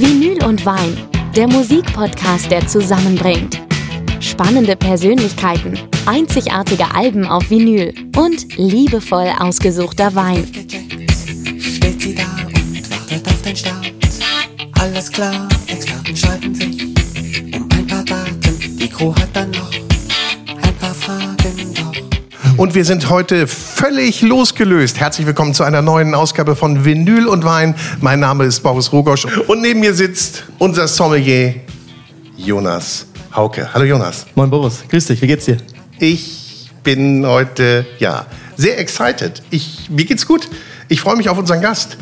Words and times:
Vinyl 0.00 0.44
und 0.44 0.64
Wein, 0.64 0.96
der 1.34 1.48
Musikpodcast, 1.48 2.48
der 2.52 2.64
zusammenbringt. 2.68 3.60
Spannende 4.20 4.76
Persönlichkeiten, 4.76 5.76
einzigartige 6.06 6.94
Alben 6.94 7.26
auf 7.26 7.50
Vinyl 7.50 7.92
und 8.16 8.56
liebevoll 8.56 9.28
ausgesuchter 9.40 10.14
Wein. 10.14 10.46
Steht 11.58 12.00
sie 12.00 12.14
da 12.14 12.22
und 12.46 12.90
wartet 12.90 13.26
auf 13.26 13.42
den 13.42 13.56
Start. 13.56 13.92
Alles 14.78 15.10
klar, 15.10 15.48
Experten 15.66 16.16
streiten 16.16 16.54
sich 16.54 16.80
um 17.56 17.68
ein 17.72 17.86
paar 17.88 18.04
Daten. 18.04 18.78
Die 18.78 18.88
Crew 18.88 19.12
hat 19.16 19.30
dann 19.32 19.50
noch 19.50 19.67
Und 22.58 22.74
wir 22.74 22.84
sind 22.84 23.08
heute 23.08 23.46
völlig 23.46 24.20
losgelöst. 24.20 24.98
Herzlich 24.98 25.28
willkommen 25.28 25.54
zu 25.54 25.62
einer 25.62 25.80
neuen 25.80 26.12
Ausgabe 26.12 26.56
von 26.56 26.84
Vinyl 26.84 27.28
und 27.28 27.44
Wein. 27.44 27.76
Mein 28.00 28.18
Name 28.18 28.46
ist 28.46 28.64
Boris 28.64 28.92
Rogosch 28.92 29.26
und 29.46 29.62
neben 29.62 29.78
mir 29.78 29.94
sitzt 29.94 30.42
unser 30.58 30.88
Sommelier 30.88 31.54
Jonas 32.36 33.06
Hauke. 33.32 33.72
Hallo 33.72 33.84
Jonas. 33.84 34.26
Moin 34.34 34.50
Boris, 34.50 34.82
grüß 34.88 35.06
dich, 35.06 35.22
wie 35.22 35.28
geht's 35.28 35.44
dir? 35.44 35.58
Ich 36.00 36.68
bin 36.82 37.24
heute, 37.24 37.86
ja, 38.00 38.26
sehr 38.56 38.76
excited. 38.80 39.40
Ich, 39.50 39.88
mir 39.88 40.04
geht's 40.04 40.26
gut. 40.26 40.48
Ich 40.88 41.00
freue 41.00 41.14
mich 41.14 41.28
auf 41.28 41.38
unseren 41.38 41.60
Gast. 41.60 41.96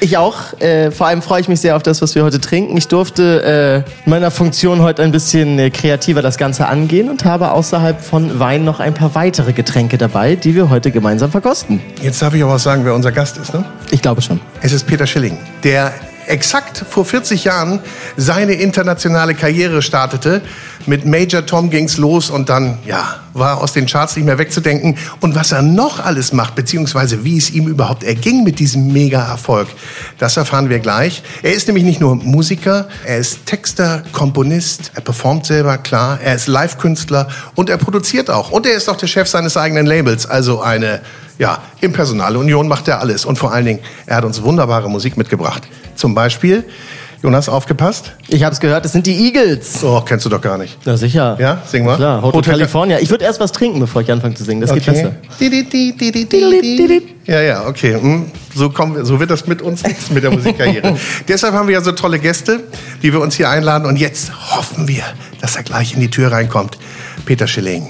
Ich 0.00 0.16
auch. 0.16 0.58
Äh, 0.60 0.90
vor 0.90 1.06
allem 1.06 1.22
freue 1.22 1.40
ich 1.40 1.48
mich 1.48 1.60
sehr 1.60 1.76
auf 1.76 1.82
das, 1.82 2.02
was 2.02 2.14
wir 2.14 2.24
heute 2.24 2.40
trinken. 2.40 2.76
Ich 2.76 2.88
durfte 2.88 3.84
äh, 3.84 4.04
in 4.04 4.10
meiner 4.10 4.30
Funktion 4.30 4.82
heute 4.82 5.02
ein 5.02 5.12
bisschen 5.12 5.58
äh, 5.58 5.70
kreativer 5.70 6.22
das 6.22 6.36
Ganze 6.36 6.66
angehen 6.66 7.08
und 7.08 7.24
habe 7.24 7.52
außerhalb 7.52 8.00
von 8.00 8.38
Wein 8.38 8.64
noch 8.64 8.80
ein 8.80 8.94
paar 8.94 9.14
weitere 9.14 9.52
Getränke 9.52 9.98
dabei, 9.98 10.36
die 10.36 10.54
wir 10.54 10.70
heute 10.70 10.90
gemeinsam 10.90 11.30
verkosten. 11.30 11.80
Jetzt 12.02 12.20
darf 12.22 12.34
ich 12.34 12.42
aber 12.42 12.54
auch 12.54 12.58
sagen, 12.58 12.84
wer 12.84 12.94
unser 12.94 13.12
Gast 13.12 13.38
ist, 13.38 13.54
ne? 13.54 13.64
Ich 13.90 14.02
glaube 14.02 14.20
schon. 14.22 14.40
Es 14.60 14.72
ist 14.72 14.86
Peter 14.86 15.06
Schilling, 15.06 15.38
der 15.62 15.92
exakt 16.26 16.84
vor 16.88 17.04
40 17.04 17.44
Jahren 17.44 17.80
seine 18.16 18.54
internationale 18.54 19.34
Karriere 19.34 19.82
startete. 19.82 20.42
Mit 20.86 21.06
Major 21.06 21.46
Tom 21.46 21.70
ging's 21.70 21.96
los 21.96 22.30
und 22.30 22.48
dann, 22.48 22.78
ja, 22.84 23.20
war 23.32 23.62
aus 23.62 23.72
den 23.72 23.86
Charts 23.86 24.16
nicht 24.16 24.26
mehr 24.26 24.38
wegzudenken. 24.38 24.96
Und 25.20 25.34
was 25.34 25.52
er 25.52 25.62
noch 25.62 26.04
alles 26.04 26.32
macht, 26.32 26.54
beziehungsweise 26.54 27.24
wie 27.24 27.38
es 27.38 27.50
ihm 27.50 27.68
überhaupt 27.68 28.04
erging 28.04 28.44
mit 28.44 28.58
diesem 28.58 28.92
Mega-Erfolg, 28.92 29.68
das 30.18 30.36
erfahren 30.36 30.68
wir 30.68 30.78
gleich. 30.80 31.22
Er 31.42 31.52
ist 31.52 31.66
nämlich 31.66 31.84
nicht 31.84 32.00
nur 32.00 32.16
Musiker, 32.16 32.88
er 33.06 33.18
ist 33.18 33.46
Texter, 33.46 34.02
Komponist, 34.12 34.92
er 34.94 35.00
performt 35.00 35.46
selber, 35.46 35.78
klar, 35.78 36.18
er 36.22 36.34
ist 36.34 36.48
Live-Künstler 36.48 37.28
und 37.54 37.70
er 37.70 37.78
produziert 37.78 38.30
auch. 38.30 38.50
Und 38.50 38.66
er 38.66 38.74
ist 38.74 38.88
auch 38.88 38.96
der 38.96 39.06
Chef 39.06 39.28
seines 39.28 39.56
eigenen 39.56 39.86
Labels, 39.86 40.26
also 40.26 40.60
eine 40.60 41.00
ja, 41.38 41.62
im 41.80 41.92
Personalunion 41.92 42.68
macht 42.68 42.88
er 42.88 43.00
alles. 43.00 43.24
Und 43.24 43.36
vor 43.36 43.52
allen 43.52 43.64
Dingen, 43.64 43.80
er 44.06 44.16
hat 44.16 44.24
uns 44.24 44.42
wunderbare 44.42 44.88
Musik 44.88 45.16
mitgebracht. 45.16 45.66
Zum 45.94 46.14
Beispiel, 46.14 46.64
Jonas, 47.22 47.48
aufgepasst? 47.48 48.12
Ich 48.28 48.42
habe 48.44 48.52
es 48.52 48.60
gehört, 48.60 48.84
das 48.84 48.92
sind 48.92 49.06
die 49.06 49.26
Eagles. 49.26 49.82
Oh, 49.82 50.02
kennst 50.02 50.26
du 50.26 50.28
doch 50.28 50.40
gar 50.42 50.58
nicht. 50.58 50.76
Na 50.84 50.96
sicher. 50.96 51.36
Ja, 51.40 51.62
sing 51.66 51.84
mal. 51.86 51.96
Klar, 51.96 52.20
Hotel, 52.20 52.36
Hotel- 52.38 52.52
California. 52.54 52.98
Ich 53.00 53.08
würde 53.08 53.24
erst 53.24 53.40
was 53.40 53.50
trinken, 53.52 53.80
bevor 53.80 54.02
ich 54.02 54.12
anfange 54.12 54.34
zu 54.34 54.44
singen. 54.44 54.60
Das 54.60 54.74
geht 54.74 54.84
besser. 54.84 55.12
Di, 55.40 55.48
di. 55.48 57.02
Ja, 57.26 57.40
ja, 57.40 57.66
okay. 57.66 57.94
Hm, 57.94 58.26
So, 58.54 58.68
kommen 58.68 59.02
so 59.06 59.18
wird 59.20 59.30
das 59.30 59.46
mit 59.46 59.62
uns 59.62 59.82
nichts 59.84 60.10
mit 60.10 60.22
der 60.22 60.30
Musikkarriere. 60.32 60.96
Deshalb 61.28 61.54
haben 61.54 61.66
wir 61.68 61.74
ja 61.74 61.80
so 61.80 61.92
tolle 61.92 62.18
Gäste, 62.18 62.60
die 63.02 63.12
wir 63.12 63.20
uns 63.20 63.34
hier 63.36 63.48
einladen. 63.48 63.86
Und 63.86 63.96
jetzt 63.96 64.30
hoffen 64.54 64.86
wir, 64.86 65.02
dass 65.40 65.56
er 65.56 65.62
gleich 65.62 65.94
in 65.94 66.00
die 66.00 66.10
Tür 66.10 66.30
reinkommt. 66.30 66.76
Peter 67.24 67.46
Schilling. 67.46 67.88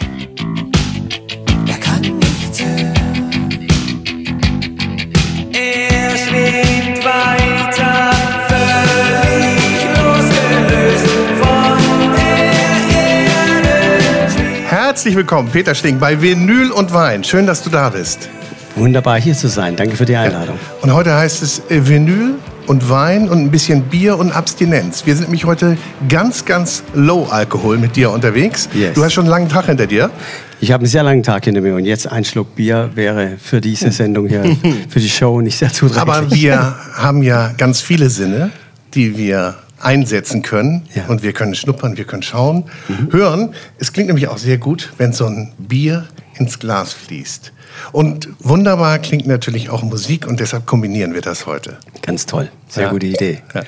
Herzlich 15.05 15.19
willkommen, 15.19 15.51
Peter 15.51 15.75
Schilling, 15.75 15.99
bei 15.99 16.23
Vinyl 16.23 16.71
und 16.71 16.95
Wein. 16.95 17.25
Schön, 17.25 17.47
dass 17.47 17.63
du 17.63 17.69
da 17.69 17.91
bist. 17.91 18.31
Wunderbar 18.75 19.21
hier 19.21 19.35
zu 19.35 19.49
sein. 19.49 19.77
Danke 19.77 19.97
für 19.97 20.07
die 20.07 20.17
Einladung. 20.17 20.59
Und 20.81 20.95
heute 20.95 21.15
heißt 21.15 21.43
es 21.43 21.59
äh, 21.69 21.87
Vinyl 21.87 22.37
und 22.67 22.89
Wein 22.89 23.29
und 23.29 23.41
ein 23.41 23.51
bisschen 23.51 23.83
Bier 23.83 24.19
und 24.19 24.33
Abstinenz. 24.33 25.05
Wir 25.05 25.15
sind 25.15 25.25
nämlich 25.25 25.45
heute 25.45 25.77
ganz, 26.09 26.47
ganz 26.47 26.83
low 26.95 27.25
Alkohol 27.25 27.77
mit 27.77 27.97
dir 27.97 28.13
unterwegs. 28.13 28.71
Yes. 28.73 28.95
Du 28.95 29.05
hast 29.05 29.13
schon 29.13 29.25
einen 29.25 29.31
langen 29.31 29.51
Tag 29.51 29.67
hinter 29.67 29.87
dir. 29.87 30.11
Ich 30.63 30.73
habe 30.73 30.81
einen 30.81 30.91
sehr 30.91 31.03
langen 31.03 31.23
Tag 31.23 31.45
hinter 31.45 31.61
mir 31.61 31.75
und 31.75 31.85
jetzt 31.85 32.11
ein 32.11 32.25
Schluck 32.25 32.57
Bier 32.57 32.89
wäre 32.95 33.33
für 33.37 33.61
diese 33.61 33.91
Sendung 33.91 34.27
hier, 34.27 34.43
für 34.89 35.01
die 35.01 35.11
Show 35.11 35.43
nicht 35.43 35.59
sehr 35.59 35.71
zuträglich. 35.71 36.01
Aber 36.01 36.31
wir 36.31 36.77
haben 36.95 37.23
ja 37.23 37.53
ganz 37.59 37.83
viele 37.83 38.09
Sinne, 38.09 38.53
die 38.95 39.19
wir 39.19 39.57
einsetzen 39.85 40.43
können. 40.43 40.89
Ja. 40.95 41.07
Und 41.07 41.23
wir 41.23 41.33
können 41.33 41.55
schnuppern, 41.55 41.97
wir 41.97 42.05
können 42.05 42.23
schauen, 42.23 42.65
hören. 43.11 43.55
Es 43.79 43.93
klingt 43.93 44.09
nämlich 44.09 44.29
auch 44.29 44.39
sehr 44.39 44.59
gut, 44.59 44.93
wenn 44.99 45.13
so 45.13 45.27
ein 45.27 45.53
Bier 45.59 46.07
ins 46.39 46.59
Glas 46.59 46.93
fließt. 46.93 47.53
Und 47.93 48.29
wunderbar 48.39 48.99
klingt 49.01 49.27
natürlich 49.27 49.69
auch 49.71 49.83
Musik 49.83 50.27
und 50.27 50.41
deshalb 50.41 50.65
kombinieren 50.67 51.13
wir 51.15 51.21
das 51.21 51.47
heute. 51.47 51.79
Ganz 52.03 52.27
toll. 52.27 52.51
Sehr 52.69 52.85
Ja. 52.85 52.91
gute 52.91 53.07
Idee. 53.07 53.43
Ja. 53.55 53.63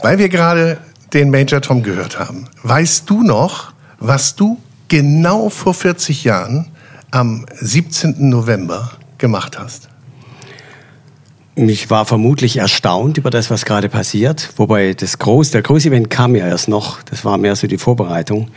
Weil 0.00 0.18
wir 0.18 0.28
gerade 0.28 0.78
den 1.12 1.30
Major 1.30 1.60
Tom 1.60 1.82
gehört 1.82 2.18
haben, 2.18 2.46
weißt 2.62 3.08
du 3.08 3.22
noch, 3.22 3.72
was 3.98 4.34
du 4.34 4.58
genau 4.88 5.48
vor 5.50 5.74
40 5.74 6.24
Jahren 6.24 6.68
am 7.10 7.44
17. 7.60 8.28
November 8.30 8.92
gemacht 9.18 9.58
hast? 9.58 9.88
Ich 11.54 11.90
war 11.90 12.06
vermutlich 12.06 12.56
erstaunt 12.56 13.18
über 13.18 13.28
das, 13.28 13.50
was 13.50 13.66
gerade 13.66 13.90
passiert. 13.90 14.50
Wobei 14.56 14.94
das 14.94 15.18
groß, 15.18 15.50
der 15.50 15.60
große 15.60 15.88
Event 15.88 16.08
kam 16.08 16.34
ja 16.34 16.46
erst 16.46 16.68
noch. 16.68 17.02
Das 17.02 17.26
war 17.26 17.36
mehr 17.36 17.56
so 17.56 17.66
die 17.66 17.76
Vorbereitung. 17.76 18.48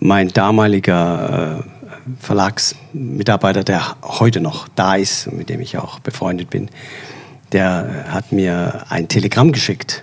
Mein 0.00 0.28
damaliger 0.28 1.62
äh, 1.62 1.70
Verlagsmitarbeiter, 2.18 3.64
der 3.64 3.96
heute 4.02 4.40
noch 4.40 4.66
da 4.74 4.94
ist, 4.94 5.26
und 5.26 5.36
mit 5.36 5.50
dem 5.50 5.60
ich 5.60 5.76
auch 5.76 5.98
befreundet 5.98 6.48
bin, 6.48 6.70
der 7.52 8.06
hat 8.08 8.32
mir 8.32 8.84
ein 8.88 9.08
Telegramm 9.08 9.52
geschickt. 9.52 10.02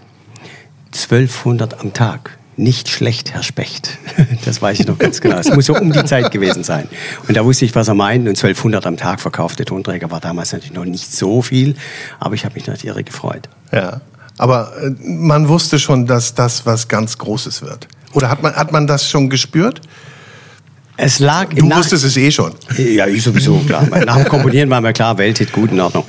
1200 0.93 1.79
am 1.79 1.93
Tag. 1.93 2.37
Nicht 2.55 2.87
schlecht, 2.89 3.33
Herr 3.33 3.43
Specht. 3.43 3.97
Das 4.45 4.61
weiß 4.61 4.79
ich 4.81 4.87
noch 4.87 4.97
ganz 4.99 5.21
genau. 5.21 5.37
Es 5.37 5.49
muss 5.49 5.65
so 5.67 5.73
um 5.75 5.91
die 5.91 6.03
Zeit 6.05 6.29
gewesen 6.31 6.63
sein. 6.63 6.87
Und 7.27 7.35
da 7.37 7.45
wusste 7.45 7.63
ich, 7.65 7.73
was 7.75 7.87
er 7.87 7.93
meint. 7.93 8.27
Und 8.27 8.35
1200 8.37 8.85
am 8.85 8.97
Tag 8.97 9.21
verkaufte 9.21 9.63
Tonträger 9.65 10.11
war 10.11 10.19
damals 10.19 10.51
natürlich 10.51 10.73
noch 10.73 10.83
nicht 10.85 11.15
so 11.15 11.41
viel. 11.41 11.75
Aber 12.19 12.35
ich 12.35 12.43
habe 12.45 12.55
mich 12.55 12.67
natürlich 12.67 12.85
irre 12.85 13.03
gefreut. 13.03 13.47
Ja. 13.71 14.01
Aber 14.37 14.73
äh, 14.81 14.89
man 14.99 15.47
wusste 15.47 15.79
schon, 15.79 16.07
dass 16.07 16.33
das 16.35 16.65
was 16.65 16.87
ganz 16.89 17.17
Großes 17.17 17.61
wird. 17.61 17.87
Oder 18.13 18.29
hat 18.29 18.43
man, 18.43 18.53
hat 18.55 18.71
man 18.71 18.85
das 18.85 19.07
schon 19.09 19.29
gespürt? 19.29 19.81
Es 20.97 21.19
lag 21.19 21.49
Du 21.49 21.57
im 21.57 21.67
Nach- 21.69 21.77
wusstest 21.77 22.03
es 22.03 22.17
eh 22.17 22.29
schon. 22.29 22.51
Ja, 22.77 23.07
ich 23.07 23.23
sowieso, 23.23 23.57
klar. 23.59 23.87
Nach 24.05 24.17
dem 24.17 24.27
Komponieren 24.27 24.69
war 24.69 24.81
mir 24.81 24.93
klar, 24.93 25.17
Welthit, 25.17 25.51
gut, 25.53 25.71
in 25.71 25.79
Ordnung. 25.79 26.05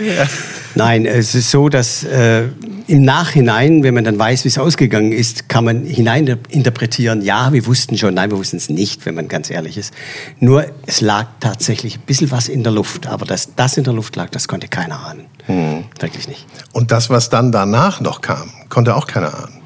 Nein, 0.74 1.06
es 1.06 1.34
ist 1.34 1.50
so, 1.50 1.68
dass 1.70 2.04
äh, 2.04 2.48
im 2.86 3.02
Nachhinein, 3.02 3.82
wenn 3.82 3.94
man 3.94 4.04
dann 4.04 4.18
weiß, 4.18 4.44
wie 4.44 4.48
es 4.48 4.58
ausgegangen 4.58 5.12
ist, 5.12 5.48
kann 5.48 5.64
man 5.64 5.84
hineininterpretieren, 5.84 7.22
ja, 7.22 7.52
wir 7.52 7.66
wussten 7.66 7.96
schon, 7.96 8.14
nein, 8.14 8.30
wir 8.30 8.38
wussten 8.38 8.56
es 8.56 8.68
nicht, 8.68 9.06
wenn 9.06 9.14
man 9.14 9.28
ganz 9.28 9.50
ehrlich 9.50 9.78
ist. 9.78 9.94
Nur, 10.40 10.66
es 10.86 11.00
lag 11.00 11.26
tatsächlich 11.40 11.96
ein 11.96 12.02
bisschen 12.02 12.30
was 12.30 12.48
in 12.48 12.62
der 12.62 12.72
Luft. 12.72 13.06
Aber 13.06 13.24
dass 13.24 13.54
das 13.54 13.76
in 13.76 13.84
der 13.84 13.92
Luft 13.94 14.16
lag, 14.16 14.30
das 14.30 14.48
konnte 14.48 14.68
keiner 14.68 15.00
ahnen. 15.06 15.84
Wirklich 15.98 16.28
nicht. 16.28 16.46
Und 16.72 16.90
das, 16.90 17.10
was 17.10 17.30
dann 17.30 17.52
danach 17.52 18.00
noch 18.00 18.20
kam, 18.20 18.50
konnte 18.68 18.94
auch 18.94 19.06
keiner 19.06 19.34
ahnen. 19.34 19.60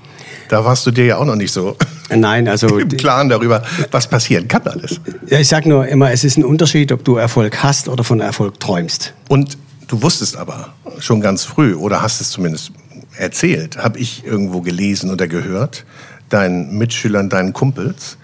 Da 0.49 0.65
warst 0.65 0.87
du 0.87 0.91
dir 0.91 1.05
ja 1.05 1.17
auch 1.19 1.25
noch 1.25 1.37
nicht 1.37 1.53
so 1.53 1.77
Nein, 2.11 2.49
also... 2.49 2.79
im 2.79 2.89
Klaren 2.89 3.29
darüber, 3.29 3.63
was 3.91 4.09
passieren 4.09 4.49
kann 4.49 4.67
alles. 4.67 5.01
Ja, 5.29 5.39
ich 5.39 5.49
sag 5.49 5.67
nur 5.67 5.87
immer, 5.87 6.11
es 6.11 6.25
ist 6.25 6.39
ein 6.39 6.45
Unterschied, 6.45 6.91
ob 6.93 7.05
du 7.05 7.17
Erfolg 7.17 7.63
hast 7.63 7.89
oder 7.89 8.03
von 8.03 8.21
Erfolg 8.21 8.59
träumst. 8.59 9.13
Und 9.29 9.59
du 9.89 10.03
wusstest 10.03 10.37
aber 10.37 10.73
schon 11.01 11.21
ganz 11.21 11.45
früh, 11.45 11.75
oder 11.75 12.01
hast 12.01 12.21
es 12.21 12.31
zumindest 12.31 12.73
erzählt, 13.19 13.77
habe 13.79 13.99
ich 13.99 14.25
irgendwo 14.25 14.61
gelesen 14.61 15.11
oder 15.11 15.27
gehört, 15.27 15.85
deinen 16.29 16.77
Mitschülern, 16.79 17.29
deinen 17.29 17.53
Kumpels, 17.53 18.17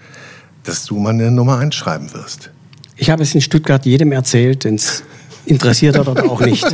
dass 0.63 0.85
du 0.85 0.97
mal 0.99 1.09
eine 1.09 1.31
Nummer 1.31 1.59
einschreiben 1.59 2.13
wirst. 2.13 2.51
Ich 2.95 3.09
habe 3.09 3.23
es 3.23 3.35
in 3.35 3.41
Stuttgart 3.41 3.85
jedem 3.85 4.11
erzählt, 4.11 4.63
den 4.63 4.75
es 4.75 5.03
interessiert 5.45 5.97
hat 5.97 6.07
oder 6.07 6.29
auch 6.31 6.41
nicht. 6.41 6.65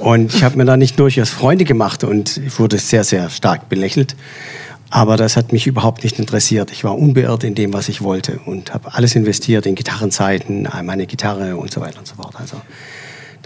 Und 0.00 0.34
ich 0.34 0.44
habe 0.44 0.56
mir 0.56 0.64
da 0.64 0.76
nicht 0.76 0.98
durchaus 1.00 1.30
Freunde 1.30 1.64
gemacht 1.64 2.04
und 2.04 2.40
wurde 2.58 2.78
sehr, 2.78 3.04
sehr 3.04 3.30
stark 3.30 3.68
belächelt. 3.68 4.14
Aber 4.90 5.16
das 5.16 5.36
hat 5.36 5.52
mich 5.52 5.66
überhaupt 5.66 6.04
nicht 6.04 6.18
interessiert. 6.20 6.70
Ich 6.70 6.84
war 6.84 6.96
unbeirrt 6.96 7.42
in 7.42 7.56
dem, 7.56 7.72
was 7.72 7.88
ich 7.88 8.02
wollte 8.02 8.38
und 8.46 8.72
habe 8.72 8.94
alles 8.94 9.16
investiert 9.16 9.66
in 9.66 9.74
Gitarrenzeiten, 9.74 10.68
meine 10.84 11.06
Gitarre 11.06 11.56
und 11.56 11.72
so 11.72 11.80
weiter 11.80 11.98
und 11.98 12.06
so 12.06 12.14
fort. 12.14 12.34
Also 12.38 12.60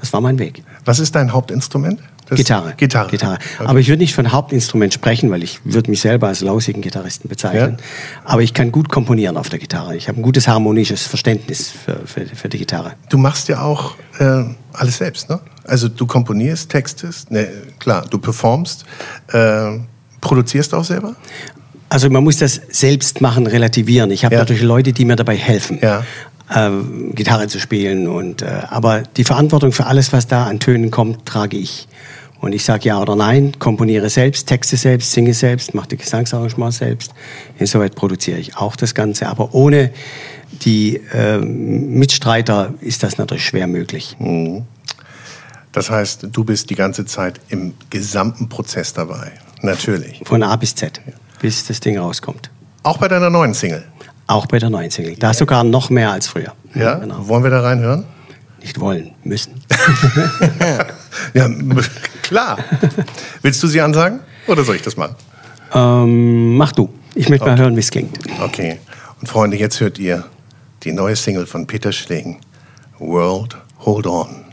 das 0.01 0.13
war 0.13 0.21
mein 0.21 0.39
Weg. 0.39 0.63
Was 0.85 0.99
ist 0.99 1.15
dein 1.15 1.33
Hauptinstrument? 1.33 2.01
Das- 2.29 2.37
Gitarre. 2.37 2.75
Gitarre. 2.77 3.11
Gitarre. 3.11 3.39
Okay. 3.59 3.69
Aber 3.69 3.81
ich 3.81 3.89
würde 3.89 4.01
nicht 4.03 4.15
von 4.15 4.31
Hauptinstrument 4.31 4.95
sprechen, 4.95 5.31
weil 5.33 5.43
ich 5.43 5.61
würde 5.65 5.91
mich 5.91 6.01
selber 6.01 6.29
als 6.29 6.41
lausigen 6.43 6.81
Gitarristen 6.81 7.29
bezeichnen. 7.29 7.79
Aber 8.25 8.43
ich 8.43 8.55
kann 8.55 8.71
gut 8.71 8.89
komponieren 8.89 9.37
auf 9.37 9.49
der 9.49 9.59
Gitarre. 9.59 9.97
Ich 9.97 10.07
habe 10.09 10.21
ein 10.21 10.23
gutes 10.23 10.47
harmonisches 10.47 11.07
Verständnis 11.09 11.71
für, 11.73 12.07
für, 12.07 12.27
für 12.27 12.49
die 12.49 12.59
Gitarre. 12.59 12.93
Du 13.09 13.19
machst 13.19 13.49
ja 13.49 13.63
auch 13.63 13.97
äh, 14.21 14.45
alles 14.73 14.99
selbst, 14.99 15.29
ne? 15.29 15.41
Also 15.65 15.89
du 15.89 16.07
komponierst, 16.07 16.71
textest, 16.71 17.31
ne, 17.33 17.49
klar, 17.81 18.05
du 18.09 18.19
performst. 18.19 18.85
Äh, 19.33 19.79
Produzierst 20.21 20.73
du 20.73 20.77
auch 20.77 20.85
selber? 20.85 21.17
Also 21.89 22.09
man 22.11 22.23
muss 22.23 22.37
das 22.37 22.61
selbst 22.71 23.21
machen, 23.21 23.47
relativieren. 23.49 24.11
Ich 24.13 24.25
habe 24.25 24.35
Ja. 24.37 24.43
natürlich 24.43 24.63
Leute, 24.63 24.93
die 24.93 25.05
mir 25.05 25.17
dabei 25.17 25.35
helfen, 25.37 25.79
Ja. 25.83 26.05
Ähm, 26.55 27.15
Gitarre 27.15 27.49
zu 27.49 27.59
spielen. 27.59 28.09
Und, 28.09 28.43
äh, 28.43 28.63
aber 28.69 29.03
die 29.03 29.25
Verantwortung 29.25 29.73
für 29.73 29.87
alles, 29.87 30.13
was 30.13 30.27
da 30.27 30.45
an 30.45 30.61
Tönen 30.61 30.91
kommt, 30.91 31.27
trage 31.27 31.57
ich. 31.57 31.89
Und 32.41 32.55
ich 32.55 32.65
sage 32.65 32.89
ja 32.89 33.01
oder 33.01 33.17
nein, 33.17 33.53
komponiere 33.59 34.09
selbst, 34.09 34.47
texte 34.47 34.79
selbst, 34.79 35.13
singe 35.13 35.35
selbst, 35.35 35.75
mache 35.75 35.89
die 35.89 35.97
Gesangsarrangements 35.99 36.79
selbst. 36.79 37.13
Insoweit 37.59 37.95
produziere 37.95 38.39
ich 38.39 38.57
auch 38.57 38.77
das 38.77 38.95
Ganze. 38.95 39.29
Aber 39.29 39.55
ohne 39.55 39.91
die 40.63 41.01
äh, 41.13 41.39
Mitstreiter 41.39 42.75
ist 42.81 43.03
das 43.03 43.19
natürlich 43.19 43.45
schwer 43.45 43.67
möglich. 43.67 44.17
Das 45.73 45.91
heißt, 45.91 46.29
du 46.33 46.45
bist 46.45 46.71
die 46.71 46.75
ganze 46.75 47.05
Zeit 47.05 47.41
im 47.51 47.75
gesamten 47.91 48.49
Prozess 48.49 48.95
dabei. 48.95 49.33
Natürlich. 49.61 50.23
Von 50.25 50.43
A 50.43 50.57
bis 50.57 50.75
Z, 50.75 51.01
bis 51.41 51.67
das 51.67 51.81
Ding 51.81 51.99
rauskommt. 51.99 52.51
Auch 52.83 52.97
bei 52.97 53.09
deiner 53.09 53.29
neuen 53.29 53.53
Single. 53.53 53.85
Auch 54.31 54.47
bei 54.47 54.61
der 54.61 54.71
neuen 54.71 54.93
Single. 54.93 55.17
Da 55.17 55.35
sogar 55.35 55.65
noch 55.65 55.91
mehr 55.91 56.13
als 56.13 56.29
früher. 56.29 56.53
Ja? 56.77 56.95
Genau. 56.95 57.27
Wollen 57.27 57.43
wir 57.43 57.51
da 57.51 57.63
reinhören? 57.63 58.05
Nicht 58.61 58.79
wollen, 58.79 59.13
müssen. 59.25 59.55
Ja, 61.35 61.49
klar. 62.23 62.59
Willst 63.43 63.61
du 63.63 63.67
sie 63.67 63.81
ansagen? 63.81 64.21
Oder 64.47 64.63
soll 64.63 64.77
ich 64.77 64.83
das 64.83 64.97
machen? 64.97 65.17
Ähm, 65.75 66.57
mach 66.57 66.71
du. 66.71 66.89
Ich 67.17 67.29
möchte 67.29 67.47
mal 67.47 67.59
hören, 67.59 67.75
wie 67.75 67.81
es 67.81 67.91
klingt. 67.91 68.17
Okay. 68.41 68.79
Und 69.21 69.27
Freunde, 69.27 69.57
jetzt 69.57 69.81
hört 69.81 69.99
ihr 69.99 70.25
die 70.85 70.93
neue 70.93 71.17
Single 71.17 71.47
von 71.47 71.67
Peter 71.67 71.91
Schling. 71.91 72.39
World, 73.01 73.57
Hold 73.85 74.07
On. 74.07 74.45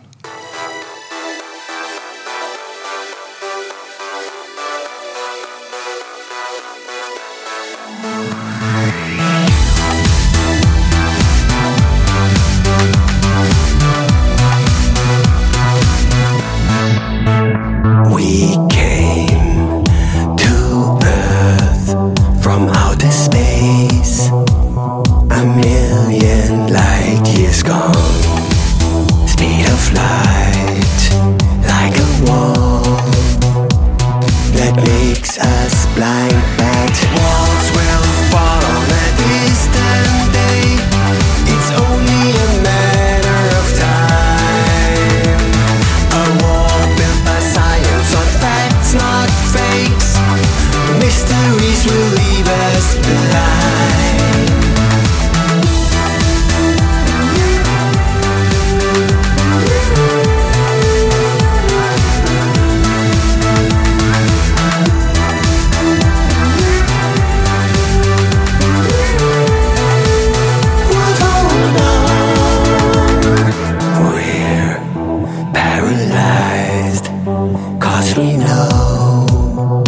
We 78.18 78.36
know 78.36 79.84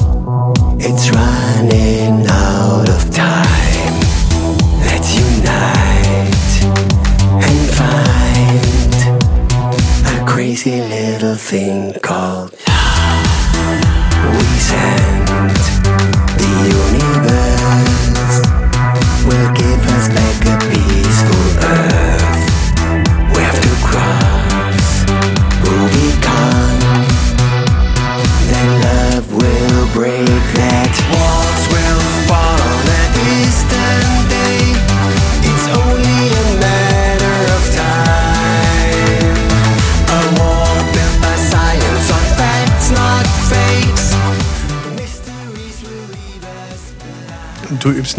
it's 0.79 1.09
running 1.09 2.27
out 2.27 2.87
of 2.87 3.09
time. 3.11 3.99
Let's 4.85 5.15
unite 5.15 6.63
and 7.47 7.69
find 7.79 8.93
a 10.15 10.25
crazy 10.31 10.79
little 10.81 11.35
thing 11.35 11.93
called 12.03 12.53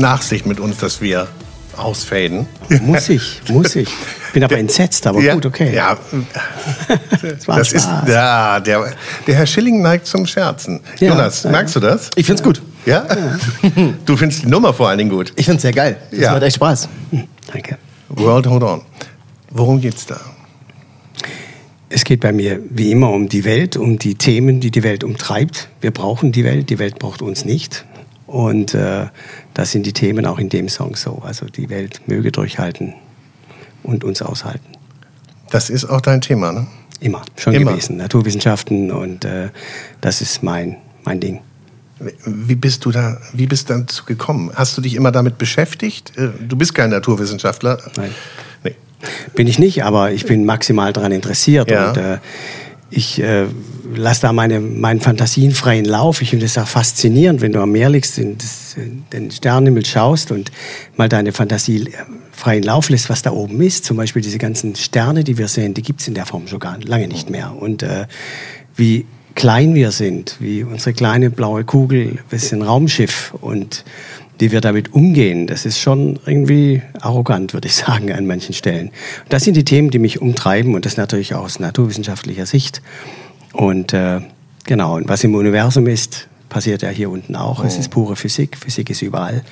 Nachsicht 0.00 0.46
mit 0.46 0.58
uns, 0.60 0.78
dass 0.78 1.00
wir 1.00 1.28
ausfaden. 1.76 2.46
Muss 2.82 3.08
ich, 3.08 3.40
muss 3.48 3.74
ich. 3.76 3.88
Bin 4.32 4.44
aber 4.44 4.58
entsetzt, 4.58 5.06
aber 5.06 5.20
ja, 5.20 5.34
gut, 5.34 5.46
okay. 5.46 5.74
Ja, 5.74 5.96
das 7.22 7.48
war 7.48 7.58
das 7.58 7.72
ist, 7.72 7.88
ja, 8.06 8.60
der, 8.60 8.92
der 9.26 9.34
Herr 9.34 9.46
Schilling 9.46 9.80
neigt 9.82 10.06
zum 10.06 10.26
Scherzen. 10.26 10.80
Ja, 10.98 11.08
Jonas, 11.08 11.42
ja. 11.44 11.50
merkst 11.50 11.74
du 11.76 11.80
das? 11.80 12.10
Ich 12.16 12.26
find's 12.26 12.42
gut. 12.42 12.60
Ja? 12.86 13.06
Du 14.06 14.16
findest 14.16 14.42
die 14.42 14.46
Nummer 14.46 14.72
vor 14.74 14.88
allen 14.88 14.98
Dingen 14.98 15.10
gut. 15.10 15.32
Ich 15.36 15.46
find's 15.46 15.62
sehr 15.62 15.72
geil. 15.72 15.96
Das 16.10 16.20
Ja. 16.20 16.32
macht 16.32 16.42
echt 16.42 16.56
Spaß. 16.56 16.88
Danke. 17.52 17.78
World 18.08 18.46
Hold 18.46 18.62
On. 18.62 18.82
Worum 19.50 19.80
geht's 19.80 20.06
da? 20.06 20.20
Es 21.88 22.04
geht 22.04 22.20
bei 22.20 22.32
mir 22.32 22.60
wie 22.70 22.92
immer 22.92 23.10
um 23.10 23.28
die 23.28 23.44
Welt, 23.44 23.76
um 23.76 23.98
die 23.98 24.14
Themen, 24.14 24.60
die 24.60 24.70
die 24.70 24.82
Welt 24.84 25.02
umtreibt. 25.02 25.68
Wir 25.80 25.90
brauchen 25.90 26.30
die 26.30 26.44
Welt, 26.44 26.70
die 26.70 26.78
Welt 26.78 26.98
braucht 27.00 27.20
uns 27.20 27.44
nicht. 27.44 27.84
Und 28.30 28.74
äh, 28.74 29.06
das 29.54 29.72
sind 29.72 29.86
die 29.86 29.92
Themen 29.92 30.24
auch 30.24 30.38
in 30.38 30.48
dem 30.48 30.68
Song 30.68 30.94
so. 30.94 31.20
Also 31.24 31.46
die 31.46 31.68
Welt 31.68 32.02
möge 32.06 32.30
durchhalten 32.30 32.94
und 33.82 34.04
uns 34.04 34.22
aushalten. 34.22 34.66
Das 35.50 35.68
ist 35.68 35.84
auch 35.86 36.00
dein 36.00 36.20
Thema, 36.20 36.52
ne? 36.52 36.68
Immer, 37.00 37.22
schon 37.36 37.54
Immer. 37.54 37.72
gewesen. 37.72 37.96
Naturwissenschaften 37.96 38.92
und 38.92 39.24
äh, 39.24 39.48
das 40.00 40.20
ist 40.20 40.44
mein, 40.44 40.76
mein 41.02 41.18
Ding. 41.18 41.40
Wie 42.24 42.54
bist 42.54 42.84
du 42.84 42.92
da, 42.92 43.18
wie 43.32 43.46
bist 43.46 43.68
du 43.68 43.74
dazu 43.74 44.04
gekommen? 44.04 44.52
Hast 44.54 44.76
du 44.78 44.80
dich 44.82 44.94
immer 44.94 45.10
damit 45.10 45.36
beschäftigt? 45.36 46.16
Äh, 46.16 46.28
Du 46.46 46.56
bist 46.56 46.74
kein 46.74 46.90
Naturwissenschaftler. 46.90 47.78
Nein. 47.96 48.10
Nee. 48.62 48.76
Bin 49.34 49.48
ich 49.48 49.58
nicht, 49.58 49.82
aber 49.82 50.12
ich 50.12 50.24
bin 50.24 50.44
maximal 50.44 50.92
daran 50.92 51.10
interessiert 51.10 51.68
Ja. 51.70 51.88
und 51.90 51.96
äh, 51.96 52.18
ich 52.90 53.22
äh, 53.22 53.46
lasse 53.94 54.22
da 54.22 54.32
meine, 54.32 54.60
meinen 54.60 55.00
Fantasien 55.00 55.52
freien 55.52 55.84
Lauf. 55.84 56.22
Ich 56.22 56.30
finde 56.30 56.46
es 56.46 56.58
auch 56.58 56.66
faszinierend, 56.66 57.40
wenn 57.40 57.52
du 57.52 57.60
am 57.60 57.72
Meer 57.72 57.88
liegst, 57.88 58.18
in 58.18 58.36
das, 58.36 58.74
in 58.76 59.04
den 59.12 59.30
Sternenhimmel 59.30 59.86
schaust 59.86 60.32
und 60.32 60.50
mal 60.96 61.08
deine 61.08 61.32
Fantasie 61.32 61.84
äh, 61.84 61.92
freien 62.32 62.64
Lauf 62.64 62.88
lässt, 62.88 63.08
was 63.08 63.22
da 63.22 63.30
oben 63.30 63.60
ist. 63.60 63.84
Zum 63.84 63.96
Beispiel 63.96 64.22
diese 64.22 64.38
ganzen 64.38 64.74
Sterne, 64.74 65.24
die 65.24 65.38
wir 65.38 65.48
sehen, 65.48 65.74
die 65.74 65.82
gibt 65.82 66.00
es 66.00 66.08
in 66.08 66.14
der 66.14 66.26
Form 66.26 66.48
schon 66.48 66.58
gar 66.58 66.78
lange 66.80 67.06
nicht 67.06 67.30
mehr. 67.30 67.54
Und 67.56 67.82
äh, 67.82 68.06
wie 68.74 69.06
klein 69.34 69.74
wir 69.74 69.92
sind, 69.92 70.36
wie 70.40 70.64
unsere 70.64 70.92
kleine 70.92 71.30
blaue 71.30 71.64
Kugel, 71.64 72.18
wir 72.28 72.38
sind 72.38 72.60
ein 72.60 72.66
Raumschiff 72.66 73.34
und 73.40 73.84
wie 74.40 74.52
wir 74.52 74.60
damit 74.60 74.94
umgehen, 74.94 75.46
das 75.46 75.66
ist 75.66 75.78
schon 75.78 76.18
irgendwie 76.24 76.82
arrogant, 77.00 77.52
würde 77.52 77.68
ich 77.68 77.74
sagen, 77.76 78.12
an 78.12 78.26
manchen 78.26 78.54
Stellen. 78.54 78.90
Das 79.28 79.44
sind 79.44 79.56
die 79.56 79.64
Themen, 79.64 79.90
die 79.90 79.98
mich 79.98 80.20
umtreiben 80.20 80.74
und 80.74 80.86
das 80.86 80.96
natürlich 80.96 81.34
auch 81.34 81.44
aus 81.44 81.60
naturwissenschaftlicher 81.60 82.46
Sicht. 82.46 82.82
Und 83.52 83.92
äh, 83.92 84.20
genau, 84.64 84.96
und 84.96 85.08
was 85.08 85.24
im 85.24 85.34
Universum 85.34 85.86
ist, 85.86 86.28
passiert 86.48 86.82
ja 86.82 86.88
hier 86.88 87.10
unten 87.10 87.36
auch. 87.36 87.62
Es 87.64 87.78
ist 87.78 87.90
pure 87.90 88.16
Physik, 88.16 88.56
Physik 88.56 88.90
ist 88.90 89.02
überall. 89.02 89.44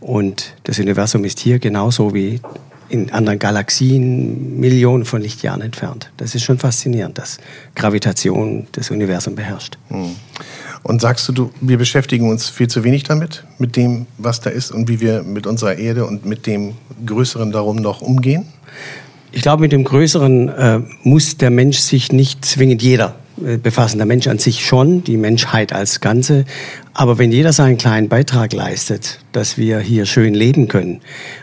Und 0.00 0.54
das 0.64 0.78
Universum 0.78 1.24
ist 1.24 1.38
hier 1.40 1.58
genauso 1.58 2.14
wie 2.14 2.40
in 2.88 3.12
anderen 3.12 3.38
Galaxien 3.38 4.58
Millionen 4.58 5.04
von 5.04 5.22
Lichtjahren 5.22 5.60
entfernt. 5.60 6.10
Das 6.16 6.34
ist 6.34 6.42
schon 6.42 6.58
faszinierend, 6.58 7.18
dass 7.18 7.38
Gravitation 7.76 8.66
das 8.72 8.90
Universum 8.90 9.36
beherrscht. 9.36 9.78
Und 10.82 11.00
sagst 11.00 11.28
du, 11.28 11.32
du, 11.32 11.50
wir 11.60 11.78
beschäftigen 11.78 12.30
uns 12.30 12.48
viel 12.48 12.68
zu 12.68 12.84
wenig 12.84 13.04
damit, 13.04 13.44
mit 13.58 13.76
dem, 13.76 14.06
was 14.18 14.40
da 14.40 14.50
ist 14.50 14.70
und 14.70 14.88
wie 14.88 15.00
wir 15.00 15.22
mit 15.22 15.46
unserer 15.46 15.76
Erde 15.76 16.06
und 16.06 16.24
mit 16.24 16.46
dem 16.46 16.74
Größeren 17.04 17.52
darum 17.52 17.76
noch 17.76 18.00
umgehen? 18.00 18.46
Ich 19.32 19.42
glaube, 19.42 19.60
mit 19.60 19.72
dem 19.72 19.84
Größeren 19.84 20.48
äh, 20.48 20.80
muss 21.02 21.36
der 21.36 21.50
Mensch 21.50 21.78
sich 21.78 22.10
nicht 22.10 22.44
zwingend 22.44 22.82
jeder 22.82 23.14
äh, 23.44 23.58
befassen. 23.58 23.98
Der 23.98 24.06
Mensch 24.06 24.26
an 24.26 24.38
sich 24.38 24.64
schon, 24.64 25.04
die 25.04 25.16
Menschheit 25.16 25.72
als 25.72 26.00
Ganze. 26.00 26.44
Aber 26.94 27.18
wenn 27.18 27.30
jeder 27.30 27.52
seinen 27.52 27.78
kleinen 27.78 28.08
Beitrag 28.08 28.52
leistet, 28.52 29.20
dass 29.32 29.56
wir 29.56 29.78
hier 29.78 30.04
schön 30.06 30.34
leben 30.34 30.66
können 30.66 31.00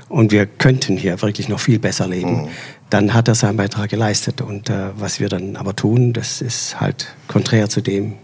und 0.10 0.32
wir 0.32 0.46
könnten 0.46 0.98
hier 0.98 1.22
wirklich 1.22 1.48
noch 1.48 1.60
viel 1.60 1.80
besser 1.80 2.08
leben, 2.08 2.42
mhm. 2.42 2.48
dann 2.90 3.14
hat 3.14 3.28
er 3.30 3.36
seinen 3.36 3.58
Beitrag 3.58 3.90
geleistet. 3.90 4.42
Und 4.42 4.70
äh, 4.70 4.90
was 4.98 5.20
wir 5.20 5.30
dann 5.30 5.56
aber 5.56 5.76
tun, 5.76 6.12
das 6.12 6.42
ist 6.42 6.82
halt 6.82 7.16
konträr 7.28 7.70
zu 7.70 7.82
dem, 7.82 8.16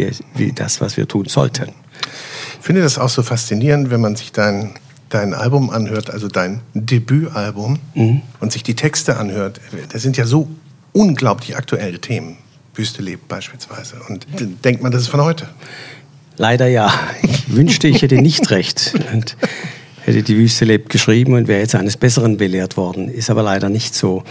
wie, 0.00 0.10
wie 0.34 0.52
das, 0.52 0.80
was 0.80 0.96
wir 0.96 1.06
tun 1.06 1.26
sollten. 1.26 1.72
Ich 2.58 2.66
finde 2.66 2.82
das 2.82 2.98
auch 2.98 3.08
so 3.08 3.22
faszinierend, 3.22 3.90
wenn 3.90 4.00
man 4.00 4.16
sich 4.16 4.32
dein, 4.32 4.74
dein 5.08 5.34
Album 5.34 5.70
anhört, 5.70 6.10
also 6.10 6.28
dein 6.28 6.60
Debütalbum, 6.74 7.78
mhm. 7.94 8.22
und 8.40 8.52
sich 8.52 8.62
die 8.62 8.74
Texte 8.74 9.16
anhört. 9.16 9.60
Das 9.92 10.02
sind 10.02 10.16
ja 10.16 10.26
so 10.26 10.48
unglaublich 10.92 11.56
aktuelle 11.56 12.00
Themen. 12.00 12.36
Wüste 12.74 13.02
lebt 13.02 13.28
beispielsweise. 13.28 13.96
Und 14.08 14.26
denkt 14.64 14.82
man, 14.82 14.92
das 14.92 15.02
ist 15.02 15.08
von 15.08 15.20
heute? 15.20 15.48
Leider 16.36 16.68
ja. 16.68 16.92
Ich 17.22 17.54
wünschte, 17.54 17.88
ich 17.88 18.02
hätte 18.02 18.16
nicht 18.16 18.50
recht. 18.50 18.94
Und 19.12 19.36
hätte 20.04 20.22
die 20.22 20.36
Wüste 20.36 20.64
lebt 20.64 20.88
geschrieben 20.88 21.34
und 21.34 21.48
wäre 21.48 21.60
jetzt 21.60 21.74
eines 21.74 21.96
Besseren 21.96 22.36
belehrt 22.36 22.76
worden. 22.76 23.08
Ist 23.08 23.30
aber 23.30 23.42
leider 23.42 23.68
nicht 23.68 23.94
so. 23.94 24.24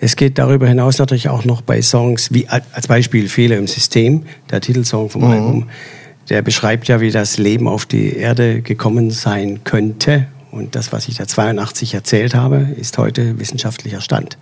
Es 0.00 0.16
geht 0.16 0.38
darüber 0.38 0.66
hinaus 0.66 0.98
natürlich 0.98 1.28
auch 1.28 1.44
noch 1.44 1.62
bei 1.62 1.82
Songs, 1.82 2.32
wie 2.32 2.48
als 2.48 2.86
Beispiel 2.86 3.28
Fehler 3.28 3.56
im 3.56 3.66
System, 3.66 4.24
der 4.50 4.60
Titelsong 4.60 5.10
vom 5.10 5.22
mhm. 5.22 5.30
Album. 5.30 5.68
Der 6.28 6.42
beschreibt 6.42 6.88
ja, 6.88 7.00
wie 7.00 7.10
das 7.10 7.38
Leben 7.38 7.68
auf 7.68 7.86
die 7.86 8.16
Erde 8.16 8.62
gekommen 8.62 9.10
sein 9.10 9.62
könnte. 9.64 10.26
Und 10.50 10.74
das, 10.74 10.92
was 10.92 11.08
ich 11.08 11.16
da 11.16 11.26
82 11.26 11.94
erzählt 11.94 12.34
habe, 12.34 12.68
ist 12.78 12.96
heute 12.96 13.38
wissenschaftlicher 13.38 14.00
Stand. 14.00 14.38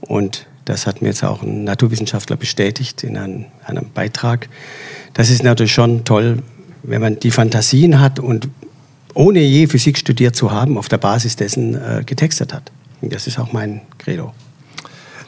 Und 0.00 0.46
das 0.64 0.86
hat 0.86 1.00
mir 1.00 1.08
jetzt 1.08 1.22
auch 1.24 1.42
ein 1.42 1.64
Naturwissenschaftler 1.64 2.36
bestätigt 2.36 3.04
in 3.04 3.16
einem, 3.16 3.46
einem 3.64 3.86
Beitrag. 3.94 4.48
Das 5.14 5.30
ist 5.30 5.42
natürlich 5.42 5.72
schon 5.72 6.04
toll, 6.04 6.42
wenn 6.82 7.00
man 7.00 7.18
die 7.20 7.30
Fantasien 7.30 8.00
hat 8.00 8.18
und 8.18 8.48
ohne 9.16 9.40
je 9.40 9.66
Physik 9.66 9.96
studiert 9.96 10.36
zu 10.36 10.50
haben, 10.50 10.76
auf 10.76 10.88
der 10.88 10.98
Basis 10.98 11.36
dessen 11.36 11.74
äh, 11.74 12.02
getextet 12.04 12.52
hat. 12.52 12.70
Und 13.00 13.12
das 13.12 13.26
ist 13.26 13.38
auch 13.38 13.52
mein 13.52 13.80
Credo. 13.98 14.32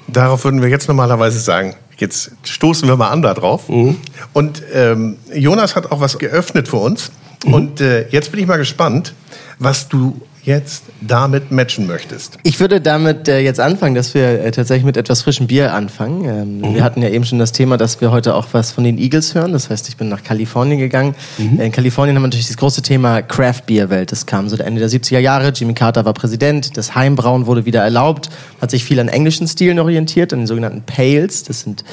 Darauf 0.06 0.44
würden 0.44 0.62
wir 0.62 0.68
jetzt 0.68 0.88
normalerweise 0.88 1.40
sagen, 1.40 1.74
jetzt 1.96 2.32
stoßen 2.44 2.86
wir 2.86 2.96
mal 2.96 3.08
an 3.08 3.22
da 3.22 3.34
drauf. 3.34 3.68
Mhm. 3.68 3.96
Und 4.32 4.62
ähm, 4.72 5.16
Jonas 5.34 5.74
hat 5.74 5.90
auch 5.90 6.00
was 6.00 6.18
geöffnet 6.18 6.68
für 6.68 6.76
uns. 6.76 7.10
Mhm. 7.46 7.54
Und 7.54 7.80
äh, 7.80 8.08
jetzt 8.10 8.30
bin 8.30 8.40
ich 8.40 8.46
mal 8.46 8.58
gespannt, 8.58 9.14
was 9.58 9.88
du 9.88 10.20
jetzt 10.48 10.84
damit 11.02 11.50
matchen 11.50 11.86
möchtest. 11.86 12.38
Ich 12.42 12.58
würde 12.58 12.80
damit 12.80 13.28
äh, 13.28 13.40
jetzt 13.40 13.60
anfangen, 13.60 13.94
dass 13.94 14.14
wir 14.14 14.42
äh, 14.42 14.50
tatsächlich 14.50 14.84
mit 14.84 14.96
etwas 14.96 15.22
frischem 15.22 15.46
Bier 15.46 15.74
anfangen. 15.74 16.24
Ähm, 16.24 16.58
mhm. 16.58 16.74
Wir 16.74 16.82
hatten 16.82 17.02
ja 17.02 17.10
eben 17.10 17.24
schon 17.26 17.38
das 17.38 17.52
Thema, 17.52 17.76
dass 17.76 18.00
wir 18.00 18.10
heute 18.10 18.34
auch 18.34 18.46
was 18.52 18.72
von 18.72 18.82
den 18.82 18.96
Eagles 18.96 19.34
hören. 19.34 19.52
Das 19.52 19.68
heißt, 19.68 19.88
ich 19.90 19.98
bin 19.98 20.08
nach 20.08 20.24
Kalifornien 20.24 20.78
gegangen. 20.78 21.14
Mhm. 21.36 21.60
In 21.60 21.70
Kalifornien 21.70 22.16
haben 22.16 22.22
wir 22.22 22.28
natürlich 22.28 22.46
das 22.46 22.56
große 22.56 22.80
Thema 22.80 23.20
Craft 23.20 23.62
Beer 23.66 23.90
Welt. 23.90 24.10
Das 24.10 24.24
kam 24.24 24.48
so 24.48 24.56
Ende 24.56 24.80
der 24.80 24.88
70er 24.88 25.18
Jahre. 25.18 25.50
Jimmy 25.50 25.74
Carter 25.74 26.06
war 26.06 26.14
Präsident. 26.14 26.76
Das 26.78 26.94
Heimbrauen 26.94 27.44
wurde 27.44 27.66
wieder 27.66 27.82
erlaubt. 27.82 28.30
Hat 28.60 28.70
sich 28.70 28.84
viel 28.84 28.98
an 29.00 29.08
englischen 29.08 29.46
Stilen 29.46 29.78
orientiert, 29.78 30.32
an 30.32 30.40
den 30.40 30.46
sogenannten 30.46 30.82
Pales. 30.82 31.42
Das 31.42 31.60
sind 31.60 31.84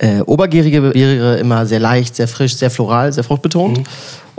äh, 0.00 0.22
obergärige 0.22 0.80
Biere, 0.80 1.36
immer 1.36 1.66
sehr 1.66 1.78
leicht, 1.78 2.16
sehr 2.16 2.26
frisch, 2.26 2.56
sehr 2.56 2.70
floral, 2.70 3.12
sehr 3.12 3.22
fruchtbetont. 3.22 3.78
Mhm. 3.78 3.84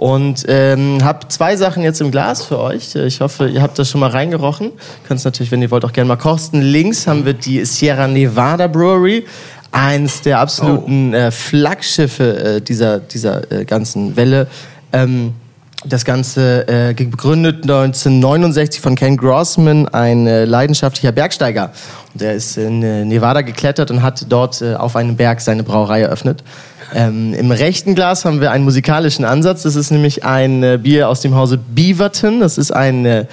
Und 0.02 0.46
ähm, 0.48 1.04
habe 1.04 1.28
zwei 1.28 1.56
Sachen 1.56 1.84
jetzt 1.84 2.02
im 2.02 2.10
Glas 2.10 2.44
für 2.44 2.58
euch. 2.58 2.96
Ich 2.96 3.22
hoffe, 3.22 3.48
ihr 3.48 3.62
habt 3.62 3.78
das 3.78 3.88
schon 3.88 4.02
mal 4.02 4.10
reingerochen. 4.10 4.72
Könnt 5.08 5.20
es 5.20 5.26
natürlich, 5.26 5.52
wenn 5.52 5.62
ihr 5.62 5.70
wollt, 5.70 5.86
auch 5.86 5.94
gerne 5.94 6.08
mal 6.08 6.16
kosten. 6.16 6.60
Links 6.60 7.06
haben 7.06 7.24
wir 7.24 7.34
die 7.34 7.64
Sierra 7.66 8.08
Nevada 8.08 8.66
Brewery. 8.66 9.28
Eins 9.72 10.22
der 10.22 10.40
absoluten 10.40 11.14
oh. 11.14 11.18
äh, 11.18 11.30
Flaggschiffe 11.30 12.56
äh, 12.56 12.62
dieser, 12.62 12.98
dieser 12.98 13.52
äh, 13.52 13.64
ganzen 13.64 14.16
Welle. 14.16 14.48
Ähm, 14.92 15.36
das 15.86 16.06
Ganze 16.06 16.68
äh, 16.68 16.94
gegründet 16.94 17.64
1969 17.64 18.82
von 18.82 18.96
Ken 18.96 19.18
Grossman, 19.18 19.88
ein 19.88 20.28
äh, 20.28 20.46
leidenschaftlicher 20.46 21.12
Bergsteiger. 21.12 21.72
Der 22.14 22.34
ist 22.34 22.58
in 22.58 22.84
äh, 22.84 23.04
Nevada 23.04 23.42
geklettert 23.42 23.90
und 23.90 24.04
hat 24.04 24.26
dort 24.30 24.62
äh, 24.62 24.76
auf 24.76 24.96
einem 24.96 25.16
Berg 25.16 25.42
seine 25.42 25.64
Brauerei 25.64 26.02
eröffnet. 26.02 26.44
Ähm, 26.94 27.34
Im 27.34 27.52
rechten 27.52 27.96
Glas 27.96 28.26
haben 28.26 28.42
wir 28.42 28.52
einen 28.52 28.64
musikalischen 28.64 29.26
Ansatz. 29.26 29.64
Das 29.64 29.76
ist 29.76 29.92
nämlich 29.92 30.24
ein 30.26 30.62
äh, 30.62 30.78
Bier 30.82 31.10
aus 31.10 31.22
dem 31.22 31.36
Hause 31.36 31.58
Beaverton. 31.58 32.42
Das 32.42 32.58
ist 32.58 32.72
ein 32.72 33.06
äh, 33.06 33.26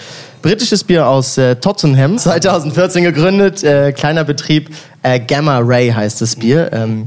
britisches 0.43 0.85
Bier 0.85 1.07
aus 1.09 1.37
äh, 1.39 1.57
Tottenham, 1.57 2.19
2014 2.19 3.03
gegründet. 3.05 3.65
Äh, 3.65 3.93
kleiner 3.93 4.25
Betrieb. 4.25 4.71
Äh, 5.03 5.21
Gamma 5.21 5.59
Ray 5.59 5.91
heißt 5.91 6.21
das 6.21 6.37
Bier. 6.37 6.71
Ähm, 6.73 7.07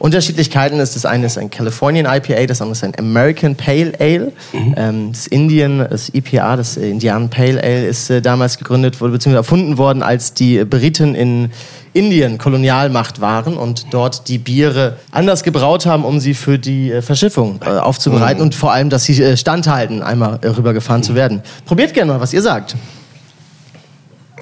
Unterschiedlichkeiten 0.00 0.80
ist 0.80 0.96
das 0.96 1.04
eine 1.04 1.26
ist 1.26 1.36
ein 1.36 1.50
Californian 1.50 2.06
IPA, 2.06 2.46
das 2.46 2.62
andere 2.62 2.72
ist 2.72 2.82
ein 2.82 2.98
American 2.98 3.54
Pale 3.54 3.92
Ale. 4.00 4.32
Mhm. 4.54 4.74
Ähm, 4.76 5.12
das 5.12 5.26
Indian, 5.26 5.86
das 5.90 6.08
IPA, 6.14 6.56
das 6.56 6.78
Indian 6.78 7.28
Pale 7.28 7.62
Ale, 7.62 7.86
ist 7.86 8.08
äh, 8.08 8.22
damals 8.22 8.56
gegründet 8.56 8.98
wurde 9.02 9.12
bzw. 9.12 9.36
erfunden 9.36 9.76
worden, 9.76 10.02
als 10.02 10.32
die 10.32 10.64
Briten 10.64 11.14
in 11.14 11.50
Indien 11.92 12.38
Kolonialmacht 12.38 13.20
waren 13.20 13.58
und 13.58 13.92
dort 13.92 14.28
die 14.28 14.38
Biere 14.38 14.96
anders 15.10 15.42
gebraut 15.42 15.84
haben, 15.84 16.06
um 16.06 16.18
sie 16.18 16.32
für 16.32 16.58
die 16.58 16.90
äh, 16.90 17.02
Verschiffung 17.02 17.60
äh, 17.62 17.68
aufzubereiten 17.68 18.38
mhm. 18.38 18.46
und 18.46 18.54
vor 18.54 18.72
allem, 18.72 18.88
dass 18.88 19.04
sie 19.04 19.36
standhalten, 19.36 20.02
einmal 20.02 20.40
rübergefahren 20.42 21.02
mhm. 21.02 21.04
zu 21.04 21.14
werden. 21.14 21.42
Probiert 21.66 21.92
gerne 21.92 22.12
mal, 22.12 22.20
was 22.20 22.32
ihr 22.32 22.40
sagt. 22.40 22.74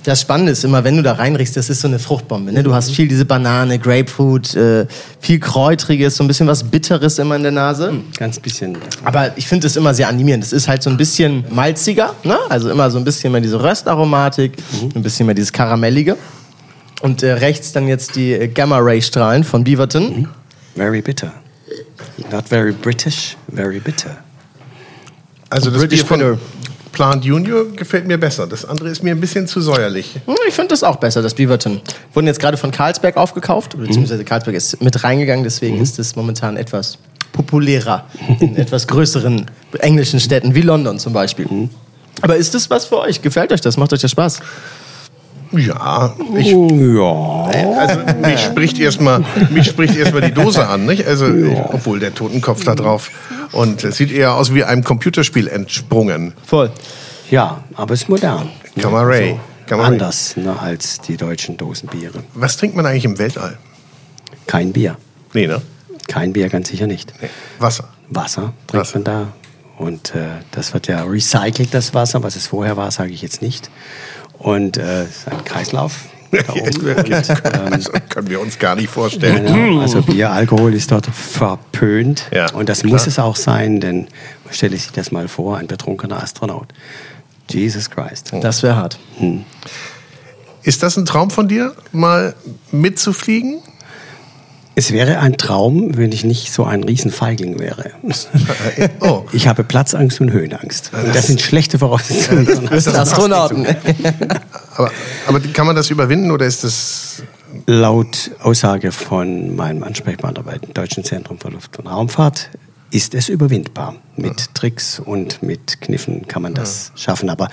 Das 0.08 0.22
Spannende 0.22 0.52
ist 0.52 0.64
immer, 0.64 0.84
wenn 0.84 0.96
du 0.96 1.02
da 1.02 1.12
reinriechst, 1.12 1.54
das 1.54 1.68
ist 1.68 1.82
so 1.82 1.86
eine 1.86 1.98
Fruchtbombe. 1.98 2.50
Ne? 2.50 2.62
Du 2.62 2.74
hast 2.74 2.92
viel 2.92 3.06
diese 3.08 3.26
Banane, 3.26 3.78
Grapefruit, 3.78 4.54
äh, 4.56 4.86
viel 5.20 5.38
Kräutriges, 5.38 6.16
so 6.16 6.24
ein 6.24 6.28
bisschen 6.28 6.46
was 6.46 6.64
Bitteres 6.64 7.18
immer 7.18 7.36
in 7.36 7.42
der 7.42 7.52
Nase. 7.52 7.92
Mhm, 7.92 8.04
ganz 8.16 8.40
bisschen. 8.40 8.78
Aber 9.04 9.36
ich 9.36 9.46
finde 9.46 9.66
es 9.66 9.76
immer 9.76 9.92
sehr 9.92 10.08
animierend. 10.08 10.44
Es 10.44 10.54
ist 10.54 10.66
halt 10.66 10.82
so 10.82 10.88
ein 10.88 10.96
bisschen 10.96 11.44
malziger, 11.50 12.14
ne? 12.24 12.38
also 12.48 12.70
immer 12.70 12.90
so 12.90 12.96
ein 12.96 13.04
bisschen 13.04 13.32
mehr 13.32 13.42
diese 13.42 13.62
Röstaromatik, 13.62 14.52
mhm. 14.80 14.92
ein 14.94 15.02
bisschen 15.02 15.26
mehr 15.26 15.34
dieses 15.34 15.52
Karamellige. 15.52 16.16
Und 17.02 17.22
äh, 17.22 17.32
rechts 17.32 17.72
dann 17.72 17.86
jetzt 17.86 18.16
die 18.16 18.32
äh, 18.32 18.48
Gamma-Ray-Strahlen 18.48 19.44
von 19.44 19.62
Beaverton. 19.62 20.20
Mhm. 20.20 20.28
Very 20.74 21.02
bitter. 21.02 21.34
Not 22.32 22.48
very 22.48 22.72
British, 22.72 23.36
very 23.52 23.78
bitter. 23.78 24.16
Also 25.50 25.70
das 25.70 25.80
British 25.80 26.00
Bier 26.00 26.06
von 26.06 26.38
Plant 26.92 27.25
Junior 27.25 27.66
gefällt 27.73 28.07
mir 28.07 28.18
besser. 28.18 28.47
Das 28.47 28.64
andere 28.64 28.88
ist 28.88 29.02
mir 29.02 29.12
ein 29.12 29.21
bisschen 29.21 29.47
zu 29.47 29.61
säuerlich. 29.61 30.14
Hm, 30.26 30.35
ich 30.47 30.54
finde 30.54 30.68
das 30.68 30.83
auch 30.83 30.97
besser, 30.97 31.23
das 31.23 31.35
Beaverton. 31.35 31.80
Wurden 32.12 32.26
jetzt 32.26 32.40
gerade 32.40 32.57
von 32.57 32.71
Carlsberg 32.71 33.16
aufgekauft, 33.16 33.76
beziehungsweise 33.78 34.25
Carlsberg 34.25 34.57
ist 34.57 34.83
mit 34.83 35.02
reingegangen, 35.04 35.45
deswegen 35.45 35.76
mhm. 35.76 35.83
ist 35.83 35.99
es 35.99 36.16
momentan 36.16 36.57
etwas 36.57 36.99
populärer 37.33 38.07
in 38.40 38.57
etwas 38.57 38.87
größeren 38.87 39.47
englischen 39.78 40.21
Städten 40.21 40.54
wie 40.54 40.62
London 40.62 40.99
zum 40.99 41.12
Beispiel. 41.12 41.47
Mhm. 41.49 41.71
Aber 42.21 42.37
ist 42.37 42.54
das 42.54 42.68
was 42.71 42.87
für 42.87 42.99
euch? 42.99 43.23
Gefällt 43.23 43.52
euch 43.52 43.61
das? 43.61 43.76
Macht 43.76 43.92
euch 43.92 44.00
das 44.00 44.11
Spaß? 44.11 44.40
Ja, 45.52 46.14
ich, 46.37 46.49
ja. 46.49 47.45
Also 47.78 48.00
mich 48.21 48.40
spricht 48.40 48.78
erstmal 48.78 49.25
mich 49.50 49.67
spricht 49.67 49.97
erstmal 49.97 50.23
die 50.23 50.33
Dose 50.33 50.67
an, 50.67 50.85
nicht? 50.87 51.07
Also 51.07 51.26
ja. 51.26 51.71
obwohl 51.73 52.00
der 52.00 52.14
Totenkopf 52.14 52.64
da 52.64 52.75
drauf 52.75 53.11
und 53.52 53.83
es 53.85 53.97
sieht 53.97 54.12
eher 54.12 54.35
aus 54.35 54.52
wie 54.52 54.64
einem 54.64 54.85
Computerspiel 54.85 55.49
entsprungen. 55.49 56.35
Voll. 56.45 56.71
Ja, 57.31 57.62
aber 57.75 57.95
es 57.95 58.02
ist 58.02 58.09
modern. 58.09 58.50
Gamma 58.76 59.02
Ray. 59.02 59.38
So 59.69 59.75
anders 59.76 60.37
ne, 60.37 60.59
als 60.59 61.00
die 61.00 61.17
deutschen 61.17 61.57
Dosenbiere. 61.57 62.23
Was 62.35 62.57
trinkt 62.57 62.75
man 62.75 62.87
eigentlich 62.87 63.05
im 63.05 63.19
Weltall? 63.19 63.59
Kein 64.47 64.73
Bier. 64.73 64.97
Nee, 65.35 65.47
ne? 65.47 65.61
Kein 66.07 66.33
Bier, 66.33 66.49
ganz 66.49 66.69
sicher 66.71 66.87
nicht. 66.87 67.12
Nee. 67.21 67.28
Wasser. 67.59 67.88
Wasser 68.09 68.55
trinkt 68.67 68.87
Wasser. 68.87 68.99
man 68.99 69.05
da. 69.05 69.26
Und 69.76 70.14
äh, 70.14 70.40
das 70.50 70.75
wird 70.75 70.88
ja 70.88 71.05
recycelt, 71.05 71.73
das 71.73 71.95
Wasser. 71.95 72.23
Was 72.23 72.35
es 72.35 72.47
vorher 72.47 72.76
war, 72.76 72.90
sage 72.90 73.12
ich 73.12 73.23
jetzt 73.23 73.43
nicht. 73.43 73.71
Und 74.38 74.76
äh, 74.76 75.04
es 75.04 75.18
ist 75.18 75.28
ein 75.28 75.45
Kreislauf. 75.45 76.07
das 76.30 77.28
ähm, 77.30 78.09
können 78.09 78.28
wir 78.28 78.40
uns 78.40 78.59
gar 78.59 78.75
nicht 78.76 78.90
vorstellen. 78.90 79.47
Ja, 79.47 79.80
also 79.80 80.02
Bier, 80.02 80.30
Alkohol 80.30 80.75
ist 80.75 80.90
dort 80.90 81.07
verpönt. 81.07 82.26
Ja, 82.33 82.52
und 82.52 82.68
das 82.68 82.80
klar. 82.80 82.92
muss 82.92 83.07
es 83.07 83.18
auch 83.18 83.37
sein, 83.37 83.80
denn 83.80 84.09
stelle 84.50 84.76
sich 84.76 84.92
das 84.92 85.11
mal 85.11 85.28
vor, 85.28 85.57
ein 85.57 85.66
betrunkener 85.66 86.23
Astronaut. 86.23 86.68
Jesus 87.50 87.88
Christ. 87.88 88.33
Das 88.42 88.62
wäre 88.62 88.76
hart. 88.76 88.99
Hm. 89.18 89.45
Ist 90.62 90.83
das 90.83 90.99
ein 90.99 91.07
Traum 91.07 91.30
von 91.30 91.49
dir, 91.49 91.75
mal 91.92 92.35
mitzufliegen? 92.73 93.61
Es 94.78 94.92
wäre 94.92 95.18
ein 95.18 95.37
Traum, 95.37 95.97
wenn 95.97 96.12
ich 96.12 96.23
nicht 96.23 96.52
so 96.52 96.62
ein 96.62 96.85
Riesenfeigling 96.85 97.58
wäre. 97.58 97.90
oh. 99.00 99.25
Ich 99.32 99.49
habe 99.49 99.64
Platzangst 99.64 100.20
und 100.20 100.30
Höhenangst. 100.30 100.92
Und 100.94 101.16
das 101.16 101.26
sind 101.26 101.40
schlechte 101.40 101.80
Voraussetzungen. 101.80 102.47
Das 102.70 102.87
ist 102.87 102.94
Astronauten. 102.94 103.66
aber, 104.76 104.92
aber 105.26 105.40
kann 105.40 105.66
man 105.66 105.75
das 105.75 105.90
überwinden 105.90 106.30
oder 106.30 106.47
ist 106.47 106.62
das... 106.62 107.25
Laut 107.66 108.30
Aussage 108.40 108.92
von 108.92 109.56
meinem 109.56 109.82
Ansprechpartner 109.82 110.44
beim 110.44 110.61
Deutschen 110.73 111.02
Zentrum 111.02 111.40
für 111.40 111.49
Luft- 111.49 111.76
und 111.80 111.88
Raumfahrt 111.88 112.49
ist 112.92 113.16
es 113.16 113.28
überwindbar. 113.28 113.97
Mit 114.14 114.40
ja. 114.40 114.47
Tricks 114.54 115.00
und 115.00 115.42
mit 115.42 115.80
Kniffen 115.80 116.28
kann 116.28 116.42
man 116.42 116.54
das 116.54 116.92
ja. 116.94 117.02
schaffen. 117.02 117.30
Aber 117.30 117.49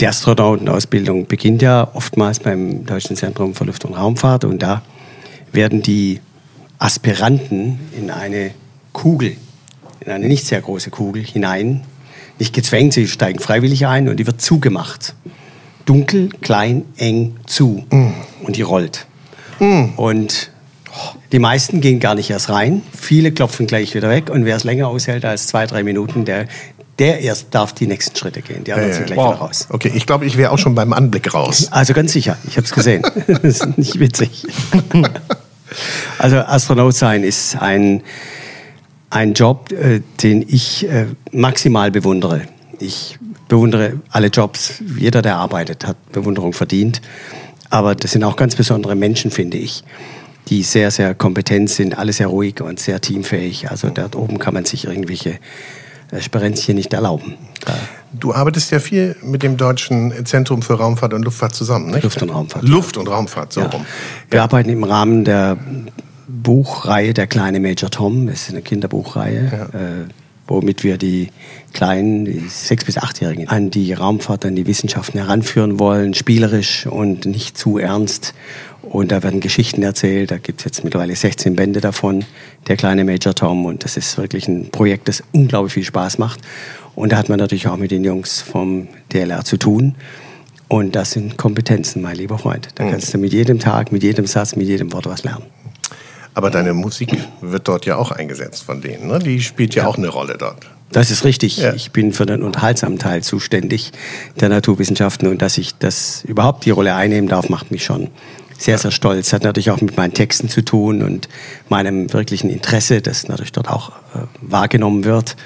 die 0.00 0.08
Astronautenausbildung 0.08 1.26
beginnt 1.26 1.62
ja 1.62 1.88
oftmals 1.94 2.40
beim 2.40 2.84
Deutschen 2.84 3.14
Zentrum 3.14 3.54
für 3.54 3.62
Luft- 3.62 3.84
und 3.84 3.94
Raumfahrt 3.94 4.44
und 4.44 4.60
da 4.60 4.82
werden 5.52 5.80
die 5.80 6.18
Aspiranten 6.84 7.78
in 7.96 8.10
eine 8.10 8.50
Kugel, 8.92 9.38
in 10.00 10.12
eine 10.12 10.28
nicht 10.28 10.46
sehr 10.46 10.60
große 10.60 10.90
Kugel 10.90 11.24
hinein. 11.24 11.82
Nicht 12.38 12.52
gezwängt, 12.52 12.92
sie 12.92 13.08
steigen 13.08 13.38
freiwillig 13.38 13.86
ein 13.86 14.06
und 14.06 14.18
die 14.18 14.26
wird 14.26 14.42
zugemacht. 14.42 15.14
Dunkel, 15.86 16.28
klein, 16.42 16.84
eng, 16.98 17.36
zu. 17.46 17.84
Und 18.42 18.56
die 18.56 18.60
rollt. 18.60 19.06
Und 19.96 20.50
die 21.32 21.38
meisten 21.38 21.80
gehen 21.80 22.00
gar 22.00 22.14
nicht 22.14 22.28
erst 22.28 22.50
rein. 22.50 22.82
Viele 22.94 23.32
klopfen 23.32 23.66
gleich 23.66 23.94
wieder 23.94 24.10
weg. 24.10 24.28
Und 24.28 24.44
wer 24.44 24.56
es 24.56 24.64
länger 24.64 24.88
aushält 24.88 25.24
als 25.24 25.46
zwei, 25.46 25.66
drei 25.66 25.84
Minuten, 25.84 26.26
der, 26.26 26.48
der 26.98 27.20
erst 27.20 27.54
darf 27.54 27.72
die 27.72 27.86
nächsten 27.86 28.14
Schritte 28.14 28.42
gehen. 28.42 28.64
Die 28.64 28.74
anderen 28.74 28.92
sind 28.92 29.06
gleich 29.06 29.18
wieder 29.18 29.36
raus. 29.36 29.68
Okay, 29.70 29.90
ich 29.94 30.04
glaube, 30.04 30.26
ich 30.26 30.36
wäre 30.36 30.50
auch 30.50 30.58
schon 30.58 30.74
beim 30.74 30.92
Anblick 30.92 31.32
raus. 31.32 31.68
Also 31.70 31.94
ganz 31.94 32.12
sicher, 32.12 32.36
ich 32.46 32.58
habe 32.58 32.66
es 32.66 32.72
gesehen. 32.74 33.02
das 33.26 33.42
ist 33.42 33.78
nicht 33.78 33.98
witzig. 33.98 34.46
also 36.18 36.36
Astronaut 36.36 36.94
sein 36.94 37.24
ist 37.24 37.56
ein, 37.56 38.02
ein 39.10 39.34
Job, 39.34 39.72
äh, 39.72 40.00
den 40.22 40.42
ich 40.48 40.88
äh, 40.88 41.06
maximal 41.32 41.90
bewundere. 41.90 42.42
Ich 42.80 43.18
bewundere 43.48 44.00
alle 44.10 44.28
Jobs. 44.28 44.82
Jeder, 44.98 45.22
der 45.22 45.36
arbeitet, 45.36 45.86
hat 45.86 45.96
Bewunderung 46.12 46.52
verdient. 46.52 47.00
Aber 47.70 47.94
das 47.94 48.12
sind 48.12 48.24
auch 48.24 48.36
ganz 48.36 48.56
besondere 48.56 48.94
Menschen, 48.94 49.30
finde 49.30 49.58
ich, 49.58 49.84
die 50.48 50.62
sehr, 50.62 50.90
sehr 50.90 51.14
kompetent 51.14 51.70
sind, 51.70 51.98
alle 51.98 52.12
sehr 52.12 52.28
ruhig 52.28 52.60
und 52.60 52.78
sehr 52.78 53.00
teamfähig. 53.00 53.70
Also 53.70 53.90
dort 53.90 54.16
oben 54.16 54.38
kann 54.38 54.54
man 54.54 54.64
sich 54.64 54.86
irgendwelche 54.86 55.38
Sperenzchen 56.20 56.74
nicht 56.76 56.92
erlauben. 56.92 57.34
Da 57.64 57.74
Du 58.16 58.32
arbeitest 58.32 58.70
ja 58.70 58.78
viel 58.78 59.16
mit 59.22 59.42
dem 59.42 59.56
Deutschen 59.56 60.24
Zentrum 60.24 60.62
für 60.62 60.74
Raumfahrt 60.74 61.12
und 61.14 61.24
Luftfahrt 61.24 61.52
zusammen, 61.56 61.90
nicht? 61.90 62.04
Luft- 62.04 62.22
und 62.22 62.30
Raumfahrt. 62.30 62.62
Luft- 62.68 62.96
und 62.96 63.08
Raumfahrt, 63.08 63.52
so 63.52 63.62
Ja. 63.62 63.66
rum. 63.66 63.84
Wir 64.30 64.40
arbeiten 64.44 64.70
im 64.70 64.84
Rahmen 64.84 65.24
der 65.24 65.56
Buchreihe 66.28 67.12
Der 67.12 67.26
kleine 67.26 67.58
Major 67.60 67.90
Tom. 67.90 68.26
Das 68.28 68.42
ist 68.42 68.50
eine 68.50 68.62
Kinderbuchreihe, 68.62 70.06
äh, 70.08 70.12
womit 70.46 70.84
wir 70.84 70.96
die 70.96 71.30
Kleinen, 71.72 72.24
die 72.24 72.44
sechs- 72.48 72.84
bis 72.84 72.98
achtjährigen, 72.98 73.48
an 73.48 73.70
die 73.70 73.92
Raumfahrt, 73.92 74.46
an 74.46 74.54
die 74.54 74.66
Wissenschaften 74.66 75.18
heranführen 75.18 75.78
wollen, 75.80 76.14
spielerisch 76.14 76.86
und 76.86 77.26
nicht 77.26 77.58
zu 77.58 77.78
ernst. 77.78 78.32
Und 78.82 79.10
da 79.10 79.22
werden 79.22 79.40
Geschichten 79.40 79.82
erzählt. 79.82 80.30
Da 80.30 80.38
gibt 80.38 80.60
es 80.60 80.64
jetzt 80.66 80.84
mittlerweile 80.84 81.16
16 81.16 81.56
Bände 81.56 81.80
davon, 81.80 82.24
Der 82.66 82.76
kleine 82.76 83.04
Major 83.04 83.34
Tom. 83.34 83.66
Und 83.66 83.84
das 83.84 83.96
ist 83.96 84.16
wirklich 84.18 84.48
ein 84.48 84.70
Projekt, 84.70 85.08
das 85.08 85.22
unglaublich 85.32 85.74
viel 85.74 85.84
Spaß 85.84 86.18
macht. 86.18 86.40
Und 86.94 87.12
da 87.12 87.16
hat 87.16 87.28
man 87.28 87.38
natürlich 87.38 87.68
auch 87.68 87.76
mit 87.76 87.90
den 87.90 88.04
Jungs 88.04 88.40
vom 88.40 88.88
DLR 89.12 89.44
zu 89.44 89.56
tun. 89.56 89.94
Und 90.68 90.96
das 90.96 91.12
sind 91.12 91.36
Kompetenzen, 91.36 92.02
mein 92.02 92.16
lieber 92.16 92.38
Freund. 92.38 92.68
Da 92.76 92.88
kannst 92.88 93.12
du 93.12 93.18
mit 93.18 93.32
jedem 93.32 93.58
Tag, 93.58 93.92
mit 93.92 94.02
jedem 94.02 94.26
Satz, 94.26 94.56
mit 94.56 94.66
jedem 94.66 94.92
Wort 94.92 95.06
was 95.06 95.24
lernen. 95.24 95.44
Aber 96.34 96.50
deine 96.50 96.74
Musik 96.74 97.16
wird 97.40 97.68
dort 97.68 97.86
ja 97.86 97.96
auch 97.96 98.10
eingesetzt 98.10 98.64
von 98.64 98.80
denen, 98.80 99.06
ne? 99.06 99.20
Die 99.20 99.40
spielt 99.40 99.74
ja, 99.76 99.86
auch 99.86 99.96
eine 99.96 100.08
Rolle 100.08 100.36
dort. 100.36 100.66
Das 100.90 101.10
ist 101.10 101.24
richtig. 101.24 101.58
Ja. 101.58 101.74
Ich 101.74 101.92
bin 101.92 102.12
für 102.12 102.26
den 102.26 102.42
unterhaltsamen 102.42 102.98
Teil 102.98 103.22
zuständig 103.22 103.92
der 104.40 104.48
Naturwissenschaften 104.48 105.28
und 105.28 105.42
dass 105.42 105.58
ich 105.58 105.74
das 105.76 106.24
überhaupt 106.24 106.64
die 106.64 106.70
Rolle 106.70 106.94
einnehmen 106.94 107.28
darf, 107.28 107.48
macht 107.48 107.70
mich 107.70 107.84
schon 107.84 108.10
sehr, 108.64 108.78
sehr 108.78 108.90
stolz. 108.90 109.32
Hat 109.32 109.44
natürlich 109.44 109.70
auch 109.70 109.80
mit 109.80 109.96
meinen 109.96 110.14
Texten 110.14 110.48
zu 110.48 110.62
tun 110.64 111.02
und 111.02 111.28
meinem 111.68 112.12
wirklichen 112.12 112.50
Interesse, 112.50 113.02
das 113.02 113.28
natürlich 113.28 113.52
dort 113.52 113.68
auch 113.68 113.90
äh, 114.14 114.20
wahrgenommen 114.40 115.04
wird. 115.04 115.36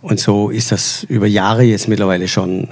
Und 0.00 0.18
so 0.20 0.50
ist 0.50 0.72
das 0.72 1.04
über 1.04 1.26
Jahre 1.26 1.62
jetzt 1.62 1.88
mittlerweile 1.88 2.26
schon 2.28 2.68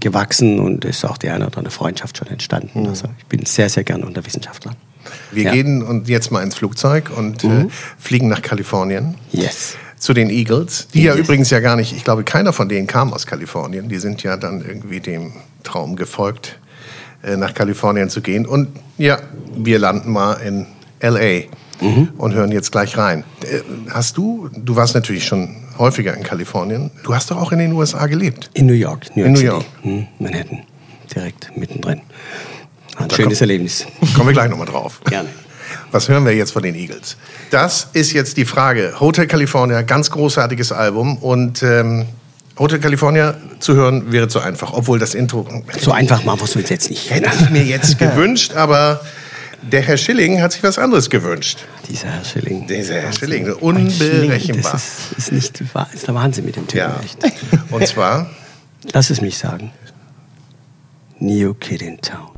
gewachsen 0.00 0.60
und 0.60 0.84
ist 0.84 1.04
auch 1.04 1.18
die 1.18 1.28
eine 1.28 1.46
oder 1.46 1.58
andere 1.58 1.72
Freundschaft 1.72 2.18
schon 2.18 2.28
entstanden. 2.28 2.86
Also 2.86 3.08
ich 3.18 3.26
bin 3.26 3.44
sehr, 3.46 3.68
sehr 3.68 3.84
gern 3.84 4.04
unter 4.04 4.24
Wissenschaftlern. 4.24 4.76
Wir 5.32 5.44
Ja. 5.44 5.52
gehen 5.52 5.82
und 5.82 6.08
jetzt 6.08 6.30
mal 6.30 6.42
ins 6.42 6.54
Flugzeug 6.54 7.10
und 7.16 7.42
äh, 7.44 7.66
fliegen 7.98 8.28
nach 8.28 8.42
Kalifornien. 8.42 9.16
Yes. 9.32 9.76
Zu 9.98 10.14
den 10.14 10.30
Eagles, 10.30 10.88
die 10.94 11.02
ja 11.04 11.14
Yes. 11.14 11.24
übrigens 11.24 11.50
ja 11.50 11.60
gar 11.60 11.76
nicht, 11.76 11.92
ich 11.96 12.04
glaube, 12.04 12.22
keiner 12.24 12.52
von 12.52 12.68
denen 12.68 12.86
kam 12.86 13.12
aus 13.12 13.26
Kalifornien. 13.26 13.88
Die 13.88 13.98
sind 13.98 14.22
ja 14.22 14.36
dann 14.36 14.64
irgendwie 14.64 15.00
dem 15.00 15.32
Traum 15.64 15.96
gefolgt, 15.96 16.58
äh, 17.22 17.36
nach 17.36 17.54
Kalifornien 17.54 18.08
zu 18.10 18.20
gehen. 18.20 18.46
Und 18.46 18.68
ja, 18.98 19.18
wir 19.56 19.78
landen 19.78 20.10
mal 20.12 20.34
in 20.34 20.66
L.A. 21.00 21.42
und 22.18 22.34
hören 22.34 22.52
jetzt 22.52 22.70
gleich 22.72 22.96
rein. 22.96 23.24
Äh, 23.42 23.60
Hast 23.90 24.16
du, 24.16 24.48
du 24.56 24.76
warst 24.76 24.94
natürlich 24.94 25.24
schon 25.26 25.56
häufiger 25.78 26.16
in 26.16 26.22
Kalifornien, 26.22 26.90
du 27.02 27.14
hast 27.14 27.30
doch 27.30 27.36
auch 27.38 27.50
in 27.52 27.58
den 27.58 27.72
USA 27.72 28.06
gelebt. 28.06 28.50
In 28.54 28.66
New 28.66 28.72
York, 28.74 29.06
New 29.16 29.22
York 29.24 29.26
In 29.26 29.32
New 29.32 29.38
City. 29.38 29.46
York. 29.48 29.64
Hm, 29.82 30.06
Manhattan, 30.18 30.62
direkt 31.14 31.56
mittendrin. 31.56 32.02
Ein 32.96 33.08
Da 33.08 33.16
schönes 33.16 33.38
kommt- 33.38 33.40
Erlebnis. 33.40 33.86
Kommen 34.14 34.28
wir 34.28 34.32
gleich 34.34 34.50
nochmal 34.50 34.66
drauf. 34.66 35.00
Gerne. 35.04 35.28
Was 35.90 36.08
hören 36.08 36.24
wir 36.26 36.34
jetzt 36.36 36.52
von 36.52 36.62
den 36.62 36.74
Eagles? 36.74 37.16
Das 37.50 37.88
ist 37.94 38.12
jetzt 38.12 38.36
die 38.36 38.44
Frage. 38.44 38.94
Hotel 39.00 39.26
California, 39.26 39.80
ganz 39.82 40.10
großartiges 40.10 40.70
Album. 40.72 41.16
Und 41.16 41.62
ähm, 41.62 42.04
Hotel 42.58 42.78
California 42.80 43.34
zu 43.60 43.74
hören 43.74 44.12
wäre 44.12 44.28
zu 44.28 44.40
einfach, 44.40 44.72
obwohl 44.74 44.98
das 44.98 45.14
Intro 45.14 45.46
So 45.80 45.92
einfach 45.92 46.24
machen 46.24 46.40
wir 46.40 46.44
es 46.44 46.54
uns 46.56 46.68
jetzt 46.68 46.90
nicht. 46.90 47.10
hätte 47.10 47.30
ich 47.40 47.50
mir 47.50 47.64
jetzt 47.64 47.98
gewünscht, 47.98 48.52
aber 48.54 49.00
der 49.62 49.80
Herr 49.80 49.96
Schilling 49.96 50.40
hat 50.42 50.52
sich 50.52 50.62
was 50.62 50.78
anderes 50.78 51.08
gewünscht. 51.08 51.60
Dieser 51.88 52.08
Herr 52.08 52.24
Schilling. 52.24 52.66
Dieser 52.66 52.94
Herr 52.94 53.12
Schilling, 53.12 53.46
Das 53.46 53.56
unberechenbar. 53.56 54.74
ist, 54.74 55.12
ist, 55.16 55.32
nicht, 55.32 55.60
ist 55.94 56.06
der 56.08 56.14
Wahnsinn 56.14 56.44
mit 56.44 56.56
dem 56.56 56.66
Typen. 56.66 56.78
Ja. 56.78 57.00
Echt. 57.02 57.18
Und 57.70 57.86
zwar, 57.86 58.28
Lass 58.92 59.10
es 59.10 59.20
mich 59.20 59.38
sagen. 59.38 59.70
New 61.20 61.54
Kid 61.54 61.82
in 61.82 62.00
Town. 62.00 62.31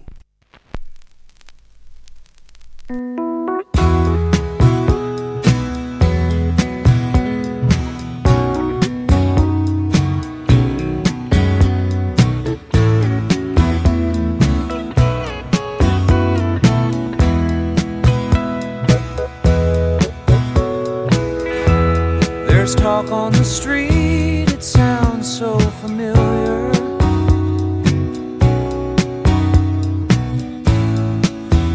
Talk 23.04 23.12
on 23.12 23.32
the 23.32 23.44
street, 23.44 24.50
it 24.50 24.62
sounds 24.62 25.38
so 25.38 25.58
familiar. 25.58 26.72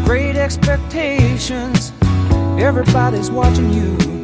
Great 0.04 0.36
expectations, 0.36 1.92
everybody's 2.58 3.30
watching 3.30 3.72
you. 3.72 4.19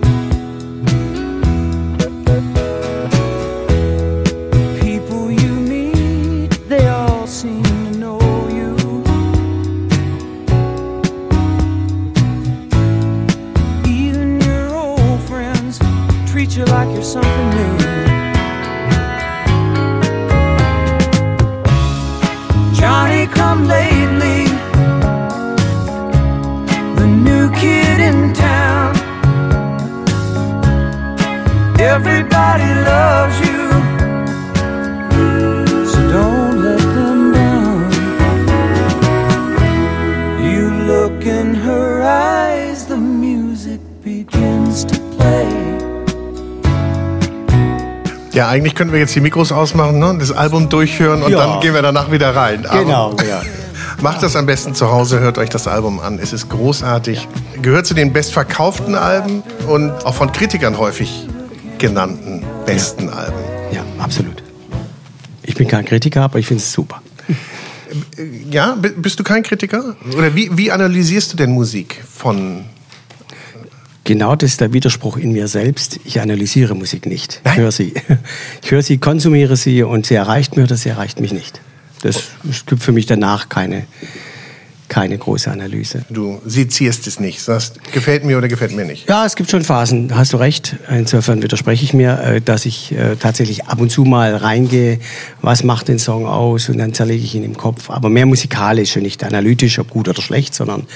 Eigentlich 48.57 48.75
könnten 48.75 48.93
wir 48.93 49.01
jetzt 49.01 49.15
die 49.15 49.21
Mikros 49.21 49.53
ausmachen 49.53 49.99
ne? 49.99 50.17
das 50.19 50.33
Album 50.33 50.69
durchhören 50.69 51.23
und 51.23 51.31
Ja. 51.31 51.39
dann 51.47 51.61
gehen 51.61 51.75
wir 51.75 51.83
danach 51.83 52.11
wieder 52.11 52.35
rein. 52.35 52.67
Aber 52.67 52.79
Genau, 52.83 53.17
ja. 53.29 53.43
Macht 54.03 54.23
das 54.23 54.35
am 54.37 54.47
besten 54.47 54.75
zu 54.75 54.91
Hause, 54.91 55.21
hört 55.21 55.39
euch 55.39 55.49
das 55.49 55.67
Album 55.69 56.01
an. 56.01 56.19
Es 56.19 56.33
ist 56.33 56.49
großartig. 56.49 57.29
Gehört 57.63 57.87
zu 57.87 57.95
den 57.95 58.13
bestverkauften 58.13 58.95
Alben 58.95 59.43
und 59.69 59.91
auch 60.05 60.15
von 60.15 60.33
Kritikern 60.33 60.77
häufig 60.79 61.27
genannten 61.79 62.45
besten 62.67 63.09
Alben. 63.09 63.39
Ja, 63.73 63.83
absolut. 63.99 64.43
Ich 65.43 65.55
bin 65.55 65.69
kein 65.69 65.85
Kritiker, 65.85 66.23
aber 66.23 66.39
ich 66.39 66.47
finde 66.47 66.63
es 66.63 66.73
super. 66.73 67.01
Ja, 68.51 68.75
bi- 68.75 68.91
bist 68.97 69.19
du 69.19 69.25
kein 69.25 69.43
Kritiker? 69.43 69.97
Oder 70.17 70.35
wie, 70.35 70.51
wie 70.57 70.71
analysierst 70.73 71.33
du 71.33 71.37
denn 71.37 71.51
Musik 71.53 72.03
von 72.13 72.65
Genau 74.07 74.37
das 74.37 74.53
ist 74.53 74.61
der 74.61 74.73
Widerspruch 74.73 75.17
in 75.17 75.33
mir 75.33 75.49
selbst. 75.49 75.99
Ich 76.05 76.21
analysiere 76.21 76.77
Musik 76.77 77.07
nicht. 77.07 77.41
Nein. 77.43 77.55
Ich 77.55 77.61
höre 77.61 77.73
sie. 77.73 77.95
Ich 78.63 78.71
höre 78.71 78.83
sie, 78.83 78.99
konsumiere 78.99 79.57
sie 79.57 79.83
und 79.83 80.07
sie 80.07 80.15
erreicht 80.15 80.57
mich 80.57 80.65
oder 80.65 80.77
sie 80.77 80.89
erreicht 80.89 81.21
mich 81.21 81.33
nicht. 81.33 81.61
Das, 82.03 82.23
gibt 82.67 82.83
für 82.83 82.93
mich 82.93 83.07
danach 83.07 83.49
keine, 83.49 83.85
keine 84.97 85.19
große 85.19 85.51
Analyse. 85.51 86.07
Du 86.09 86.41
sezierst 86.47 87.07
es 87.07 87.21
nicht, 87.21 87.43
sagst, 87.43 87.81
gefällt 87.93 88.25
mir 88.25 88.39
oder 88.39 88.49
gefällt 88.49 88.75
mir 88.75 88.87
nicht. 88.87 89.07
Ja, 89.07 89.27
es 89.27 89.37
gibt 89.37 89.51
schon 89.51 89.63
Phasen, 89.63 90.17
hast 90.17 90.33
du 90.33 90.39
recht. 90.39 90.77
Insofern 90.89 91.43
widerspreche 91.43 91.85
ich 91.85 91.93
mir, 91.93 92.19
äh, 92.19 92.41
dass 92.41 92.65
ich 92.65 92.93
äh, 92.93 93.17
tatsächlich 93.17 93.67
ab 93.67 93.79
und 93.79 93.91
zu 93.91 94.07
mal 94.07 94.35
reingehe, 94.35 94.99
was 95.43 95.65
macht 95.65 95.89
den 95.89 95.99
Song 95.99 96.25
aus 96.25 96.71
und 96.71 96.79
dann 96.79 96.95
zerlege 96.95 97.23
ich 97.23 97.35
ihn 97.35 97.45
im 97.45 97.59
Kopf. 97.59 97.91
Aber 97.91 98.09
mehr 98.09 98.25
musikalisch 98.25 98.97
und 98.97 99.03
nicht 99.03 99.23
analytisch, 99.23 99.79
ob 99.79 99.91
gut 99.91 100.09
oder 100.09 100.23
schlecht, 100.23 100.55
sondern 100.55 100.87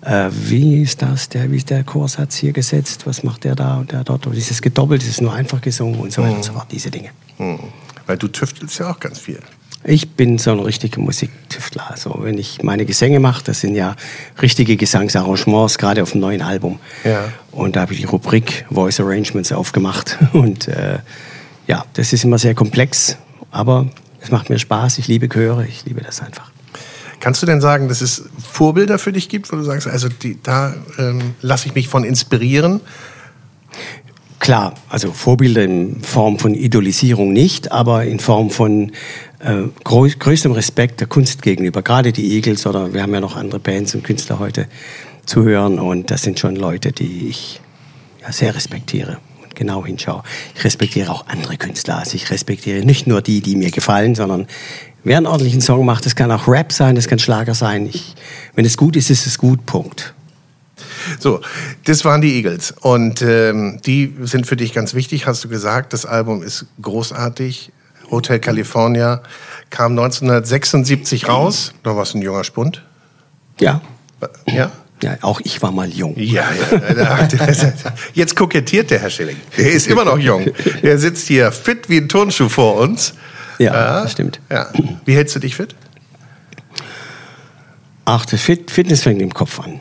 äh, 0.00 0.30
wie 0.32 0.82
ist 0.82 1.02
das, 1.02 1.28
der, 1.28 1.48
wie 1.52 1.58
ist 1.58 1.70
der 1.70 1.84
Chorsatz 1.84 2.34
hier 2.34 2.52
gesetzt, 2.52 3.06
was 3.06 3.22
macht 3.22 3.44
der 3.44 3.54
da 3.54 3.76
und 3.76 3.92
der 3.92 4.02
dort, 4.02 4.26
und 4.26 4.36
ist 4.36 4.50
es 4.50 4.62
gedoppelt, 4.62 5.00
ist 5.00 5.10
es 5.10 5.20
nur 5.20 5.32
einfach 5.32 5.60
gesungen 5.60 6.00
und 6.00 6.12
so 6.12 6.22
weiter 6.22 6.34
und 6.34 6.44
so 6.44 6.54
fort, 6.54 6.66
diese 6.72 6.90
Dinge. 6.90 7.10
Hm. 7.36 7.60
Weil 8.04 8.16
du 8.16 8.26
tüftelst 8.26 8.80
ja 8.80 8.90
auch 8.90 8.98
ganz 8.98 9.20
viel. 9.20 9.38
Ich 9.86 10.12
bin 10.12 10.38
so 10.38 10.50
ein 10.50 10.60
richtiger 10.60 11.00
Musiktüftler. 11.00 11.90
Also 11.90 12.18
wenn 12.22 12.38
ich 12.38 12.62
meine 12.62 12.86
Gesänge 12.86 13.20
mache, 13.20 13.44
das 13.44 13.60
sind 13.60 13.74
ja 13.74 13.96
richtige 14.40 14.76
Gesangsarrangements, 14.76 15.76
gerade 15.76 16.02
auf 16.02 16.12
dem 16.12 16.22
neuen 16.22 16.40
Album. 16.40 16.78
Ja. 17.04 17.30
Und 17.52 17.76
da 17.76 17.82
habe 17.82 17.92
ich 17.92 18.00
die 18.00 18.06
Rubrik 18.06 18.64
Voice 18.70 18.98
Arrangements 19.00 19.52
aufgemacht. 19.52 20.16
Und 20.32 20.68
äh, 20.68 21.00
ja, 21.66 21.84
das 21.92 22.14
ist 22.14 22.24
immer 22.24 22.38
sehr 22.38 22.54
komplex, 22.54 23.18
aber 23.50 23.86
es 24.20 24.30
macht 24.30 24.48
mir 24.48 24.58
Spaß. 24.58 24.96
Ich 24.98 25.06
liebe 25.06 25.28
Chöre, 25.28 25.66
ich 25.66 25.84
liebe 25.84 26.00
das 26.00 26.22
einfach. 26.22 26.50
Kannst 27.20 27.42
du 27.42 27.46
denn 27.46 27.60
sagen, 27.60 27.88
dass 27.88 28.00
es 28.00 28.24
Vorbilder 28.38 28.98
für 28.98 29.12
dich 29.12 29.28
gibt, 29.28 29.52
wo 29.52 29.56
du 29.56 29.62
sagst, 29.62 29.86
also 29.86 30.08
die, 30.08 30.38
da 30.42 30.74
ähm, 30.98 31.34
lasse 31.42 31.68
ich 31.68 31.74
mich 31.74 31.88
von 31.88 32.04
inspirieren? 32.04 32.80
Klar, 34.40 34.74
also 34.90 35.12
Vorbilder 35.12 35.64
in 35.64 36.02
Form 36.02 36.38
von 36.38 36.54
Idolisierung 36.54 37.32
nicht, 37.32 37.72
aber 37.72 38.04
in 38.04 38.20
Form 38.20 38.50
von 38.50 38.92
äh, 39.44 39.68
groß, 39.84 40.18
größtem 40.18 40.52
Respekt 40.52 41.00
der 41.00 41.06
Kunst 41.06 41.42
gegenüber. 41.42 41.82
Gerade 41.82 42.12
die 42.12 42.34
Eagles 42.34 42.66
oder 42.66 42.94
wir 42.94 43.02
haben 43.02 43.12
ja 43.12 43.20
noch 43.20 43.36
andere 43.36 43.60
Bands 43.60 43.94
und 43.94 44.02
Künstler 44.02 44.38
heute 44.38 44.66
zu 45.26 45.44
hören 45.44 45.78
und 45.78 46.10
das 46.10 46.22
sind 46.22 46.38
schon 46.38 46.56
Leute, 46.56 46.92
die 46.92 47.28
ich 47.28 47.60
ja, 48.22 48.32
sehr 48.32 48.54
respektiere 48.54 49.18
und 49.42 49.54
genau 49.54 49.84
hinschaue. 49.84 50.22
Ich 50.54 50.64
respektiere 50.64 51.10
auch 51.10 51.26
andere 51.26 51.56
Künstler. 51.56 51.98
Also 51.98 52.14
ich 52.14 52.30
respektiere 52.30 52.84
nicht 52.84 53.06
nur 53.06 53.22
die, 53.22 53.40
die 53.40 53.56
mir 53.56 53.70
gefallen, 53.70 54.14
sondern 54.14 54.46
wer 55.02 55.18
einen 55.18 55.26
ordentlichen 55.26 55.60
Song 55.60 55.84
macht, 55.84 56.06
das 56.06 56.16
kann 56.16 56.30
auch 56.30 56.48
Rap 56.48 56.72
sein, 56.72 56.94
das 56.94 57.06
kann 57.06 57.18
Schlager 57.18 57.54
sein. 57.54 57.86
Ich, 57.86 58.14
wenn 58.54 58.64
es 58.64 58.76
gut 58.76 58.96
ist, 58.96 59.10
ist 59.10 59.26
es 59.26 59.38
gut, 59.38 59.66
Punkt. 59.66 60.14
So, 61.20 61.40
das 61.84 62.04
waren 62.04 62.22
die 62.22 62.34
Eagles. 62.34 62.72
Und 62.80 63.20
ähm, 63.20 63.80
die 63.84 64.14
sind 64.22 64.46
für 64.46 64.56
dich 64.56 64.72
ganz 64.72 64.94
wichtig, 64.94 65.26
hast 65.26 65.44
du 65.44 65.48
gesagt. 65.48 65.92
Das 65.92 66.06
Album 66.06 66.42
ist 66.42 66.66
großartig. 66.80 67.72
Hotel 68.10 68.38
California 68.40 69.22
kam 69.70 69.92
1976 69.92 71.28
raus. 71.28 71.72
Da 71.82 71.96
warst 71.96 72.14
du 72.14 72.18
ein 72.18 72.22
junger 72.22 72.44
Spund. 72.44 72.82
Ja, 73.60 73.80
Ja? 74.46 74.70
ja 75.02 75.16
auch 75.22 75.40
ich 75.44 75.62
war 75.62 75.72
mal 75.72 75.88
jung. 75.88 76.14
Ja, 76.16 76.44
ja. 76.70 77.28
Jetzt 78.14 78.36
kokettiert 78.36 78.90
der 78.90 79.00
Herr 79.00 79.10
Schilling. 79.10 79.36
Er 79.56 79.70
ist 79.72 79.86
immer 79.86 80.04
noch 80.04 80.18
jung. 80.18 80.46
Er 80.82 80.98
sitzt 80.98 81.26
hier 81.28 81.50
fit 81.52 81.88
wie 81.88 81.98
ein 81.98 82.08
Turnschuh 82.08 82.48
vor 82.48 82.76
uns. 82.76 83.14
Ja, 83.58 84.02
das 84.02 84.12
stimmt. 84.12 84.40
Ja. 84.50 84.68
Wie 85.04 85.14
hältst 85.14 85.34
du 85.36 85.40
dich 85.40 85.56
fit? 85.56 85.74
Ach, 88.04 88.26
das 88.26 88.40
Fit 88.40 88.70
Fitness 88.70 89.02
fängt 89.02 89.22
im 89.22 89.32
Kopf 89.32 89.60
an. 89.60 89.80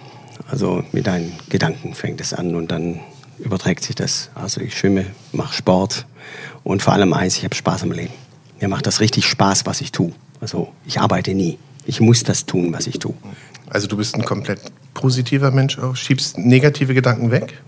Also 0.50 0.84
mit 0.92 1.08
deinen 1.08 1.34
Gedanken 1.50 1.94
fängt 1.94 2.22
es 2.22 2.34
an 2.34 2.56
und 2.56 2.72
dann 2.72 3.00
überträgt 3.40 3.84
sich 3.84 3.96
das. 3.96 4.30
Also 4.36 4.62
ich 4.62 4.78
schwimme, 4.78 5.06
mache 5.32 5.54
Sport 5.54 6.06
und 6.64 6.82
vor 6.82 6.94
allem 6.94 7.14
eins, 7.14 7.38
ich 7.38 7.44
habe 7.44 7.56
Spaß 7.56 7.84
am 7.84 7.92
Leben. 7.92 8.14
Mir 8.60 8.68
macht 8.70 8.88
das 8.88 9.00
richtig 9.00 9.26
Spaß, 9.26 9.66
was 9.66 9.82
ich 9.82 9.92
tue. 9.92 10.12
Also 10.40 10.70
ich 10.86 11.00
arbeite 11.00 11.34
nie. 11.34 11.58
Ich 11.86 12.00
muss 12.00 12.24
das 12.24 12.46
tun, 12.46 12.72
was 12.74 12.88
ich 12.88 13.00
tue. 13.00 13.14
Also 13.70 13.88
du 13.88 13.98
bist 13.98 14.16
ein 14.16 14.24
komplett 14.24 14.60
positiver 14.94 15.52
Mensch 15.52 15.78
auch, 15.80 15.96
schiebst 15.96 16.38
negative 16.38 16.94
Gedanken 16.94 17.32
weg? 17.32 17.60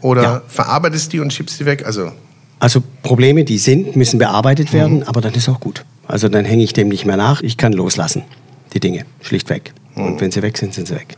Oder 0.00 0.22
Ja. 0.22 0.42
verarbeitest 0.48 1.12
die 1.12 1.20
und 1.20 1.32
schiebst 1.32 1.60
die 1.60 1.66
weg? 1.66 1.84
Also 1.84 2.12
Also 2.60 2.82
Probleme, 3.02 3.44
die 3.44 3.58
sind, 3.58 3.96
müssen 3.96 4.18
bearbeitet 4.18 4.72
werden, 4.72 5.02
aber 5.02 5.20
dann 5.20 5.34
ist 5.34 5.48
auch 5.48 5.60
gut. 5.60 5.84
Also 6.06 6.28
dann 6.28 6.44
hänge 6.44 6.62
ich 6.62 6.72
dem 6.72 6.88
nicht 6.88 7.04
mehr 7.04 7.16
nach. 7.16 7.42
Ich 7.42 7.56
kann 7.56 7.72
loslassen, 7.72 8.22
die 8.72 8.80
Dinge, 8.80 9.04
schlichtweg. 9.20 9.72
Und 9.94 10.20
wenn 10.20 10.30
sie 10.30 10.42
weg 10.42 10.56
sind, 10.58 10.72
sind 10.72 10.88
sie 10.88 10.94
weg. 10.94 11.16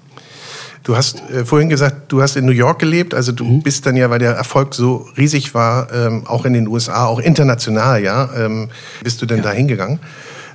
Du 0.84 0.96
hast 0.96 1.22
äh, 1.30 1.44
vorhin 1.46 1.70
gesagt, 1.70 2.12
du 2.12 2.20
hast 2.22 2.36
in 2.36 2.44
New 2.44 2.52
York 2.52 2.78
gelebt. 2.78 3.14
Also 3.14 3.32
du 3.32 3.60
bist 3.62 3.86
dann 3.86 3.96
ja, 3.96 4.10
weil 4.10 4.18
der 4.18 4.32
Erfolg 4.32 4.74
so 4.74 5.08
riesig 5.16 5.54
war, 5.54 5.90
ähm, 5.92 6.26
auch 6.26 6.44
in 6.44 6.52
den 6.52 6.68
USA, 6.68 7.06
auch 7.06 7.18
international, 7.20 8.02
ja, 8.02 8.28
ähm, 8.36 8.68
bist 9.02 9.20
du 9.22 9.26
denn 9.26 9.40
da 9.42 9.50
hingegangen? 9.50 9.98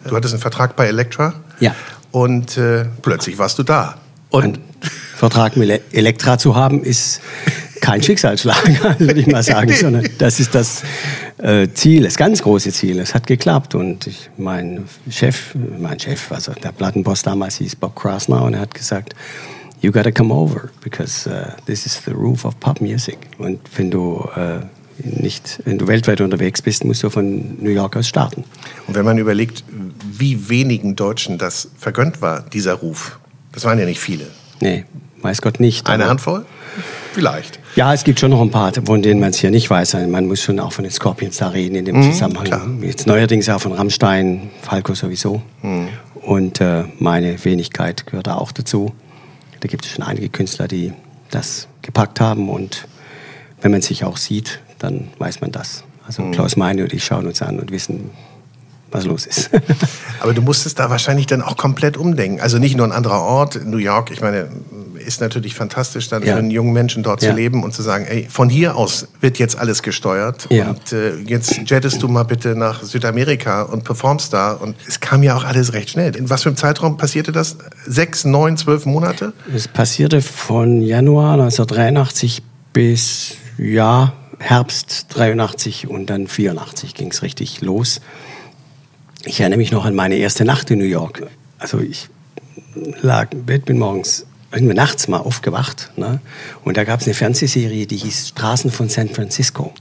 Du 0.07 0.15
hattest 0.15 0.33
einen 0.35 0.41
Vertrag 0.41 0.75
bei 0.75 0.85
Elektra. 0.87 1.33
Ja. 1.59 1.75
Und 2.11 2.57
äh, 2.57 2.85
plötzlich 3.01 3.37
warst 3.39 3.57
du 3.59 3.63
da. 3.63 3.95
Und 4.29 4.43
Ein 4.57 4.59
Vertrag 5.17 5.57
mit 5.57 5.67
Ele- 5.69 5.81
Elektra 5.91 6.37
zu 6.37 6.55
haben, 6.55 6.83
ist 6.83 7.21
kein 7.81 8.03
Schicksalsschlag, 8.03 8.63
würde 8.99 9.19
ich 9.19 9.25
mal 9.27 9.41
sagen, 9.41 9.73
sondern 9.73 10.07
das 10.19 10.39
ist 10.39 10.53
das 10.53 10.83
äh, 11.39 11.67
Ziel, 11.73 12.03
das 12.03 12.17
ganz 12.17 12.43
große 12.43 12.71
Ziel. 12.71 12.99
Es 12.99 13.15
hat 13.15 13.25
geklappt 13.25 13.73
und 13.73 14.05
ich, 14.05 14.29
mein 14.37 14.85
Chef, 15.09 15.55
mein 15.79 15.99
Chef, 15.99 16.31
also 16.31 16.51
der 16.53 16.71
Plattenboss 16.71 17.23
damals 17.23 17.55
hieß 17.55 17.77
Bob 17.77 17.95
Krasner 17.95 18.43
und 18.43 18.53
er 18.53 18.59
hat 18.61 18.75
gesagt, 18.75 19.15
you 19.81 19.91
gotta 19.91 20.11
come 20.11 20.33
over 20.33 20.69
because 20.83 21.27
uh, 21.29 21.51
this 21.65 21.85
is 21.85 22.01
the 22.05 22.11
roof 22.11 22.45
of 22.45 22.59
pop 22.59 22.81
music. 22.81 23.17
Und 23.37 23.59
wenn 23.75 23.91
du 23.91 24.27
äh, 24.35 24.59
nicht, 25.03 25.59
wenn 25.65 25.77
du 25.77 25.87
weltweit 25.87 26.21
unterwegs 26.21 26.61
bist, 26.61 26.83
musst 26.83 27.03
du 27.03 27.09
von 27.09 27.61
New 27.61 27.69
York 27.69 27.95
aus 27.95 28.07
starten. 28.07 28.43
Und 28.87 28.95
wenn 28.95 29.05
man 29.05 29.17
überlegt, 29.17 29.63
wie 30.11 30.49
wenigen 30.49 30.95
Deutschen 30.95 31.37
das 31.37 31.69
vergönnt 31.77 32.21
war, 32.21 32.41
dieser 32.41 32.73
Ruf, 32.73 33.19
das 33.53 33.63
waren 33.63 33.79
ja 33.79 33.85
nicht 33.85 33.99
viele. 33.99 34.27
Nee, 34.59 34.83
weiß 35.21 35.41
Gott 35.41 35.59
nicht. 35.59 35.87
Eine 35.87 36.07
Handvoll? 36.09 36.45
Vielleicht. 37.13 37.59
Ja, 37.75 37.93
es 37.93 38.03
gibt 38.03 38.19
schon 38.19 38.29
noch 38.31 38.41
ein 38.41 38.51
paar, 38.51 38.71
von 38.85 39.01
denen 39.01 39.19
man 39.19 39.29
es 39.31 39.37
hier 39.39 39.51
nicht 39.51 39.69
weiß. 39.69 39.93
Man 40.07 40.27
muss 40.27 40.41
schon 40.41 40.59
auch 40.59 40.71
von 40.73 40.83
den 40.83 40.91
Scorpions 40.91 41.37
da 41.37 41.49
reden 41.49 41.75
in 41.75 41.85
dem 41.85 41.97
Mhm, 41.97 42.11
Zusammenhang. 42.11 42.83
Jetzt 42.83 43.07
neuerdings 43.07 43.49
auch 43.49 43.59
von 43.59 43.71
Rammstein, 43.71 44.49
Falco 44.61 44.93
sowieso. 44.93 45.41
Mhm. 45.63 45.87
Und 46.21 46.61
äh, 46.61 46.83
meine 46.99 47.43
Wenigkeit 47.45 48.05
gehört 48.05 48.27
da 48.27 48.35
auch 48.35 48.51
dazu. 48.51 48.93
Da 49.60 49.67
gibt 49.67 49.86
es 49.86 49.91
schon 49.91 50.04
einige 50.04 50.30
Künstler, 50.30 50.67
die 50.67 50.93
das 51.32 51.67
gepackt 51.82 52.19
haben. 52.19 52.50
Und 52.50 52.88
wenn 53.62 53.72
man 53.72 53.82
sich 53.82 54.04
auch 54.04 54.17
sieht, 54.17 54.62
dann 54.80 55.10
weiß 55.17 55.41
man 55.41 55.52
das. 55.52 55.84
Also 56.06 56.24
Mhm. 56.24 56.32
Klaus 56.32 56.56
Meine 56.56 56.84
und 56.84 56.93
ich 56.93 57.04
schauen 57.04 57.28
uns 57.28 57.41
an 57.41 57.60
und 57.60 57.72
wissen, 57.72 58.12
was 58.91 59.06
los 59.06 59.26
ist. 59.26 59.52
Aber 60.22 60.34
du 60.34 60.41
musstest 60.41 60.80
da 60.80 60.89
wahrscheinlich 60.89 61.28
dann 61.28 61.41
auch 61.41 61.58
komplett 61.58 61.98
umdenken. 61.98 62.41
Also 62.41 62.58
nicht 62.58 62.76
nur 62.76 62.88
ein 62.88 62.91
anderer 62.91 63.22
Ort, 63.22 63.63
New 63.65 63.78
York, 63.78 64.12
ich 64.12 64.22
meine, 64.22 64.50
ist 65.10 65.19
natürlich 65.22 65.56
fantastisch, 65.56 66.08
dann 66.08 66.24
Ja. 66.24 66.34
für 66.34 66.39
einen 66.39 66.52
jungen 66.52 66.72
Menschen 66.72 67.04
dort 67.04 67.22
Ja. 67.22 67.32
zu 67.32 67.36
leben 67.36 67.63
und 67.63 67.74
zu 67.74 67.82
sagen, 67.82 68.06
ey, 68.06 68.28
von 68.30 68.48
hier 68.50 68.76
aus 68.78 69.08
wird 69.19 69.39
jetzt 69.39 69.58
alles 69.58 69.84
gesteuert. 69.84 70.48
Ja. 70.52 70.69
Und 70.69 70.93
äh, 70.93 71.15
jetzt 71.17 71.60
jettest 71.69 72.02
du 72.02 72.08
mal 72.08 72.24
bitte 72.24 72.56
nach 72.56 72.84
Südamerika 72.84 73.63
und 73.63 73.84
performst 73.84 74.32
da. 74.32 74.54
Und 74.54 74.76
es 74.88 75.00
kam 75.00 75.24
ja 75.24 75.36
auch 75.36 75.43
alles 75.43 75.74
recht 75.74 75.89
schnell. 75.89 76.15
In 76.15 76.30
was 76.30 76.43
für 76.43 76.50
einem 76.50 76.58
Zeitraum 76.58 76.95
passierte 76.98 77.32
das? 77.32 77.58
Sechs, 77.86 78.24
neun, 78.24 78.56
zwölf 78.56 78.86
Monate? 78.86 79.34
Es 79.54 79.67
passierte 79.67 80.22
von 80.22 80.82
Januar 80.82 81.34
1983 81.34 82.43
bis 82.72 83.34
ja, 83.58 84.13
Herbst 84.38 85.08
83 85.10 85.88
und 85.89 86.10
dann 86.10 86.28
84 86.28 86.93
ging 86.93 87.12
es 87.12 87.22
richtig 87.24 87.62
los. 87.62 88.00
Ich 89.26 89.41
erinnere 89.41 89.58
mich 89.58 89.72
noch 89.72 89.84
an 89.86 89.95
meine 89.95 90.15
erste 90.15 90.45
Nacht 90.45 90.72
in 90.72 90.80
New 90.80 90.86
York. 90.86 91.28
Also 91.58 91.80
ich 91.80 92.08
lag 93.02 93.32
im 93.34 93.43
Bett, 93.45 93.65
bin 93.65 93.78
morgens 93.80 94.26
irgendwie 94.51 94.73
nachts 94.73 95.07
mal 95.07 95.17
aufgewacht. 95.17 95.91
Ne? 95.95 96.19
Und 96.63 96.77
da 96.77 96.83
gab 96.83 97.01
es 97.01 97.07
eine 97.07 97.13
Fernsehserie, 97.13 97.85
die 97.85 97.97
hieß 97.97 98.29
Straßen 98.29 98.71
von 98.71 98.89
San 98.89 99.09
Francisco. 99.09 99.73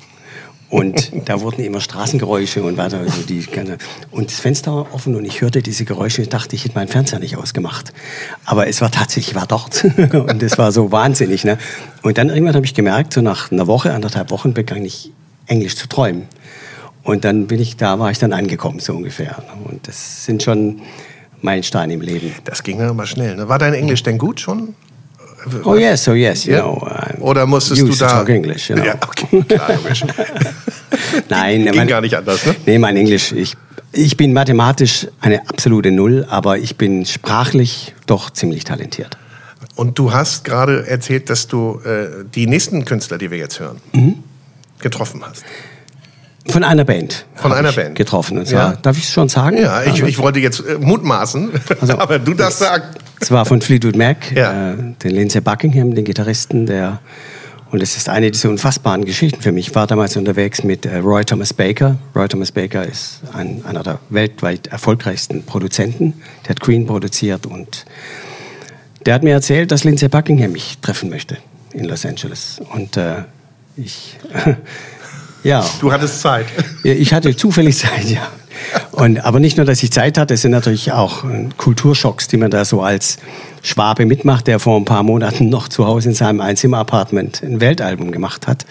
Und 0.71 1.13
da 1.25 1.41
wurden 1.41 1.65
immer 1.65 1.81
Straßengeräusche 1.81 2.63
und 2.63 2.77
weiter. 2.77 2.99
Also 2.99 3.23
die 3.23 3.41
ganze, 3.47 3.79
und 4.11 4.31
das 4.31 4.41
Fenster 4.41 4.75
war 4.75 4.95
offen 4.95 5.15
und 5.15 5.25
ich 5.25 5.41
hörte 5.41 5.63
diese 5.63 5.85
Geräusche 5.85 6.23
und 6.23 6.33
dachte, 6.33 6.55
ich 6.57 6.65
hätte 6.65 6.75
meinen 6.75 6.89
Fernseher 6.89 7.19
nicht 7.19 7.37
ausgemacht. 7.37 7.93
Aber 8.45 8.69
es 8.69 8.81
war 8.81 8.91
tatsächlich, 8.91 9.31
ich 9.31 9.35
war 9.35 9.47
dort. 9.47 9.85
und 10.13 10.43
es 10.43 10.59
war 10.59 10.73
so 10.73 10.93
wahnsinnig. 10.93 11.45
Ne? 11.45 11.59
Und 12.03 12.19
dann 12.19 12.29
irgendwann 12.29 12.55
habe 12.55 12.67
ich 12.67 12.75
gemerkt, 12.75 13.15
so 13.15 13.23
nach 13.23 13.51
einer 13.51 13.67
Woche, 13.67 13.93
anderthalb 13.95 14.31
Wochen 14.31 14.53
begann 14.53 14.85
ich 14.85 15.13
Englisch 15.47 15.77
zu 15.77 15.89
träumen. 15.89 16.29
Und 17.03 17.25
dann 17.25 17.47
bin 17.47 17.59
ich, 17.59 17.79
da 17.79 17.99
war 17.99 18.11
ich 18.11 18.19
dann 18.19 18.35
angekommen, 18.35 18.81
so 18.81 18.93
ungefähr. 18.93 19.43
Und 19.65 19.89
das 19.89 20.27
sind 20.27 20.43
schon 20.43 20.83
Meilensteine 21.43 21.95
im 21.95 22.01
Leben. 22.01 22.35
Das 22.45 22.63
ging 22.63 22.79
dann 22.79 22.89
aber 22.91 23.07
schnell. 23.07 23.37
Ne? 23.37 23.49
War 23.49 23.59
dein 23.59 23.75
Englisch 23.75 24.03
denn 24.03 24.19
gut 24.19 24.41
schon? 24.41 24.75
Oh 25.65 25.77
yes, 25.77 26.09
oh 26.09 26.15
yes, 26.15 26.45
you 26.47 26.53
Ja? 26.55 26.63
know. 26.63 26.79
I'm 26.85 27.21
Oder 27.21 27.47
musstest 27.47 27.81
du 27.83 27.95
da... 27.95 28.09
talk 28.09 28.29
English, 28.29 28.69
you 28.71 28.75
know. 28.77 28.85
Ja, 28.85 28.95
okay, 28.95 29.43
klar, 29.49 29.73
logisch. 29.77 30.05
Nein, 31.29 31.65
Ging 31.65 31.75
mein- 31.77 31.87
gar 31.89 32.01
nicht 32.01 32.15
anders, 32.17 32.45
ne? 32.45 32.57
Nee, 32.67 32.79
mein 32.79 32.97
Englisch, 32.97 33.33
ich, 33.33 33.55
ich 33.93 34.17
bin 34.17 34.33
mathematisch 34.33 35.07
eine 35.21 35.49
absolute 35.49 35.91
Null, 35.93 36.27
aber 36.29 36.59
ich 36.59 36.77
bin 36.77 37.07
sprachlich 37.07 37.95
doch 38.07 38.31
ziemlich 38.31 38.65
talentiert. 38.65 39.17
Und 39.77 39.99
du 39.99 40.13
hast 40.13 40.45
gerade 40.45 40.87
erzählt, 40.89 41.31
dass 41.31 41.47
du 41.47 41.81
äh, 41.85 42.25
die 42.35 42.47
nächsten 42.49 42.85
Künstler, 42.85 43.17
die 43.19 43.31
wir 43.31 43.39
jetzt 43.39 43.61
hören, 43.61 43.81
Mhm. 43.93 44.17
getroffen 44.81 45.23
hast. 45.25 45.45
Von 46.51 46.65
einer 46.65 46.85
Band. 46.85 47.27
Von 47.35 47.53
einer 47.53 47.73
Band. 47.73 47.95
Getroffen. 47.95 48.39
Und 48.39 48.47
zwar, 48.47 48.73
Ja. 48.73 48.77
Darf 48.81 48.97
ich 48.97 49.05
es 49.05 49.13
schon 49.13 49.29
sagen? 49.29 49.59
Ja, 49.59 49.83
ich, 49.85 50.01
Aber- 50.01 50.09
ich 50.09 50.19
wollte 50.19 50.41
jetzt 50.41 50.61
äh, 50.61 50.79
mutmaßen, 50.79 51.51
Also, 51.81 51.99
aber 51.99 52.19
du 52.19 52.35
darfst 52.35 52.61
sagen. 52.61 52.85
Es 53.21 53.31
war 53.31 53.45
von 53.45 53.61
Fleetwood 53.61 53.97
Mac, 53.97 54.33
Ja. 54.35 54.73
äh, 54.73 54.77
den 55.03 55.11
Lindsey 55.11 55.41
Buckingham, 55.41 55.95
den 55.95 56.05
Gitarristen, 56.05 56.67
der 56.67 57.01
und 57.71 57.83
es 57.83 57.99
ist 57.99 58.09
eine 58.09 58.31
dieser 58.31 58.49
unfassbaren 58.49 59.05
Geschichten 59.05 59.43
für 59.43 59.53
mich. 59.53 59.69
Ich 59.69 59.75
war 59.75 59.87
damals 59.87 60.17
unterwegs 60.17 60.65
mit 60.65 60.87
äh, 60.87 60.97
Roy 60.99 61.23
Thomas 61.27 61.53
Baker. 61.53 61.97
Roy 62.17 62.27
Thomas 62.27 62.51
Baker 62.51 62.83
ist 62.87 63.21
ein, 63.35 63.63
einer 63.67 63.83
der 63.83 63.99
weltweit 64.09 64.69
erfolgreichsten 64.69 65.43
Produzenten. 65.45 66.15
Der 66.45 66.51
hat 66.51 66.61
Queen 66.61 66.87
produziert 66.87 67.45
und 67.45 67.85
der 69.05 69.13
hat 69.13 69.23
mir 69.23 69.35
erzählt, 69.35 69.71
dass 69.71 69.85
Lindsey 69.85 70.09
Buckingham 70.09 70.53
mich 70.53 70.79
treffen 70.81 71.11
möchte 71.11 71.37
in 71.75 71.85
Los 71.85 72.07
Angeles. 72.07 72.59
Und 72.73 72.97
äh, 72.97 73.25
ich, 73.77 74.17
ja, 75.43 75.65
Du 75.81 75.93
hattest 75.93 76.21
Zeit. 76.21 76.47
Ich 76.83 77.13
hatte 77.13 77.35
zufällig 77.37 77.77
Zeit, 77.79 78.05
ja. 78.05 78.29
Und, 78.93 79.25
aber 79.25 79.41
nicht 79.41 79.57
nur, 79.57 79.67
dass 79.67 79.83
ich 79.83 79.93
Zeit 79.93 80.19
hatte, 80.19 80.35
es 80.35 80.43
sind 80.43 80.51
natürlich 80.51 80.93
auch 80.93 81.25
äh, 81.25 81.49
Kulturschocks, 81.57 82.29
die 82.29 82.37
man 82.37 82.51
da 82.51 82.65
so 82.65 82.83
als 82.83 83.19
Schwabe 83.63 84.07
mitmacht, 84.07 84.47
der 84.47 84.59
vor 84.59 84.77
ein 84.77 84.85
paar 84.85 85.03
Monaten 85.03 85.49
noch 85.49 85.69
zu 85.69 85.87
Hause 85.87 86.11
in 86.11 86.15
seinem 86.15 86.41
Einzimmer-Apartment 86.41 87.43
ein 87.43 87.61
Weltalbum 87.61 88.13
gemacht 88.13 88.47
hat. 88.47 88.67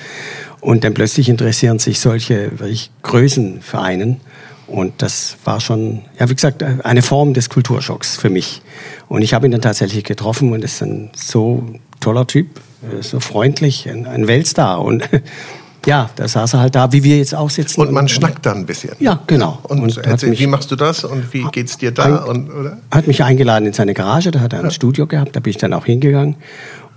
Und 0.60 0.84
dann 0.84 0.94
plötzlich 0.94 1.30
interessieren 1.30 1.80
sich 1.80 2.00
solche 2.00 2.52
wirklich 2.60 2.92
Größen 3.04 3.62
für 3.62 3.80
einen. 3.80 4.20
Und 4.68 5.02
das 5.02 5.38
war 5.46 5.62
schon, 5.62 6.02
ja, 6.20 6.30
wie 6.30 6.36
gesagt, 6.36 6.62
eine 6.62 7.02
Form 7.02 7.34
des 7.34 7.50
Kulturschocks 7.50 8.18
für 8.18 8.30
mich. 8.30 8.62
Und 9.08 9.22
ich 9.22 9.34
habe 9.34 9.46
ihn 9.46 9.52
dann 9.52 9.62
tatsächlich 9.62 10.04
getroffen 10.04 10.52
und 10.52 10.64
ist 10.64 10.82
ein 10.82 11.10
so 11.16 11.66
toller 12.02 12.28
Typ, 12.28 12.60
äh, 12.84 13.02
so 13.02 13.22
freundlich, 13.22 13.88
ein 13.90 14.28
Weltstar. 14.28 14.82
Und 14.82 15.08
ja, 15.88 16.10
da 16.16 16.28
saß 16.28 16.54
er 16.54 16.60
halt 16.60 16.76
da, 16.76 16.92
wie 16.92 17.04
wir 17.04 17.18
jetzt 17.18 17.34
auch 17.34 17.50
sitzen. 17.50 17.82
Und 17.82 17.92
man 17.92 18.08
schnackt 18.08 18.46
dann 18.46 18.58
ein 18.58 18.66
bisschen. 18.66 18.92
Ja, 19.00 19.20
genau. 19.26 19.60
Und, 19.64 19.80
Und 19.80 19.98
hat 19.98 20.06
erzähl, 20.06 20.30
mich- 20.30 20.40
wie 20.40 20.48
machst 20.48 20.70
du 20.70 20.76
das 20.76 21.04
und 21.04 21.34
wie 21.34 21.44
geht's 21.52 21.78
dir 21.78 21.92
da? 21.92 22.18
Und, 22.26 22.50
oder? 22.52 22.78
hat 22.92 23.08
mich 23.08 23.24
eingeladen 23.24 23.66
in 23.66 23.74
seine 23.74 23.94
Garage, 23.94 24.32
da 24.32 24.42
hat 24.42 24.54
er 24.54 24.64
ein 24.64 24.72
Studio 24.72 25.08
gehabt, 25.08 25.36
da 25.36 25.40
bin 25.40 25.52
ich 25.52 25.58
dann 25.58 25.74
auch 25.74 25.86
hingegangen 25.86 26.36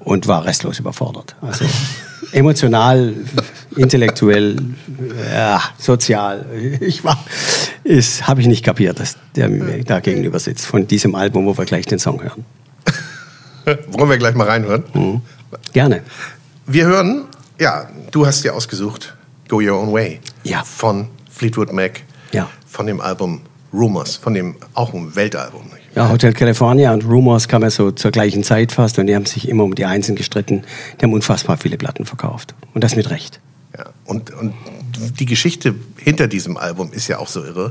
und 0.01 0.27
war 0.27 0.45
restlos 0.45 0.79
überfordert. 0.81 1.37
Also 1.41 1.65
emotional, 2.33 3.15
intellektuell, 3.77 4.57
ja, 5.33 5.63
sozial. 5.79 6.45
Ich 6.81 7.05
war, 7.05 7.23
es 7.85 8.27
habe 8.27 8.41
ich 8.41 8.47
nicht 8.47 8.65
kapiert, 8.65 8.99
dass 9.01 9.17
der 9.37 9.49
mir 9.49 9.85
da 9.85 10.01
gegenüber 10.01 10.39
sitzt 10.39 10.67
von 10.67 10.87
diesem 10.87 11.15
Album, 11.15 11.47
wo 11.47 11.57
wir 11.57 11.65
gleich 11.65 11.87
den 11.87 11.99
Song 11.99 12.23
hören. 12.23 12.45
Wollen 13.93 14.11
wir 14.11 14.19
gleich 14.19 14.35
mal 14.35 14.47
reinhören? 14.49 14.85
Mhm. 14.95 15.21
Gerne. 15.73 16.03
Wir 16.67 16.87
hören, 16.87 17.25
ja, 17.61 17.89
du 18.11 18.27
hast 18.27 18.43
dir 18.43 18.55
ausgesucht, 18.55 19.15
Go 19.49 19.61
Your 19.61 19.79
Own 19.79 19.93
Way. 19.93 20.19
Ja. 20.43 20.65
Von 20.65 21.09
Fleetwood 21.31 21.73
Mac. 21.73 22.03
Ja. 22.33 22.49
Von 22.67 22.87
dem 22.87 23.01
Album 23.01 23.43
Rumors, 23.73 24.17
von 24.17 24.35
dem 24.35 24.57
auch 24.75 24.95
ein 24.95 25.15
Weltalbum. 25.15 25.63
Ja, 25.95 26.09
Hotel 26.09 26.33
California 26.33 26.93
und 26.93 27.05
Rumors 27.05 27.49
kamen 27.49 27.69
so 27.69 27.91
zur 27.91 28.11
gleichen 28.13 28.45
Zeit 28.45 28.73
fast 28.73 28.99
und 28.99 29.07
die 29.07 29.15
haben 29.15 29.27
sich 29.27 29.49
immer 29.49 29.65
um 29.65 29.75
die 29.75 29.85
Einsen 29.85 30.17
gestritten. 30.17 30.63
Die 30.99 31.05
haben 31.05 31.13
unfassbar 31.13 31.57
viele 31.57 31.77
Platten 31.77 32.07
verkauft. 32.07 32.55
Und 32.75 32.83
das 32.83 32.97
mit 32.97 33.11
Recht. 33.11 33.41
Ja, 33.77 33.85
und, 34.05 34.33
und 34.33 34.53
die 35.21 35.27
Geschichte 35.27 35.77
hinter 35.97 36.27
diesem 36.27 36.57
Album 36.57 36.93
ist 36.93 37.07
ja 37.07 37.19
auch 37.19 37.29
so 37.29 37.45
irre, 37.45 37.71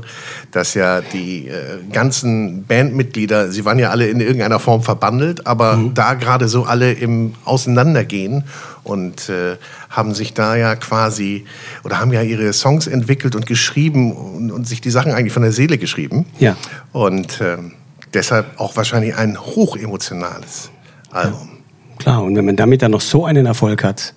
dass 0.50 0.72
ja 0.72 1.02
die 1.02 1.48
äh, 1.48 1.78
ganzen 1.92 2.64
Bandmitglieder, 2.64 3.52
sie 3.52 3.66
waren 3.66 3.78
ja 3.78 3.90
alle 3.90 4.08
in 4.08 4.20
irgendeiner 4.20 4.58
Form 4.60 4.82
verbandelt, 4.82 5.46
aber 5.46 5.78
da 5.92 6.14
gerade 6.14 6.48
so 6.48 6.64
alle 6.64 6.92
im 6.92 7.34
Auseinandergehen 7.44 8.44
und 8.82 9.28
äh, 9.28 9.58
haben 9.90 10.14
sich 10.14 10.32
da 10.32 10.56
ja 10.56 10.74
quasi 10.74 11.44
oder 11.84 12.00
haben 12.00 12.14
ja 12.14 12.22
ihre 12.22 12.52
Songs 12.54 12.86
entwickelt 12.86 13.36
und 13.36 13.44
geschrieben 13.44 14.12
und, 14.12 14.50
und 14.52 14.66
sich 14.66 14.80
die 14.80 14.90
Sachen 14.90 15.12
eigentlich 15.12 15.34
von 15.34 15.42
der 15.42 15.52
Seele 15.52 15.76
geschrieben. 15.76 16.24
Ja. 16.38 16.56
Und 16.92 17.42
ähm, 17.42 17.72
deshalb 18.14 18.58
auch 18.58 18.74
wahrscheinlich 18.76 19.16
ein 19.16 19.38
hochemotionales 19.38 20.70
Album. 21.10 21.58
Klar, 21.98 22.22
und 22.22 22.34
wenn 22.36 22.46
man 22.46 22.56
damit 22.56 22.80
dann 22.80 22.92
noch 22.92 23.02
so 23.02 23.26
einen 23.26 23.44
Erfolg 23.44 23.84
hat, 23.84 24.14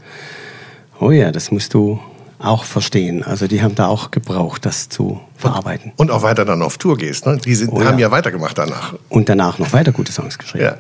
oh 1.03 1.11
ja, 1.11 1.31
das 1.31 1.51
musst 1.51 1.73
du 1.73 1.99
auch 2.39 2.63
verstehen. 2.63 3.23
Also 3.23 3.47
die 3.47 3.61
haben 3.61 3.75
da 3.75 3.87
auch 3.87 4.11
gebraucht, 4.11 4.65
das 4.65 4.89
zu 4.89 5.19
verarbeiten. 5.35 5.91
Und 5.97 6.11
auch 6.11 6.23
weiter 6.23 6.45
dann 6.45 6.61
auf 6.61 6.77
Tour 6.77 6.97
gehst. 6.97 7.25
Ne? 7.25 7.37
Die 7.37 7.55
sind, 7.55 7.71
Oh 7.71 7.81
ja. 7.81 7.87
haben 7.87 7.99
ja 7.99 8.11
weitergemacht 8.11 8.57
danach. 8.57 8.95
Und 9.09 9.29
danach 9.29 9.59
noch 9.59 9.71
weiter 9.73 9.91
gute 9.91 10.11
Songs 10.11 10.37
geschrieben. 10.37 10.65
Ja. 10.65 10.77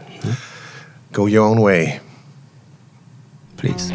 Go 1.13 1.23
your 1.23 1.45
own 1.49 1.61
way. 1.61 1.99
Please. 3.57 3.93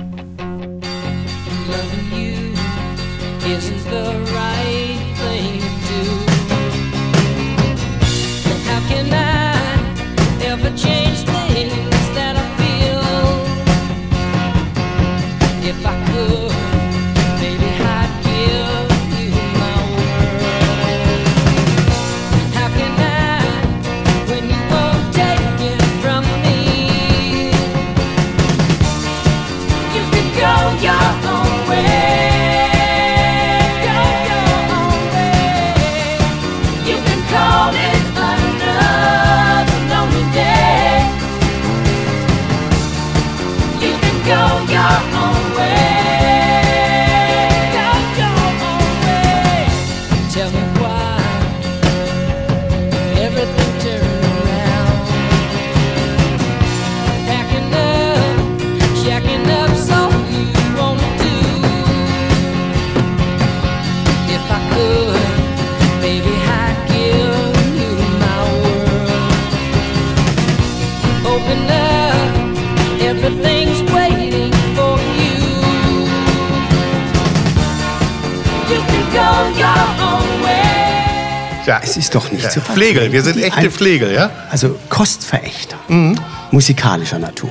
Es 81.89 81.97
ist 81.97 82.15
doch 82.15 82.31
nicht 82.31 82.45
ja, 82.45 82.51
zu. 82.51 82.61
Pflegel, 82.61 83.13
wir 83.13 83.23
sind 83.23 83.43
echte 83.43 83.71
Pflegel, 83.71 84.13
ja? 84.13 84.31
Also 84.51 84.79
Kostverächter. 84.91 85.77
Mhm. 85.89 86.19
Musikalischer 86.51 87.19
Natur. 87.19 87.51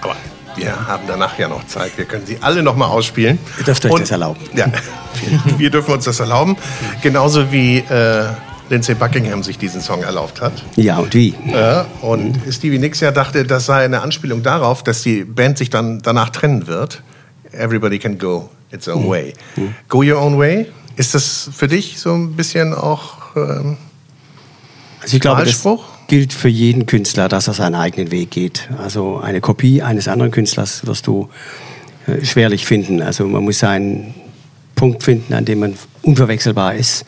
Aber 0.00 0.16
wir 0.56 0.86
haben 0.86 1.02
danach 1.06 1.38
ja 1.38 1.46
noch 1.46 1.66
Zeit. 1.66 1.92
Wir 1.98 2.06
können 2.06 2.24
sie 2.24 2.38
alle 2.40 2.62
noch 2.62 2.74
mal 2.74 2.86
ausspielen. 2.86 3.38
Ihr 3.58 3.64
dürft 3.64 3.84
euch 3.84 3.92
Und- 3.92 4.00
das 4.02 4.10
erlauben. 4.12 4.40
Ja, 4.54 4.66
wir, 5.44 5.58
wir 5.58 5.70
dürfen 5.70 5.92
uns 5.92 6.04
das 6.04 6.20
erlauben. 6.20 6.56
Genauso 7.02 7.52
wie 7.52 7.78
äh, 7.78 8.28
Lindsay 8.70 8.94
Buckingham 8.94 9.42
sich 9.42 9.58
diesen 9.58 9.82
Song 9.82 10.02
erlaubt 10.04 10.40
hat. 10.40 10.54
Ja, 10.76 10.96
und 10.98 11.12
wie? 11.12 11.34
Ja, 11.46 11.84
und 12.00 12.38
Stevie 12.50 12.78
Nicks 12.78 13.00
ja 13.00 13.10
dachte, 13.10 13.44
das 13.44 13.66
sei 13.66 13.84
eine 13.84 14.00
Anspielung 14.00 14.42
darauf, 14.42 14.82
dass 14.82 15.02
die 15.02 15.24
Band 15.24 15.58
sich 15.58 15.68
dann 15.68 16.00
danach 16.00 16.30
trennen 16.30 16.66
wird. 16.66 17.02
Everybody 17.52 17.98
can 17.98 18.18
go 18.18 18.48
its 18.72 18.88
own 18.88 19.06
way. 19.06 19.34
Go 19.88 19.98
your 19.98 20.18
own 20.22 20.38
way. 20.38 20.66
Ist 20.96 21.14
das 21.14 21.50
für 21.54 21.68
dich 21.68 21.98
so 21.98 22.14
ein 22.14 22.36
bisschen 22.36 22.72
auch 22.74 23.19
ähm, 23.36 23.76
Also 25.02 25.16
ich 25.16 25.20
glaube, 25.20 25.40
das 25.44 25.48
Wahlspruch? 25.64 25.84
gilt 26.08 26.32
für 26.32 26.48
jeden 26.48 26.86
Künstler, 26.86 27.28
dass 27.28 27.46
er 27.48 27.54
seinen 27.54 27.74
eigenen 27.76 28.10
Weg 28.10 28.30
geht. 28.30 28.68
Also 28.78 29.18
eine 29.18 29.40
Kopie 29.40 29.82
eines 29.82 30.08
anderen 30.08 30.32
Künstlers 30.32 30.86
wirst 30.86 31.06
du 31.06 31.28
äh, 32.06 32.24
schwerlich 32.24 32.66
finden. 32.66 33.00
Also 33.02 33.26
man 33.26 33.44
muss 33.44 33.60
seinen 33.60 34.14
Punkt 34.74 35.02
finden, 35.02 35.34
an 35.34 35.44
dem 35.44 35.60
man 35.60 35.74
unverwechselbar 36.02 36.74
ist 36.74 37.04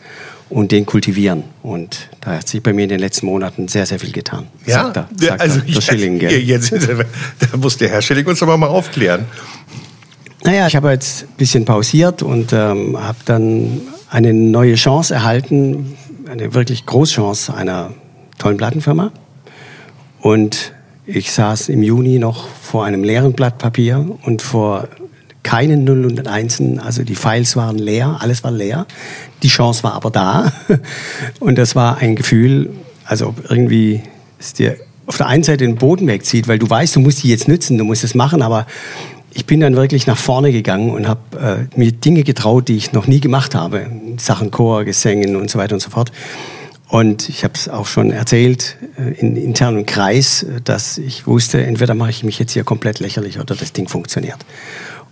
und 0.49 0.71
den 0.71 0.85
kultivieren. 0.85 1.43
Und 1.63 2.09
da 2.21 2.37
hat 2.37 2.47
sich 2.47 2.61
bei 2.61 2.71
mir 2.73 2.83
in 2.83 2.89
den 2.89 2.99
letzten 2.99 3.25
Monaten 3.25 3.67
sehr, 3.67 3.85
sehr 3.87 3.99
viel 3.99 4.11
getan. 4.11 4.47
Ja, 4.65 4.83
sagt 4.83 4.97
er, 4.97 5.09
Ja, 5.19 5.27
sagt 5.29 5.41
also 5.41 5.59
er, 5.65 5.81
Schilling. 5.81 6.21
ja, 6.21 6.29
jetzt, 6.31 6.71
da 6.71 7.57
muss 7.57 7.77
der 7.77 7.89
Herr 7.89 8.01
Schilling 8.01 8.25
uns 8.27 8.41
aber 8.43 8.55
mal 8.57 8.67
aufklären. 8.67 9.25
Naja, 10.45 10.67
ich 10.67 10.75
habe 10.75 10.91
jetzt 10.91 11.23
ein 11.23 11.27
bisschen 11.37 11.65
pausiert 11.65 12.21
und 12.21 12.53
ähm, 12.53 12.97
habe 13.01 13.17
dann 13.25 13.81
eine 14.09 14.33
neue 14.33 14.75
Chance 14.75 15.13
erhalten, 15.15 15.97
eine 16.29 16.53
wirklich 16.53 16.85
Großchance 16.85 17.53
einer 17.53 17.91
tollen 18.37 18.57
Plattenfirma. 18.57 19.11
Und 20.21 20.73
ich 21.05 21.31
saß 21.31 21.69
im 21.69 21.83
Juni 21.83 22.19
noch 22.19 22.47
vor 22.47 22.85
einem 22.85 23.03
leeren 23.03 23.33
Blatt 23.33 23.57
Papier 23.57 24.17
und 24.23 24.41
vor 24.41 24.87
keinen 25.43 25.83
Null 25.83 26.05
und 26.05 26.25
Einsen, 26.27 26.79
also 26.79 27.03
die 27.03 27.15
Files 27.15 27.57
waren 27.57 27.77
leer, 27.77 28.17
alles 28.21 28.43
war 28.43 28.51
leer. 28.51 28.87
Die 29.43 29.49
Chance 29.49 29.83
war 29.83 29.93
aber 29.93 30.09
da. 30.09 30.53
Und 31.41 31.57
das 31.57 31.75
war 31.75 31.97
ein 31.97 32.15
Gefühl, 32.15 32.69
also 33.03 33.27
ob 33.27 33.49
irgendwie 33.51 34.01
es 34.39 34.53
dir 34.53 34.77
auf 35.05 35.17
der 35.17 35.27
einen 35.27 35.43
Seite 35.43 35.65
den 35.65 35.75
Boden 35.75 36.07
wegzieht, 36.07 36.47
weil 36.47 36.59
du 36.59 36.69
weißt, 36.69 36.95
du 36.95 37.01
musst 37.01 37.23
die 37.23 37.29
jetzt 37.29 37.49
nützen, 37.49 37.77
du 37.77 37.83
musst 37.83 38.05
es 38.05 38.15
machen, 38.15 38.41
aber 38.41 38.65
ich 39.33 39.45
bin 39.45 39.59
dann 39.59 39.75
wirklich 39.75 40.05
nach 40.07 40.17
vorne 40.17 40.51
gegangen 40.51 40.91
und 40.91 41.07
habe 41.07 41.67
äh, 41.75 41.77
mir 41.77 41.91
Dinge 41.91 42.23
getraut, 42.23 42.67
die 42.67 42.77
ich 42.77 42.93
noch 42.93 43.07
nie 43.07 43.19
gemacht 43.19 43.55
habe, 43.55 43.87
Sachen 44.17 44.51
Chor, 44.51 44.83
Gesängen 44.85 45.35
und 45.35 45.49
so 45.49 45.57
weiter 45.57 45.73
und 45.73 45.81
so 45.81 45.89
fort. 45.89 46.11
Und 46.87 47.27
ich 47.29 47.43
habe 47.43 47.55
es 47.55 47.69
auch 47.69 47.87
schon 47.87 48.11
erzählt 48.11 48.77
äh, 48.97 49.19
in 49.19 49.35
internen 49.35 49.85
Kreis, 49.85 50.45
dass 50.63 50.99
ich 50.99 51.25
wusste, 51.25 51.65
entweder 51.65 51.95
mache 51.95 52.11
ich 52.11 52.23
mich 52.23 52.37
jetzt 52.37 52.51
hier 52.53 52.63
komplett 52.63 52.99
lächerlich 52.99 53.39
oder 53.39 53.55
das 53.55 53.73
Ding 53.73 53.87
funktioniert. 53.87 54.37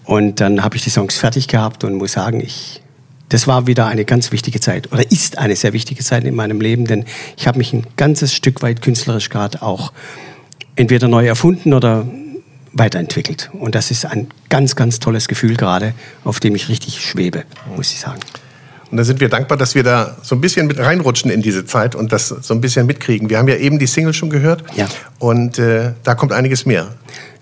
Und 0.03 0.39
dann 0.39 0.63
habe 0.63 0.75
ich 0.75 0.83
die 0.83 0.89
Songs 0.91 1.17
fertig 1.17 1.47
gehabt 1.47 1.83
und 1.83 1.95
muss 1.95 2.11
sagen, 2.11 2.41
ich, 2.41 2.81
das 3.29 3.47
war 3.47 3.65
wieder 3.65 3.87
eine 3.87 4.05
ganz 4.05 4.31
wichtige 4.31 4.59
Zeit 4.59 4.91
oder 4.91 5.09
ist 5.11 5.39
eine 5.39 5.55
sehr 5.55 5.73
wichtige 5.73 6.03
Zeit 6.03 6.23
in 6.25 6.35
meinem 6.35 6.61
Leben, 6.61 6.85
denn 6.85 7.05
ich 7.37 7.47
habe 7.47 7.57
mich 7.57 7.73
ein 7.73 7.87
ganzes 7.97 8.33
Stück 8.33 8.61
weit 8.61 8.81
künstlerisch 8.81 9.29
gerade 9.29 9.61
auch 9.61 9.91
entweder 10.75 11.07
neu 11.07 11.25
erfunden 11.25 11.73
oder 11.73 12.05
weiterentwickelt. 12.73 13.49
Und 13.53 13.75
das 13.75 13.91
ist 13.91 14.05
ein 14.05 14.27
ganz, 14.49 14.75
ganz 14.75 14.99
tolles 14.99 15.27
Gefühl 15.27 15.55
gerade, 15.55 15.93
auf 16.23 16.39
dem 16.39 16.55
ich 16.55 16.69
richtig 16.69 17.01
schwebe, 17.01 17.43
muss 17.75 17.91
ich 17.91 17.99
sagen. 17.99 18.19
Und 18.91 18.97
da 18.97 19.05
sind 19.05 19.21
wir 19.21 19.29
dankbar, 19.29 19.57
dass 19.57 19.73
wir 19.73 19.83
da 19.83 20.17
so 20.21 20.35
ein 20.35 20.41
bisschen 20.41 20.67
mit 20.67 20.77
reinrutschen 20.77 21.31
in 21.31 21.41
diese 21.41 21.65
Zeit 21.65 21.95
und 21.95 22.11
das 22.11 22.27
so 22.27 22.53
ein 22.53 22.59
bisschen 22.59 22.85
mitkriegen. 22.85 23.29
Wir 23.29 23.37
haben 23.37 23.47
ja 23.47 23.55
eben 23.55 23.79
die 23.79 23.87
Single 23.87 24.13
schon 24.13 24.29
gehört. 24.29 24.63
Ja. 24.75 24.87
Und 25.17 25.59
äh, 25.59 25.93
da 26.03 26.13
kommt 26.13 26.33
einiges 26.33 26.65
mehr. 26.65 26.89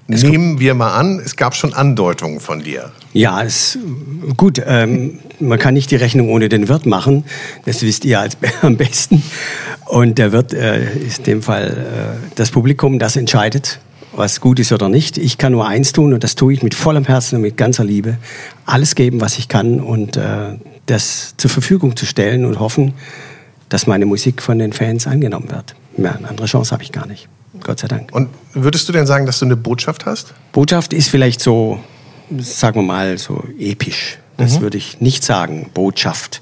Nehmen 0.06 0.60
wir 0.60 0.74
mal 0.74 0.94
an, 0.94 1.20
es 1.24 1.36
gab 1.36 1.56
schon 1.56 1.74
Andeutungen 1.74 2.40
von 2.40 2.64
dir. 2.64 2.92
Ja, 3.14 3.42
ist 3.42 3.78
gut. 4.38 4.60
Ähm, 4.66 5.20
man 5.40 5.60
kann 5.60 5.76
nicht 5.76 5.92
die 5.92 5.98
Rechnung 5.98 6.30
ohne 6.30 6.50
den 6.50 6.68
Wirt 6.68 6.88
machen. 6.88 7.26
Das 7.66 7.84
wisst 7.84 8.06
ihr 8.06 8.20
als 8.20 8.36
am 8.64 8.76
besten. 8.76 9.22
Und 9.86 10.18
der 10.18 10.32
Wirt 10.32 10.54
äh, 10.54 10.94
ist 10.96 11.20
in 11.20 11.24
dem 11.26 11.42
Fall 11.44 11.68
äh, 11.68 12.34
das 12.36 12.50
Publikum, 12.50 12.98
das 12.98 13.18
entscheidet, 13.18 13.80
was 14.12 14.42
gut 14.42 14.60
ist 14.60 14.72
oder 14.72 14.90
nicht. 14.90 15.18
Ich 15.18 15.38
kann 15.38 15.52
nur 15.52 15.68
eins 15.68 15.94
tun 15.94 16.14
und 16.14 16.24
das 16.24 16.36
tue 16.36 16.54
ich 16.54 16.64
mit 16.64 16.74
vollem 16.74 17.06
Herzen 17.06 17.36
und 17.36 17.42
mit 17.42 17.58
ganzer 17.58 17.84
Liebe. 17.84 18.18
Alles 18.66 18.96
geben, 18.96 19.22
was 19.22 19.38
ich 19.38 19.48
kann 19.48 19.80
und 19.80 20.18
äh, 20.18 20.58
das 20.86 21.36
zur 21.38 21.50
Verfügung 21.50 21.96
zu 21.96 22.06
stellen 22.06 22.46
und 22.46 22.60
hoffen, 22.60 22.94
dass 23.70 23.88
meine 23.88 24.06
Musik 24.06 24.42
von 24.42 24.58
den 24.60 24.74
Fans 24.74 25.08
angenommen 25.08 25.52
wird. 25.52 25.76
Mehr 25.98 26.16
eine 26.16 26.28
andere 26.28 26.48
Chance 26.48 26.72
habe 26.72 26.84
ich 26.84 26.92
gar 26.92 27.06
nicht. 27.06 27.30
Gott 27.62 27.80
sei 27.80 27.88
Dank. 27.88 28.14
Und 28.14 28.30
würdest 28.54 28.88
du 28.88 28.94
denn 28.94 29.06
sagen, 29.06 29.26
dass 29.26 29.40
du 29.40 29.46
eine 29.46 29.56
Botschaft 29.56 30.06
hast? 30.06 30.34
Botschaft 30.52 30.94
ist 30.94 31.10
vielleicht 31.10 31.42
so, 31.42 31.80
sagen 32.38 32.80
wir 32.80 32.86
mal, 32.86 33.18
so 33.18 33.44
episch. 33.58 34.20
Das 34.38 34.62
würde 34.62 34.78
ich 34.78 35.02
nicht 35.02 35.26
sagen, 35.26 35.70
Botschaft. 35.74 36.42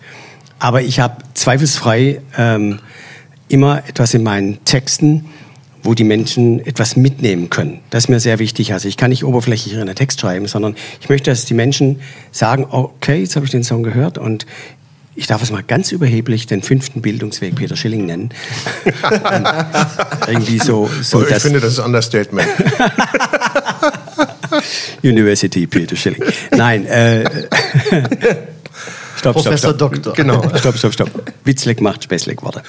Aber 0.60 0.84
ich 0.84 1.00
habe 1.00 1.18
zweifelsfrei 1.34 2.22
ähm, 2.38 2.80
immer 3.48 3.80
etwas 3.88 4.14
in 4.14 4.22
meinen 4.22 4.64
Texten, 4.66 5.26
wo 5.84 5.94
die 5.94 6.04
Menschen 6.04 6.66
etwas 6.66 6.96
mitnehmen 6.96 7.50
können. 7.50 7.80
Das 7.90 8.06
ist 8.06 8.10
mir 8.10 8.20
sehr 8.20 8.40
wichtig. 8.40 8.74
Also 8.74 8.88
ich 8.88 8.98
kann 8.98 9.10
nicht 9.10 9.24
oberflächlich 9.24 9.78
einen 9.78 9.96
Text 9.96 10.20
schreiben, 10.20 10.48
sondern 10.48 10.76
ich 11.02 11.10
möchte, 11.10 11.30
dass 11.32 11.46
die 11.46 11.54
Menschen 11.54 12.00
sagen, 12.32 12.66
okay, 12.70 13.20
jetzt 13.22 13.36
habe 13.36 13.46
ich 13.46 13.52
den 13.52 13.63
Song 13.63 13.84
gehört 13.84 14.18
und 14.18 14.46
ich 15.16 15.26
darf 15.26 15.42
es 15.42 15.52
mal 15.52 15.63
ganz 15.63 15.92
überheblich 15.92 16.46
den 16.46 16.62
fünften 16.62 17.02
Bildungsweg 17.02 17.56
Peter 17.56 17.76
Schilling 17.76 18.06
nennen. 18.06 18.30
Irgendwie 20.28 20.60
so, 20.60 20.90
so 21.02 21.24
ich 21.24 21.30
dass- 21.30 21.42
finde, 21.44 21.60
das 21.60 21.74
ist 21.74 21.80
Understatement. 21.80 22.48
University 25.04 25.68
Peter 25.68 25.96
Schilling. 25.96 26.24
Nein, 26.52 26.86
äh, 26.86 27.24
stopp, 29.18 29.34
Professor 29.34 29.58
stopp, 29.58 29.76
stopp. 29.76 29.78
Doktor. 29.94 30.13
Genau, 30.13 30.42
stopp, 30.58 30.78
stopp, 30.78 30.94
stopp. 30.94 31.34
Witzleck 31.44 31.82
macht 31.82 32.04
Späßleck 32.04 32.44
Worte. 32.44 32.63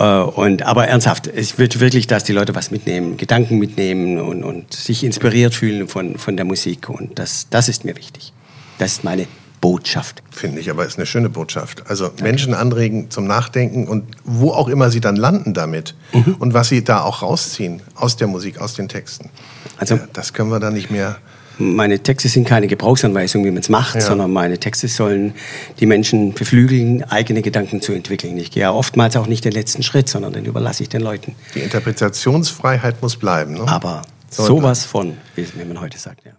Äh, 0.00 0.04
und, 0.22 0.62
aber 0.62 0.88
ernsthaft, 0.88 1.26
es 1.28 1.58
wird 1.58 1.78
wirklich, 1.78 2.06
dass 2.08 2.24
die 2.24 2.32
Leute 2.32 2.54
was 2.54 2.70
mitnehmen, 2.70 3.16
Gedanken 3.18 3.58
mitnehmen 3.58 4.18
und, 4.18 4.42
und 4.42 4.72
sich 4.72 5.04
inspiriert 5.04 5.54
fühlen 5.54 5.86
von, 5.86 6.16
von 6.18 6.36
der 6.36 6.44
Musik. 6.46 6.88
Und 6.88 7.18
das, 7.18 7.46
das 7.50 7.68
ist 7.68 7.84
mir 7.84 7.96
wichtig. 7.96 8.32
Das 8.78 8.92
ist 8.92 9.04
meine 9.04 9.26
Botschaft. 9.60 10.22
Finde 10.30 10.58
ich, 10.60 10.70
aber 10.70 10.86
ist 10.86 10.96
eine 10.96 11.04
schöne 11.04 11.28
Botschaft. 11.28 11.84
Also 11.86 12.10
Menschen 12.22 12.54
anregen 12.54 13.10
zum 13.10 13.26
Nachdenken 13.26 13.86
und 13.88 14.04
wo 14.24 14.52
auch 14.52 14.68
immer 14.68 14.90
sie 14.90 15.00
dann 15.00 15.16
landen 15.16 15.52
damit 15.52 15.94
Mhm. 16.12 16.36
und 16.38 16.54
was 16.54 16.70
sie 16.70 16.82
da 16.82 17.02
auch 17.02 17.22
rausziehen 17.22 17.82
aus 17.94 18.16
der 18.16 18.26
Musik, 18.26 18.58
aus 18.58 18.72
den 18.74 18.88
Texten. 18.88 19.28
Also- 19.76 19.96
ja, 19.96 20.08
das 20.14 20.32
können 20.32 20.48
wir 20.50 20.60
dann 20.60 20.72
nicht 20.74 20.90
mehr. 20.90 21.18
Meine 21.60 22.02
Texte 22.02 22.28
sind 22.28 22.48
keine 22.48 22.66
Gebrauchsanweisung, 22.66 23.44
wie 23.44 23.50
man 23.50 23.58
es 23.60 23.68
macht, 23.68 23.96
Ja. 23.96 24.00
sondern 24.00 24.32
meine 24.32 24.58
Texte 24.58 24.88
sollen 24.88 25.34
die 25.78 25.86
Menschen 25.86 26.32
beflügeln, 26.32 27.04
eigene 27.04 27.42
Gedanken 27.42 27.82
zu 27.82 27.92
entwickeln. 27.92 28.36
Ich 28.38 28.50
gehe 28.50 28.62
ja 28.62 28.72
oftmals 28.72 29.14
auch 29.16 29.26
nicht 29.26 29.44
den 29.44 29.52
letzten 29.52 29.82
Schritt, 29.82 30.08
sondern 30.08 30.32
den 30.32 30.46
überlasse 30.46 30.82
ich 30.82 30.88
den 30.88 31.02
Leuten. 31.02 31.34
Die 31.54 31.60
Interpretationsfreiheit 31.60 33.02
muss 33.02 33.16
bleiben. 33.16 33.54
Ne? 33.54 33.68
Aber 33.68 34.02
Soll 34.30 34.46
sowas 34.46 34.84
von, 34.84 35.18
wie 35.36 35.46
wie 35.54 35.64
man 35.64 35.80
heute 35.80 35.98
sagt, 35.98 36.24
ja. 36.24 36.32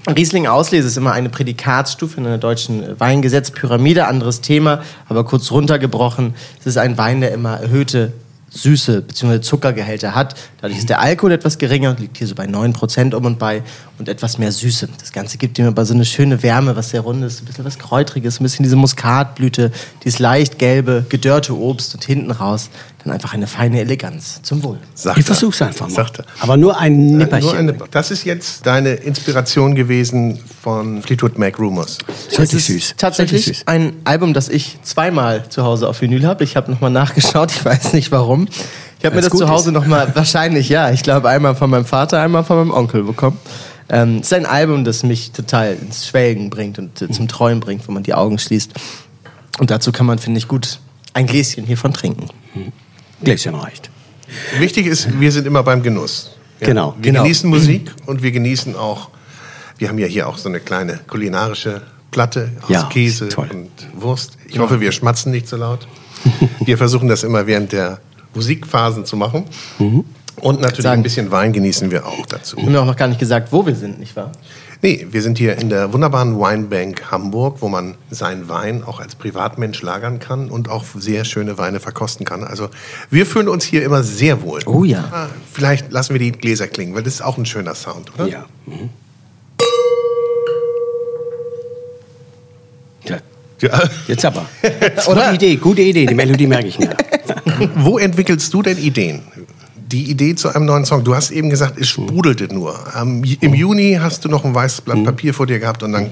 Riesling 0.08 0.48
Auslese 0.48 0.88
ist 0.88 0.98
immer 0.98 1.12
eine 1.12 1.30
Prädikatsstufe 1.30 2.20
in 2.20 2.26
einer 2.26 2.38
deutschen 2.38 3.00
Weingesetzpyramide, 3.00 4.08
anderes 4.08 4.42
Thema, 4.42 4.82
aber 5.08 5.24
kurz 5.26 5.52
runtergebrochen. 5.52 6.34
Es 6.60 6.68
ist 6.68 6.78
ein 6.78 6.98
Wein, 6.98 7.22
der 7.22 7.32
immer 7.32 7.60
erhöhte 7.60 8.14
Süße 8.50 9.02
bzw. 9.02 9.42
Zuckergehälter 9.42 10.16
hat. 10.16 10.36
Dadurch 10.62 10.80
ist 10.80 10.90
der 10.90 11.00
Alkohol 11.00 11.32
etwas 11.32 11.58
geringer, 11.58 11.96
liegt 12.00 12.18
hier 12.18 12.28
so 12.28 12.36
bei 12.36 12.46
9% 12.46 13.14
um 13.14 13.26
und 13.26 13.40
bei 13.40 13.64
und 13.98 14.10
etwas 14.10 14.38
mehr 14.38 14.52
Süße. 14.52 14.90
Das 15.00 15.12
Ganze 15.12 15.38
gibt 15.38 15.60
ihm 15.60 15.66
aber 15.66 15.86
so 15.86 15.94
eine 15.94 16.06
schöne 16.06 16.42
Wärme, 16.42 16.76
was 16.76 16.90
sehr 16.90 17.02
rund 17.02 17.24
ist, 17.24 17.42
ein 17.42 17.46
bisschen 17.46 17.66
was 17.66 17.78
Kräutriges, 17.78 18.40
ein 18.40 18.44
bisschen 18.44 18.64
diese 18.64 18.76
Muskatblüte, 18.76 19.72
dieses 20.04 20.20
leicht 20.20 20.58
gelbe, 20.58 21.06
gedörrte 21.10 21.58
Obst 21.58 21.94
und 21.96 22.04
hinten 22.04 22.32
raus 22.32 22.70
dann 23.04 23.14
einfach 23.14 23.34
eine 23.34 23.48
feine 23.48 23.80
Eleganz. 23.80 24.42
Zum 24.44 24.64
Wohl. 24.64 24.78
Sagt 24.94 25.18
Ich 25.18 25.24
er. 25.24 25.28
versuch's 25.28 25.62
einfach 25.62 25.88
mal. 25.88 25.94
Sagt 25.96 26.20
er. 26.20 26.26
Aber 26.42 26.58
nur 26.58 26.78
ein 26.78 27.18
Nipperchen. 27.18 27.50
Nur 27.50 27.58
eine, 27.58 27.74
das 27.92 28.12
ist 28.12 28.26
jetzt 28.26 28.66
deine 28.66 28.92
Inspiration 28.94 29.76
gewesen 29.76 30.40
von 30.62 31.02
Fleetwood 31.02 31.38
Mac 31.38 31.58
Rumors. 31.60 31.98
Es 32.32 32.54
ist 32.54 32.66
süß. 32.68 32.96
tatsächlich 32.98 33.46
süß. 33.46 33.64
ein 33.68 33.94
Album, 34.04 34.34
das 34.34 34.50
ich 34.50 34.80
zweimal 34.84 35.48
zu 35.50 35.64
Hause 35.64 35.88
auf 35.88 36.02
Vinyl 36.02 36.26
habe. 36.26 36.44
Ich 36.44 36.56
habe 36.56 36.70
nochmal 36.72 36.92
nachgeschaut, 36.92 37.52
ich 37.56 37.64
weiß 37.64 37.94
nicht 37.94 38.12
warum. 38.12 38.48
Ich 39.00 39.06
habe 39.06 39.16
mir 39.16 39.22
das 39.22 39.32
zu 39.32 39.48
Hause 39.48 39.72
nochmal, 39.72 40.12
wahrscheinlich 40.16 40.68
ja, 40.68 40.92
ich 40.92 41.04
glaube 41.04 41.30
einmal 41.30 41.56
von 41.56 41.70
meinem 41.70 41.86
Vater, 41.86 42.22
einmal 42.22 42.44
von 42.44 42.58
meinem 42.58 42.72
Onkel 42.72 43.04
bekommen. 43.04 43.38
Ähm, 43.88 44.18
es 44.18 44.28
ist 44.28 44.34
ein 44.34 44.46
Album, 44.46 44.84
das 44.84 45.04
mich 45.04 45.32
total 45.32 45.74
ins 45.82 46.06
Schwelgen 46.06 46.50
bringt 46.50 46.78
und 46.78 47.02
äh, 47.02 47.10
zum 47.10 47.28
Träumen 47.28 47.60
bringt, 47.62 47.88
wenn 47.88 47.94
man 47.94 48.04
die 48.04 48.14
Augen 48.14 48.38
schließt. 48.38 48.74
Und 49.58 49.72
dazu 49.72 49.92
kann 49.92 50.06
man, 50.06 50.20
finde 50.20 50.38
ich, 50.38 50.48
gut 50.48 50.80
ein 51.14 51.26
Gläschen 51.26 51.66
hiervon 51.66 51.94
trinken. 51.94 52.28
Gläschen 53.24 53.56
reicht. 53.56 53.90
Wichtig 54.60 54.86
ist, 54.86 55.20
wir 55.20 55.32
sind 55.32 55.48
immer 55.48 55.64
beim 55.64 55.82
Genuss. 55.84 56.32
Genau, 56.60 56.94
Wir 56.98 57.12
genau. 57.12 57.24
genießen 57.24 57.50
Musik 57.50 57.92
und 58.06 58.22
wir 58.22 58.32
genießen 58.32 58.76
auch, 58.76 59.10
wir 59.78 59.88
haben 59.90 59.98
ja 59.98 60.08
hier 60.08 60.28
auch 60.28 60.38
so 60.38 60.50
eine 60.50 60.60
kleine 60.60 61.00
kulinarische 61.08 61.82
Platte 62.12 62.52
aus 62.64 62.70
Ja, 62.70 62.84
Käse 62.84 63.30
toll. 63.30 63.50
und 63.52 63.70
Wurst. 64.02 64.38
Ich 64.48 64.60
hoffe, 64.60 64.80
wir 64.82 64.92
schmatzen 64.92 65.32
nicht 65.32 65.48
so 65.48 65.56
laut. 65.58 65.88
wir 66.66 66.78
versuchen 66.78 67.08
das 67.08 67.24
immer 67.24 67.48
während 67.48 67.72
der 67.72 68.00
Musikphasen 68.36 69.06
zu 69.06 69.16
machen. 69.16 69.46
Mhm. 69.80 70.04
Und 70.42 70.62
natürlich 70.62 70.84
Sagen. 70.84 71.00
ein 71.02 71.04
bisschen 71.04 71.32
Wein 71.32 71.54
genießen 71.54 71.92
wir 71.92 72.06
auch 72.06 72.26
dazu. 72.26 72.58
Wir 72.58 72.66
haben 72.66 72.74
ja 72.74 72.82
auch 72.82 72.86
noch 72.86 72.96
gar 72.96 73.08
nicht 73.08 73.20
gesagt, 73.20 73.52
wo 73.52 73.66
wir 73.66 73.76
sind, 73.76 74.00
nicht 74.00 74.16
wahr? 74.16 74.32
Nee, 74.82 75.08
wir 75.12 75.22
sind 75.22 75.38
hier 75.38 75.58
in 75.58 75.68
der 75.70 75.92
wunderbaren 75.92 76.40
Weinbank 76.40 77.12
Hamburg, 77.12 77.58
wo 77.60 77.68
man 77.68 77.96
seinen 78.10 78.48
Wein 78.48 78.82
auch 78.84 79.02
als 79.02 79.16
Privatmensch 79.16 79.82
lagern 79.82 80.20
kann 80.20 80.50
und 80.50 80.70
auch 80.70 80.86
sehr 80.96 81.26
schöne 81.26 81.58
Weine 81.58 81.82
verkosten 81.82 82.26
kann. 82.26 82.46
Also 82.46 82.70
wir 83.10 83.26
fühlen 83.26 83.50
uns 83.50 83.66
hier 83.66 83.84
immer 83.84 84.04
sehr 84.04 84.42
wohl. 84.42 84.62
Oh 84.66 84.86
ja. 84.86 85.04
Ah, 85.12 85.28
Vielleicht 85.52 85.92
lassen 85.92 86.14
wir 86.14 86.20
die 86.20 86.32
Gläser 86.32 86.68
klingen, 86.68 86.96
weil 86.96 87.04
das 87.04 87.16
ist 87.16 87.22
auch 87.22 87.38
ein 87.38 87.46
schöner 87.46 87.76
Sound, 87.76 88.14
oder? 88.16 88.28
Ja. 88.28 88.46
Mhm. 88.66 88.90
Ja, 93.06 93.18
Ja. 93.62 93.82
Jetzt 94.08 94.24
aber. 94.26 94.46
Gute 95.06 95.34
Idee, 95.34 95.56
gute 95.58 95.82
Idee. 95.82 96.06
Die 96.06 96.14
Melodie 96.16 96.48
merke 96.48 96.68
ich 96.68 96.80
mir. 96.80 96.96
Wo 97.76 97.98
entwickelst 97.98 98.54
du 98.54 98.62
denn 98.62 98.78
Ideen? 98.78 99.22
Die 99.92 100.12
Idee 100.12 100.36
zu 100.36 100.50
einem 100.50 100.66
neuen 100.66 100.86
Song. 100.86 101.04
Du 101.04 101.16
hast 101.16 101.32
eben 101.32 101.50
gesagt, 101.50 101.80
es 101.80 101.88
sprudelte 101.90 102.54
nur. 102.54 102.96
Am, 102.96 103.24
Im 103.24 103.54
Juni 103.56 103.98
hast 104.00 104.24
du 104.24 104.30
noch 104.30 104.46
ein 104.46 104.54
weißes 104.54 104.82
Blatt 104.82 105.04
Papier 105.04 105.34
vor 105.34 105.48
dir 105.48 105.58
gehabt 105.58 105.82
und 105.82 105.94
dann 105.94 106.12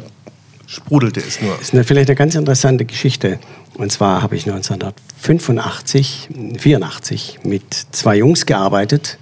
sprudelte 0.65 1.19
es 1.19 1.39
nur. 1.41 1.53
Das 1.53 1.61
ist 1.61 1.73
eine, 1.75 1.83
vielleicht 1.83 2.09
eine 2.09 2.15
ganz 2.15 2.33
interessante 2.33 2.85
Geschichte. 2.85 3.37
Und 3.75 3.91
zwar 3.91 4.23
habe 4.23 4.35
ich 4.35 4.47
1985, 4.47 6.29
84 6.57 7.39
mit 7.43 7.71
zwei 7.91 8.17
Jungs 8.17 8.47
gearbeitet, 8.47 9.19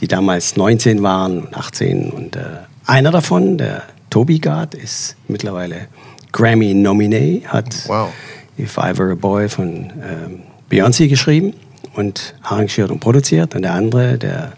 die 0.00 0.08
damals 0.08 0.56
19 0.56 1.04
waren 1.04 1.42
und 1.42 1.56
18. 1.56 2.10
Und 2.10 2.34
äh, 2.34 2.40
einer 2.86 3.12
davon, 3.12 3.56
der 3.56 3.84
Toby 4.10 4.40
Gard, 4.40 4.74
ist 4.74 5.14
mittlerweile 5.28 5.86
Grammy-Nominee, 6.32 7.42
hat 7.46 7.88
Wow. 7.88 8.10
If 8.58 8.78
I 8.78 8.98
Were 8.98 9.12
a 9.12 9.14
Boy 9.14 9.48
von 9.48 9.92
ähm, 10.02 10.42
Beyoncé 10.68 11.06
geschrieben 11.06 11.54
und 11.94 12.34
arrangiert 12.42 12.90
und 12.90 13.00
produziert. 13.00 13.54
Und 13.54 13.62
der 13.62 13.74
andere, 13.74 14.18
der 14.18 14.52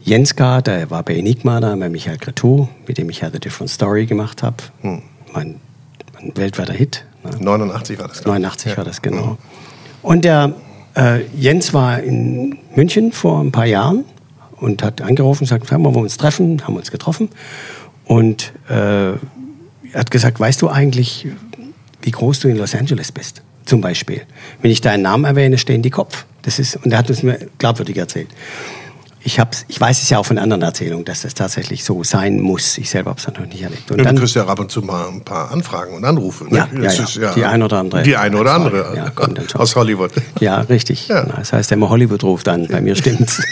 Jens 0.00 0.36
Gard, 0.36 0.66
der 0.66 0.90
war 0.90 1.02
bei 1.02 1.16
Enigma 1.16 1.60
da, 1.60 1.74
bei 1.76 1.88
Michael 1.88 2.18
Cretou, 2.18 2.68
mit 2.86 2.98
dem 2.98 3.10
ich 3.10 3.20
ja 3.20 3.30
The 3.30 3.38
Different 3.38 3.70
Story 3.70 4.06
gemacht 4.06 4.42
habe. 4.42 4.56
Mein, 5.32 5.56
mein 6.14 6.36
weltweiter 6.36 6.72
Hit. 6.72 7.04
Ne? 7.24 7.30
89 7.40 7.98
war 7.98 8.08
das. 8.08 8.22
glaub 8.22 8.36
ich. 8.36 8.42
89 8.42 8.76
war 8.76 8.84
das, 8.84 9.02
genau. 9.02 9.38
Und 10.02 10.24
der 10.24 10.54
äh, 10.96 11.24
Jens 11.36 11.74
war 11.74 12.00
in 12.00 12.58
München 12.74 13.12
vor 13.12 13.40
ein 13.40 13.52
paar 13.52 13.66
Jahren 13.66 14.04
und 14.56 14.82
hat 14.82 15.02
angerufen 15.02 15.44
und 15.44 15.48
gesagt, 15.50 15.70
haben 15.70 15.82
wir 15.82 15.94
uns 15.94 16.16
treffen, 16.16 16.66
haben 16.66 16.76
uns 16.76 16.90
getroffen. 16.90 17.28
Und 18.04 18.52
äh, 18.68 19.10
er 19.10 19.18
hat 19.94 20.10
gesagt, 20.10 20.40
weißt 20.40 20.62
du 20.62 20.68
eigentlich, 20.68 21.26
wie 22.02 22.10
groß 22.10 22.40
du 22.40 22.48
in 22.48 22.56
Los 22.56 22.74
Angeles 22.74 23.12
bist? 23.12 23.42
Zum 23.68 23.82
Beispiel. 23.82 24.22
Wenn 24.62 24.70
ich 24.70 24.80
deinen 24.80 25.02
Namen 25.02 25.26
erwähne, 25.26 25.58
stehen 25.58 25.82
die 25.82 25.90
Kopf. 25.90 26.24
Das 26.40 26.58
ist, 26.58 26.76
und 26.76 26.90
er 26.90 26.98
hat 26.98 27.10
es 27.10 27.22
mir 27.22 27.38
glaubwürdig 27.58 27.98
erzählt. 27.98 28.28
Ich, 29.22 29.38
hab's, 29.38 29.66
ich 29.68 29.78
weiß 29.78 30.00
es 30.00 30.08
ja 30.08 30.18
auch 30.18 30.24
von 30.24 30.38
anderen 30.38 30.62
Erzählungen, 30.62 31.04
dass 31.04 31.20
das 31.20 31.34
tatsächlich 31.34 31.84
so 31.84 32.02
sein 32.02 32.40
muss. 32.40 32.78
Ich 32.78 32.88
selber 32.88 33.10
habe 33.10 33.20
es 33.20 33.26
noch 33.26 33.38
nicht 33.40 33.60
erlebt. 33.60 33.90
Und 33.90 33.98
Ja, 33.98 34.04
dann, 34.04 34.14
du 34.14 34.22
kriegst 34.22 34.36
ja 34.36 34.46
ab 34.46 34.58
und 34.58 34.70
zu 34.70 34.80
mal 34.80 35.08
ein 35.08 35.20
paar 35.20 35.50
Anfragen 35.50 35.94
und 35.94 36.04
Anrufe. 36.06 36.44
Ne? 36.44 36.56
Ja, 36.56 36.68
ja, 36.72 36.80
Das 36.80 37.14
ja. 37.16 37.34
Die 37.34 37.44
ein 37.44 37.62
oder 37.62 37.76
andere 37.78 38.02
Die 38.04 38.16
ein 38.16 38.34
oder 38.34 38.54
Anfrage, 38.54 38.86
andere 38.86 38.96
ja, 38.96 39.10
kommt 39.10 39.36
dann 39.36 39.46
schon. 39.50 39.60
aus 39.60 39.76
Hollywood. 39.76 40.12
Ja, 40.40 40.60
richtig. 40.62 41.08
Ja. 41.08 41.24
Das 41.24 41.52
heißt, 41.52 41.70
der 41.70 41.76
immer 41.76 41.90
Hollywood 41.90 42.24
ruft 42.24 42.48
an. 42.48 42.68
Bei 42.68 42.80
mir 42.80 42.96
stimmt's. 42.96 43.42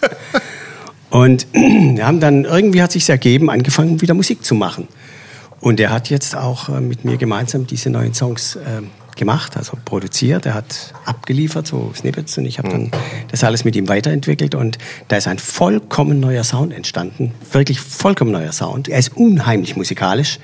Und 1.10 1.46
wir 1.52 2.06
haben 2.06 2.20
dann, 2.20 2.44
irgendwie 2.46 2.82
hat 2.82 2.92
sich 2.92 3.10
ergeben, 3.10 3.50
angefangen, 3.50 4.00
wieder 4.00 4.14
Musik 4.14 4.42
zu 4.42 4.54
machen. 4.54 4.88
Und 5.60 5.80
er 5.80 5.90
hat 5.90 6.08
jetzt 6.08 6.34
auch 6.34 6.70
äh, 6.70 6.80
mit 6.80 7.04
mir 7.04 7.18
gemeinsam 7.18 7.66
diese 7.66 7.90
neuen 7.90 8.14
Songs 8.14 8.56
ähm, 8.66 8.90
gemacht, 9.16 9.56
also 9.56 9.76
produziert. 9.84 10.46
Er 10.46 10.54
hat 10.54 10.92
abgeliefert, 11.04 11.66
so 11.66 11.92
Snippets, 11.94 12.36
und 12.38 12.46
ich 12.46 12.58
habe 12.58 12.68
dann 12.68 12.90
das 13.30 13.44
alles 13.44 13.64
mit 13.64 13.76
ihm 13.76 13.88
weiterentwickelt. 13.88 14.54
Und 14.54 14.78
da 15.08 15.16
ist 15.16 15.28
ein 15.28 15.38
vollkommen 15.38 16.20
neuer 16.20 16.44
Sound 16.44 16.72
entstanden. 16.72 17.34
Wirklich 17.52 17.80
vollkommen 17.80 18.32
neuer 18.32 18.52
Sound. 18.52 18.88
Er 18.88 18.98
ist 18.98 19.16
unheimlich 19.16 19.76
musikalisch. 19.76 20.38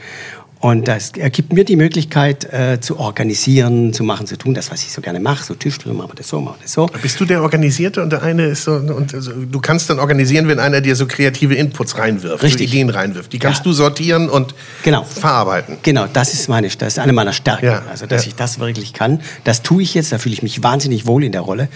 Und 0.66 0.88
das, 0.88 1.12
er 1.16 1.30
gibt 1.30 1.52
mir 1.52 1.62
die 1.64 1.76
Möglichkeit, 1.76 2.52
äh, 2.52 2.80
zu 2.80 2.98
organisieren, 2.98 3.92
zu 3.92 4.02
machen, 4.02 4.26
zu 4.26 4.36
tun, 4.36 4.52
das, 4.52 4.72
was 4.72 4.82
ich 4.82 4.90
so 4.90 5.00
gerne 5.00 5.20
mache. 5.20 5.44
So 5.44 5.54
Tischtuch, 5.54 5.92
machen 5.92 6.10
wir 6.10 6.16
das 6.16 6.28
so, 6.28 6.40
machen 6.40 6.56
wir 6.58 6.62
das 6.64 6.72
so. 6.72 6.86
Bist 7.02 7.20
du 7.20 7.24
der 7.24 7.42
Organisierte 7.42 8.02
und 8.02 8.10
der 8.10 8.24
eine 8.24 8.46
ist 8.46 8.64
so, 8.64 8.72
und 8.72 9.14
also, 9.14 9.30
du 9.30 9.60
kannst 9.60 9.88
dann 9.90 10.00
organisieren, 10.00 10.48
wenn 10.48 10.58
einer 10.58 10.80
dir 10.80 10.96
so 10.96 11.06
kreative 11.06 11.54
Inputs 11.54 11.96
reinwirft, 11.98 12.42
Richtig. 12.42 12.68
so 12.70 12.74
Ideen 12.74 12.90
reinwirft. 12.90 13.32
Die 13.32 13.38
kannst 13.38 13.60
Ja. 13.60 13.62
du 13.62 13.72
sortieren 13.74 14.28
und 14.28 14.56
Genau. 14.82 15.04
verarbeiten. 15.04 15.76
Genau, 15.84 16.06
das 16.12 16.34
ist 16.34 16.48
meine, 16.48 16.66
das 16.66 16.94
ist 16.94 16.98
eine 16.98 17.12
meiner 17.12 17.32
Stärken. 17.32 17.66
Ja, 17.66 17.82
Also, 17.88 18.06
dass 18.06 18.24
ja. 18.24 18.30
ich 18.30 18.34
das 18.34 18.58
wirklich 18.58 18.92
kann. 18.92 19.20
Das 19.44 19.62
tue 19.62 19.84
ich 19.84 19.94
jetzt, 19.94 20.10
da 20.10 20.18
fühle 20.18 20.32
ich 20.32 20.42
mich 20.42 20.64
wahnsinnig 20.64 21.06
wohl 21.06 21.22
in 21.22 21.30
der 21.30 21.42
Rolle. 21.42 21.68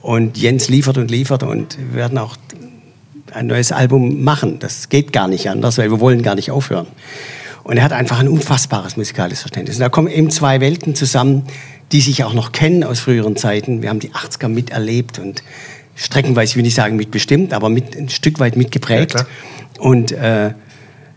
Und 0.00 0.36
Jens 0.36 0.68
liefert 0.68 0.98
und 0.98 1.12
liefert 1.12 1.44
und 1.44 1.78
wir 1.92 1.94
werden 1.94 2.18
auch 2.18 2.34
ein 3.32 3.46
neues 3.46 3.70
Album 3.70 4.24
machen. 4.24 4.58
Das 4.58 4.88
geht 4.88 5.12
gar 5.12 5.28
nicht 5.28 5.48
anders, 5.48 5.78
weil 5.78 5.92
wir 5.92 6.00
wollen 6.00 6.24
gar 6.24 6.34
nicht 6.34 6.50
aufhören. 6.50 6.88
Und 7.64 7.76
er 7.76 7.84
hat 7.84 7.92
einfach 7.92 8.18
ein 8.18 8.28
unfassbares 8.28 8.96
musikalisches 8.96 9.42
Verständnis. 9.42 9.76
Und 9.76 9.80
da 9.80 9.88
kommen 9.88 10.08
eben 10.08 10.30
zwei 10.30 10.60
Welten 10.60 10.94
zusammen, 10.94 11.44
die 11.92 12.00
sich 12.00 12.24
auch 12.24 12.34
noch 12.34 12.52
kennen 12.52 12.84
aus 12.84 13.00
früheren 13.00 13.36
Zeiten. 13.36 13.82
Wir 13.82 13.90
haben 13.90 14.00
die 14.00 14.10
80er 14.10 14.48
miterlebt 14.48 15.18
und 15.18 15.42
streckenweise, 15.94 16.52
ich 16.52 16.56
will 16.56 16.62
nicht 16.62 16.74
sagen 16.74 16.96
mitbestimmt, 16.96 17.52
aber 17.52 17.68
mit, 17.68 17.96
ein 17.96 18.08
Stück 18.08 18.40
weit 18.40 18.56
mitgeprägt. 18.56 19.14
Ja, 19.14 19.26
und 19.78 20.12
äh, 20.12 20.54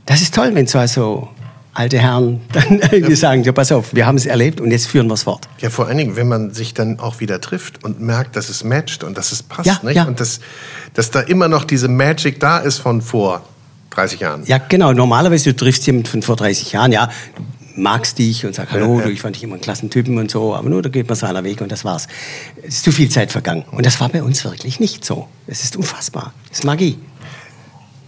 das 0.06 0.22
ist 0.22 0.36
toll, 0.36 0.52
wenn 0.54 0.68
so 0.68 0.78
also 0.78 1.30
alte 1.74 1.98
Herren 1.98 2.42
dann 2.54 2.80
irgendwie 2.80 3.16
sagen, 3.16 3.44
ja, 3.44 3.52
pass 3.52 3.72
auf, 3.72 3.94
wir 3.94 4.06
haben 4.06 4.18
es 4.18 4.26
erlebt 4.26 4.62
und 4.62 4.72
jetzt 4.72 4.88
führen 4.88 5.08
wir 5.08 5.14
es 5.14 5.24
fort. 5.24 5.48
Ja, 5.60 5.70
vor 5.70 5.88
allen 5.88 5.98
Dingen, 5.98 6.16
wenn 6.16 6.28
man 6.28 6.54
sich 6.54 6.74
dann 6.74 7.00
auch 7.00 7.20
wieder 7.20 7.42
trifft 7.42 7.84
und 7.84 8.02
merkt, 8.02 8.36
dass 8.36 8.50
es 8.50 8.64
matcht 8.64 9.04
und 9.04 9.18
dass 9.18 9.32
es 9.32 9.44
passt, 9.44 9.68
Ja, 9.68 9.80
nicht? 9.82 9.96
ja. 9.96 10.06
Und 10.06 10.20
dass, 10.20 10.40
dass 10.94 11.10
da 11.12 11.22
immer 11.22 11.48
noch 11.48 11.64
diese 11.64 11.88
Magic 11.88 12.40
da 12.40 12.60
ist 12.60 12.80
von 12.80 13.02
vor 13.02 13.44
30 13.96 14.20
Jahren. 14.20 14.44
Ja, 14.46 14.58
genau. 14.58 14.94
Normalerweise, 14.94 15.52
du 15.52 15.56
triffst 15.56 15.86
jemanden 15.88 16.08
von 16.08 16.22
vor 16.22 16.36
30 16.36 16.72
Jahren, 16.74 16.92
ja, 16.92 17.08
du 17.36 17.44
magst 17.82 18.18
dich 18.20 18.46
und 18.46 18.56
sagst, 18.56 18.72
hallo, 18.74 18.94
Ja, 18.96 19.00
ja. 19.00 19.06
du, 19.08 19.12
ich 19.12 19.22
fand 19.22 19.36
dich 19.36 19.44
immer 19.44 19.56
einen 19.56 19.62
klassen 19.62 19.90
Typen 19.90 20.18
und 20.18 20.30
so, 20.32 20.56
aber 20.56 20.70
nur, 20.70 20.82
da 20.82 20.90
geht 20.90 21.08
man 21.08 21.16
seiner 21.16 21.44
Weg 21.44 21.62
und 21.62 21.72
das 21.72 21.84
war's. 21.84 22.08
Es 22.62 22.76
ist 22.76 22.84
zu 22.84 22.92
viel 22.92 23.10
Zeit 23.10 23.32
vergangen. 23.32 23.66
Und 23.72 23.86
das 23.86 24.00
war 24.00 24.10
bei 24.10 24.24
uns 24.24 24.44
wirklich 24.46 24.80
nicht 24.80 25.04
so. 25.04 25.28
Es 25.48 25.64
ist 25.64 25.76
unfassbar. 25.76 26.34
Es 26.52 26.60
ist 26.60 26.64
Magie. 26.66 26.98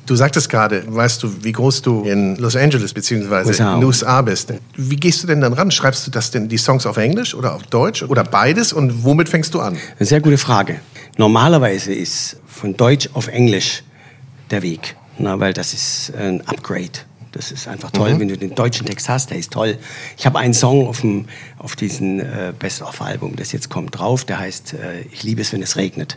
Du 0.06 0.16
sagtest 0.16 0.48
gerade, 0.50 0.84
weißt 0.88 1.22
du, 1.22 1.44
wie 1.44 1.52
groß 1.52 1.82
du 1.82 2.04
in 2.04 2.38
Los 2.38 2.56
Angeles 2.56 2.94
beziehungsweise 2.94 3.50
USA. 3.50 3.74
in 3.74 3.80
den 3.82 3.86
USA 3.88 4.22
bist. 4.22 4.54
Wie 4.78 4.96
gehst 4.96 5.22
du 5.22 5.28
denn 5.28 5.42
dann 5.42 5.52
ran? 5.52 5.70
Schreibst 5.70 6.08
du 6.08 6.12
das 6.12 6.32
denn 6.32 6.48
die 6.48 6.58
Songs 6.58 6.86
auf 6.86 6.96
Englisch 6.96 7.36
oder 7.36 7.54
auf 7.54 7.64
Deutsch 7.64 8.04
oder 8.04 8.24
beides? 8.24 8.72
Und 8.72 9.04
womit 9.04 9.28
fängst 9.28 9.54
du 9.54 9.60
an? 9.60 9.76
Eine 10.00 10.06
sehr 10.08 10.22
gute 10.22 10.38
Frage. 10.38 10.80
Normalerweise 11.18 11.94
ist 11.94 12.38
von 12.48 12.78
Deutsch 12.78 13.10
auf 13.16 13.28
Englisch 13.28 13.84
der 14.50 14.62
Weg, 14.62 14.96
na, 15.20 15.40
weil 15.40 15.54
das 15.54 15.74
ist 15.74 16.14
ein 16.16 16.46
Upgrade. 16.48 17.00
Das 17.32 17.52
ist 17.52 17.68
einfach 17.68 17.92
toll, 17.92 18.20
wenn 18.20 18.30
du 18.30 18.38
den 18.38 18.56
deutschen 18.56 18.88
Text 18.88 19.10
hast, 19.10 19.30
der 19.30 19.38
ist 19.38 19.52
toll. 19.52 19.78
Ich 20.18 20.26
habe 20.26 20.40
einen 20.40 20.54
Song 20.54 20.88
auf, 20.88 21.02
dem, 21.02 21.26
auf 21.60 21.76
diesem 21.76 22.20
äh, 22.20 22.54
Best-of-Album, 22.58 23.36
das 23.36 23.52
jetzt 23.52 23.70
kommt, 23.70 23.98
drauf, 23.98 24.26
der 24.26 24.40
heißt 24.40 24.74
äh, 24.74 25.02
Ich 25.12 25.24
liebe 25.24 25.42
es, 25.42 25.54
wenn 25.54 25.62
es 25.62 25.76
regnet. 25.76 26.16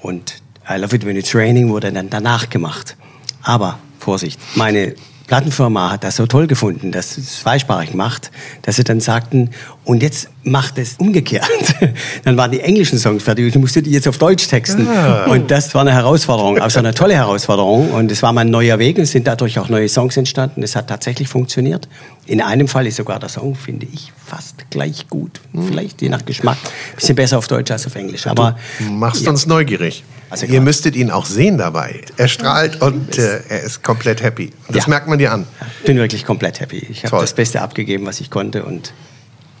Und 0.00 0.40
I 0.68 0.78
love 0.78 0.94
it 0.94 1.04
when 1.04 1.16
it's 1.16 1.34
raining 1.34 1.68
wurde 1.68 1.92
dann 1.92 2.10
danach 2.10 2.48
gemacht. 2.48 2.96
Aber, 3.42 3.78
Vorsicht, 3.98 4.40
meine 4.54 4.94
Plattenfirma 5.26 5.90
hat 5.90 6.04
das 6.04 6.16
so 6.16 6.26
toll 6.26 6.46
gefunden, 6.46 6.92
dass 6.92 7.18
es 7.18 7.40
zweisprachig 7.40 7.94
macht, 7.94 8.30
dass 8.62 8.76
sie 8.76 8.84
dann 8.84 9.00
sagten, 9.00 9.50
und 9.84 10.02
jetzt 10.02 10.30
macht 10.46 10.78
es 10.78 10.94
umgekehrt. 10.98 11.44
dann 12.24 12.36
waren 12.36 12.50
die 12.52 12.60
englischen 12.60 12.98
Songs 12.98 13.22
fertig, 13.22 13.46
ich 13.48 13.54
musste 13.60 13.82
die 13.82 13.90
jetzt 13.90 14.06
auf 14.08 14.16
Deutsch 14.16 14.46
texten. 14.48 14.86
Und 15.28 15.50
das 15.50 15.74
war 15.74 15.80
eine 15.82 15.92
Herausforderung, 15.92 16.58
also 16.58 16.78
eine 16.78 16.94
tolle 16.94 17.14
Herausforderung. 17.14 17.90
Und 17.90 18.10
es 18.12 18.22
war 18.22 18.32
mal 18.32 18.42
ein 18.42 18.50
neuer 18.50 18.78
Weg, 18.78 18.98
es 18.98 19.10
sind 19.10 19.26
dadurch 19.26 19.58
auch 19.58 19.68
neue 19.68 19.88
Songs 19.88 20.16
entstanden. 20.16 20.62
Es 20.62 20.76
hat 20.76 20.86
tatsächlich 20.88 21.28
funktioniert. 21.28 21.88
In 22.26 22.40
einem 22.40 22.68
Fall 22.68 22.86
ist 22.86 22.96
sogar 22.96 23.18
der 23.18 23.28
Song, 23.28 23.54
finde 23.56 23.86
ich, 23.92 24.12
fast 24.24 24.70
gleich 24.70 25.08
gut. 25.08 25.40
Vielleicht 25.66 26.00
je 26.00 26.08
nach 26.08 26.24
Geschmack. 26.24 26.58
Bisschen 26.94 27.16
besser 27.16 27.38
auf 27.38 27.48
Deutsch 27.48 27.70
als 27.70 27.86
auf 27.86 27.94
Englisch. 27.96 28.26
Aber 28.26 28.56
Du 28.78 28.84
machst 28.84 29.22
ja. 29.24 29.30
uns 29.30 29.46
neugierig. 29.46 30.04
Also 30.30 30.44
Ihr 30.46 30.52
klar. 30.52 30.62
müsstet 30.62 30.96
ihn 30.96 31.10
auch 31.10 31.24
sehen 31.26 31.58
dabei. 31.58 32.00
Er 32.16 32.26
strahlt 32.28 32.80
und 32.82 33.16
äh, 33.18 33.40
er 33.48 33.62
ist 33.62 33.82
komplett 33.84 34.22
happy. 34.22 34.50
Und 34.66 34.76
das 34.76 34.84
Ja. 34.86 34.90
merkt 34.90 35.06
man 35.08 35.18
dir 35.18 35.32
an. 35.32 35.46
bin 35.84 35.96
wirklich 35.98 36.24
komplett 36.24 36.58
happy. 36.60 36.84
Ich 36.90 37.04
habe 37.04 37.18
das 37.20 37.32
Beste 37.34 37.60
abgegeben, 37.62 38.06
was 38.06 38.20
ich 38.20 38.30
konnte. 38.30 38.64
Und 38.64 38.92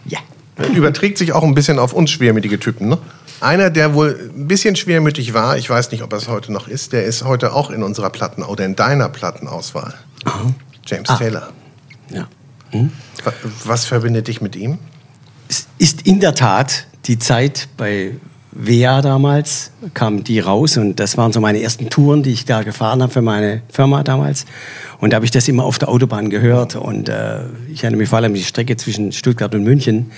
ja. 0.06 0.18
Überträgt 0.74 1.18
sich 1.18 1.32
auch 1.32 1.42
ein 1.42 1.54
bisschen 1.54 1.78
auf 1.78 1.92
uns 1.92 2.10
schwermütige 2.10 2.58
Typen. 2.58 2.88
Ne? 2.88 2.98
Einer, 3.40 3.68
der 3.70 3.92
wohl 3.94 4.30
ein 4.34 4.48
bisschen 4.48 4.74
schwermütig 4.76 5.34
war, 5.34 5.58
ich 5.58 5.68
weiß 5.68 5.90
nicht, 5.90 6.02
ob 6.02 6.12
er 6.12 6.18
es 6.18 6.28
heute 6.28 6.50
noch 6.52 6.66
ist, 6.68 6.92
der 6.94 7.04
ist 7.04 7.24
heute 7.24 7.52
auch 7.52 7.70
in 7.70 7.82
unserer 7.82 8.08
Platten 8.10 8.42
oder 8.42 8.64
in 8.64 8.74
deiner 8.74 9.08
Plattenauswahl. 9.10 9.94
James 10.86 11.08
Ah. 11.10 11.16
Taylor. 11.16 11.48
ja. 12.10 12.26
Wa- 12.72 13.32
Was 13.64 13.84
verbindet 13.84 14.28
dich 14.28 14.40
mit 14.40 14.56
ihm? 14.56 14.78
Es 15.48 15.66
ist 15.78 16.02
in 16.06 16.20
der 16.20 16.34
Tat 16.34 16.86
die 17.06 17.18
Zeit 17.18 17.68
bei 17.76 18.12
WEA 18.52 19.02
damals, 19.02 19.70
kamen 19.94 20.24
die 20.24 20.40
raus 20.40 20.76
und 20.78 20.98
das 20.98 21.16
waren 21.18 21.32
so 21.32 21.40
meine 21.40 21.60
ersten 21.60 21.90
Touren, 21.90 22.22
die 22.22 22.30
ich 22.32 22.46
da 22.46 22.62
gefahren 22.62 23.02
habe 23.02 23.12
für 23.12 23.20
meine 23.22 23.60
Firma 23.68 24.02
damals. 24.02 24.46
Und 24.98 25.10
da 25.12 25.16
habe 25.16 25.26
ich 25.26 25.30
das 25.30 25.46
immer 25.46 25.64
auf 25.64 25.78
der 25.78 25.88
Autobahn 25.90 26.30
gehört 26.30 26.74
und 26.74 27.08
äh, 27.10 27.40
ich 27.70 27.82
erinnere 27.84 27.98
mich 28.00 28.08
vor 28.08 28.16
allem 28.18 28.30
an 28.32 28.34
die 28.34 28.42
Strecke 28.44 28.76
zwischen 28.78 29.12
Stuttgart 29.12 29.54
und 29.54 29.62
München. 29.62 30.10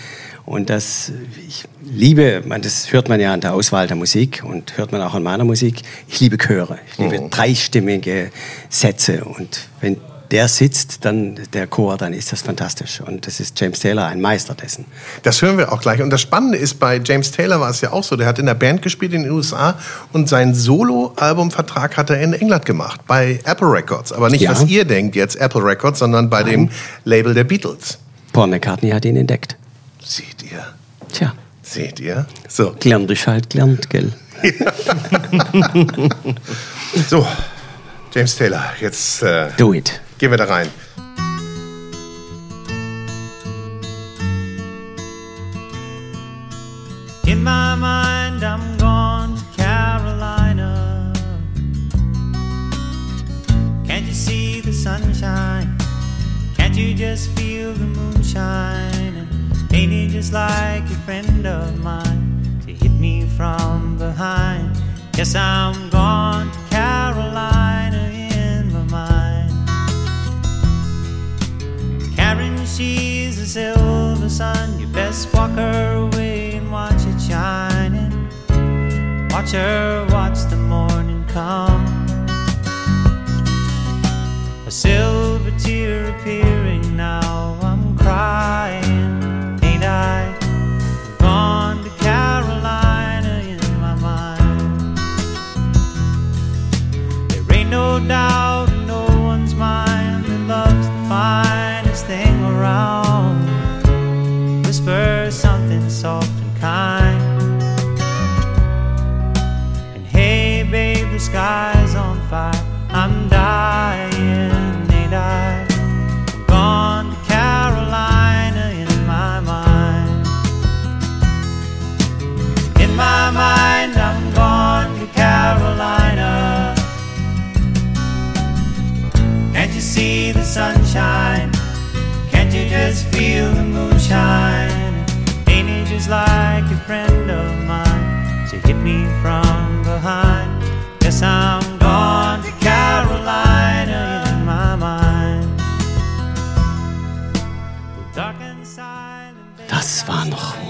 Und 0.49 0.71
das, 0.71 1.13
ich 1.47 1.65
liebe, 1.83 2.43
man, 2.47 2.63
das 2.63 2.91
hört 2.91 3.11
man 3.11 3.21
ja 3.21 3.35
an 3.35 3.43
der 3.43 3.53
Auswahl 3.53 3.87
der 3.87 3.97
Musik 3.97 4.43
und 4.47 4.79
hört 4.79 4.93
man 4.93 5.03
auch 5.03 5.13
an 5.13 5.23
meiner 5.23 5.45
Musik. 5.45 5.83
Ich 6.09 6.21
liebe 6.21 6.39
Chöre, 6.39 6.79
ich 6.91 6.97
liebe 6.97 7.29
dreistimmige 7.29 8.31
Sätze 8.71 9.25
und 9.27 9.69
wenn 9.83 9.99
der 10.31 10.49
sitzt, 10.49 11.05
dann 11.05 11.39
der 11.53 11.67
Chor, 11.67 11.99
dann 11.99 12.15
ist 12.15 12.33
das 12.33 12.41
fantastisch. 12.43 13.01
Und 13.03 13.27
das 13.27 13.41
ist 13.41 13.61
James 13.61 13.81
Taylor, 13.81 14.07
ein 14.07 14.21
Meister 14.23 14.55
dessen. 14.55 14.87
Das 15.23 15.41
hören 15.43 15.59
wir 15.59 15.71
auch 15.71 15.81
gleich. 15.81 16.01
Und 16.03 16.11
das 16.11 16.21
Spannende 16.23 16.57
ist, 16.59 16.79
bei 16.79 16.99
James 17.03 17.31
Taylor 17.31 17.61
war 17.61 17.71
es 17.71 17.81
ja 17.83 17.93
auch 17.93 18.05
so, 18.05 18.17
der 18.17 18.27
hat 18.27 18.39
in 18.39 18.47
der 18.47 18.55
Band 18.55 18.81
gespielt 18.83 19.13
in 19.13 19.23
den 19.25 19.31
USA 19.33 19.79
und 20.13 20.29
seinen 20.31 20.55
Solo-Albumvertrag 20.55 21.97
hat 21.97 22.11
er 22.11 22.21
in 22.21 22.33
England 22.33 22.65
gemacht, 22.65 23.01
bei 23.07 23.39
Apple 23.45 23.71
Records. 23.71 24.13
Aber 24.13 24.29
nicht, 24.31 24.43
Ja. 24.43 24.51
was 24.51 24.65
ihr 24.67 24.85
denkt 24.87 25.15
jetzt, 25.17 25.37
Apple 25.37 25.63
Records, 25.65 25.99
sondern 25.99 26.29
bei 26.31 26.43
dem 26.43 26.71
Label 27.05 27.35
der 27.35 27.45
Beatles. 27.45 27.99
Paul 28.33 28.49
McCartney 28.49 28.91
hat 28.91 29.05
ihn 29.05 29.17
entdeckt. 29.17 29.57
Seht 30.09 30.43
ihr? 30.51 30.65
Tja, 31.13 31.35
Seht 31.63 32.01
ihr? 32.01 32.27
So, 32.49 32.75
gelernt 32.81 33.11
ist 33.11 33.27
halt 33.27 33.51
gelernt, 33.51 33.91
gell? 33.91 34.11
so. 37.11 37.27
James 38.15 38.37
Taylor, 38.37 38.73
jetzt 38.81 39.23
äh, 39.23 39.51
Do 39.59 39.75
it. 39.75 40.01
gehen 40.17 40.31
wir 40.31 40.39
da 40.39 40.45
rein. 40.47 40.69
Just 60.19 60.33
like 60.33 60.83
a 60.83 60.99
friend 61.07 61.47
of 61.47 61.79
mine 61.79 62.61
to 62.67 62.73
hit 62.73 62.91
me 62.91 63.25
from 63.37 63.97
behind? 63.99 64.77
Yes, 65.17 65.37
I'm 65.37 65.91
gone 65.91 66.51
to 66.51 66.59
Carolina 66.75 68.11
in 68.35 68.73
my 68.73 68.83
mind. 68.99 69.53
Karen, 72.17 72.67
she's 72.67 73.39
a 73.39 73.47
silver 73.47 74.29
sun. 74.29 74.81
You 74.81 74.89
best 74.89 75.33
walk 75.33 75.53
her 75.53 76.09
away 76.09 76.57
and 76.57 76.73
watch 76.73 77.03
it 77.07 77.21
shining. 77.21 78.11
Watch 79.31 79.53
her 79.53 80.05
watch 80.11 80.39
the 80.51 80.57
morning 80.57 81.25
come. 81.29 81.87
A 84.67 84.71
silver 84.71 85.53
tear 85.61 86.11
appearing 86.11 86.58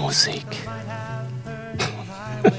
Musik. 0.09 0.45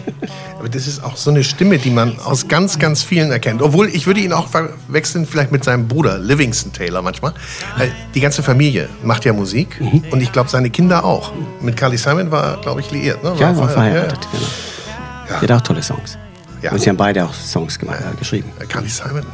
Aber 0.60 0.68
das 0.68 0.86
ist 0.86 1.02
auch 1.02 1.16
so 1.16 1.30
eine 1.30 1.42
Stimme, 1.42 1.78
die 1.78 1.90
man 1.90 2.16
aus 2.20 2.46
ganz, 2.46 2.78
ganz 2.78 3.02
vielen 3.02 3.32
erkennt. 3.32 3.60
Obwohl, 3.60 3.88
ich 3.88 4.06
würde 4.06 4.20
ihn 4.20 4.32
auch 4.32 4.46
verwechseln 4.46 5.26
vielleicht 5.26 5.50
mit 5.50 5.64
seinem 5.64 5.88
Bruder, 5.88 6.18
Livingston 6.18 6.72
Taylor 6.72 7.02
manchmal. 7.02 7.34
Weil 7.76 7.90
Die 8.14 8.20
ganze 8.20 8.44
Familie 8.44 8.88
macht 9.02 9.24
ja 9.24 9.32
Musik 9.32 9.80
und 10.12 10.20
ich 10.20 10.30
glaube, 10.30 10.48
seine 10.48 10.70
Kinder 10.70 11.04
auch. 11.04 11.32
Mit 11.60 11.76
Carly 11.76 11.96
Simon 11.96 12.30
war, 12.30 12.60
glaube 12.60 12.82
ich, 12.82 12.90
liiert. 12.92 13.24
Ne? 13.24 13.34
Ja, 13.36 13.56
war 13.56 13.68
verheiratet. 13.68 14.24
verheiratet, 14.26 14.28
genau. 14.32 15.40
Die 15.40 15.48
hat 15.48 15.52
auch 15.52 15.62
tolle 15.62 15.82
Songs. 15.82 16.18
Ja. 16.62 16.70
Und 16.70 16.80
sie 16.80 16.88
haben 16.88 16.96
beide 16.96 17.24
auch 17.24 17.34
Songs 17.34 17.76
gemacht, 17.78 17.98
äh, 18.00 18.16
geschrieben. 18.16 18.52
Ja. 18.60 18.66
Carly 18.66 18.88
Simon, 18.88 19.24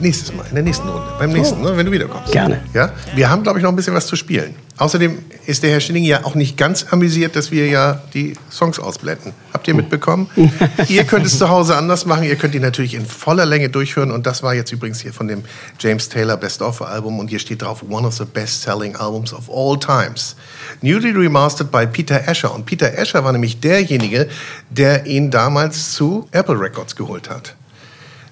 nächstes 0.00 0.32
Mal, 0.34 0.46
in 0.48 0.54
der 0.54 0.64
nächsten 0.64 0.88
Runde. 0.88 1.06
Beim 1.18 1.30
nächsten, 1.30 1.62
ne, 1.62 1.76
wenn 1.76 1.86
du 1.86 1.92
wiederkommst. 1.92 2.32
Gerne. 2.32 2.62
Ja? 2.74 2.92
Wir 3.14 3.30
haben, 3.30 3.42
glaube 3.42 3.58
ich, 3.58 3.62
noch 3.62 3.70
ein 3.70 3.76
bisschen 3.76 3.94
was 3.94 4.06
zu 4.06 4.16
spielen. 4.16 4.54
Außerdem 4.78 5.18
ist 5.46 5.62
der 5.62 5.70
Herr 5.70 5.80
Schilling 5.80 6.04
ja 6.04 6.24
auch 6.24 6.34
nicht 6.34 6.58
ganz 6.58 6.86
amüsiert, 6.90 7.34
dass 7.34 7.50
wir 7.50 7.66
ja 7.66 8.02
die 8.12 8.34
Songs 8.50 8.78
ausblenden. 8.78 9.32
Habt 9.54 9.66
ihr 9.68 9.74
mitbekommen? 9.74 10.28
ihr 10.88 11.04
könnt 11.04 11.24
es 11.24 11.38
zu 11.38 11.48
Hause 11.48 11.76
anders 11.76 12.04
machen. 12.04 12.24
Ihr 12.24 12.36
könnt 12.36 12.52
die 12.52 12.60
natürlich 12.60 12.94
in 12.94 13.06
voller 13.06 13.46
Länge 13.46 13.70
durchhören. 13.70 14.10
Und 14.10 14.26
das 14.26 14.42
war 14.42 14.54
jetzt 14.54 14.70
übrigens 14.72 15.00
hier 15.00 15.14
von 15.14 15.28
dem 15.28 15.44
James 15.78 16.10
Taylor 16.10 16.36
Best 16.36 16.60
of 16.60 16.82
Album. 16.82 17.18
Und 17.18 17.28
hier 17.28 17.38
steht 17.38 17.62
drauf, 17.62 17.82
one 17.88 18.06
of 18.06 18.14
the 18.14 18.26
best-selling 18.26 18.96
albums 18.96 19.32
of 19.32 19.48
all 19.48 19.78
times. 19.78 20.36
Newly 20.82 21.12
remastered 21.12 21.70
by 21.70 21.86
Peter 21.86 22.28
Asher. 22.28 22.54
Und 22.54 22.66
Peter 22.66 22.92
Asher 22.98 23.24
war 23.24 23.32
nämlich 23.32 23.60
derjenige, 23.60 24.28
der 24.68 25.06
ihn 25.06 25.30
damals 25.30 25.92
zu 25.92 26.28
Apple 26.32 26.60
Records 26.60 26.94
geholt 26.94 27.30
hat. 27.30 27.56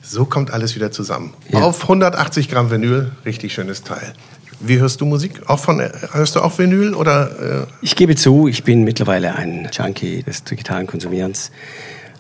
So 0.07 0.25
kommt 0.27 0.51
alles 0.53 0.75
wieder 0.75 0.91
zusammen. 0.91 1.33
Ja. 1.49 1.61
Auf 1.61 1.83
180 1.83 2.49
Gramm 2.49 2.71
Vinyl, 2.71 3.13
richtig 3.25 3.55
schönes 3.55 3.83
Teil. 3.83 4.13
Wie 4.61 4.79
hörst 4.79 5.01
du 5.01 5.07
Musik? 5.07 5.41
Auch 5.47 5.59
von, 5.59 5.81
äh, 5.81 5.91
hörst 6.13 6.37
du 6.37 6.41
auch 6.41 6.59
Vinyl 6.59 6.95
oder? 6.95 7.63
Äh, 7.63 7.67
Ich 7.83 7.97
gebe 7.97 8.15
zu, 8.15 8.47
ich 8.49 8.65
bin 8.65 8.85
mittlerweile 8.85 9.35
ein 9.35 9.69
Junkie 9.73 10.23
des 10.23 10.45
digitalen 10.45 10.87
Konsumierens. 10.87 11.51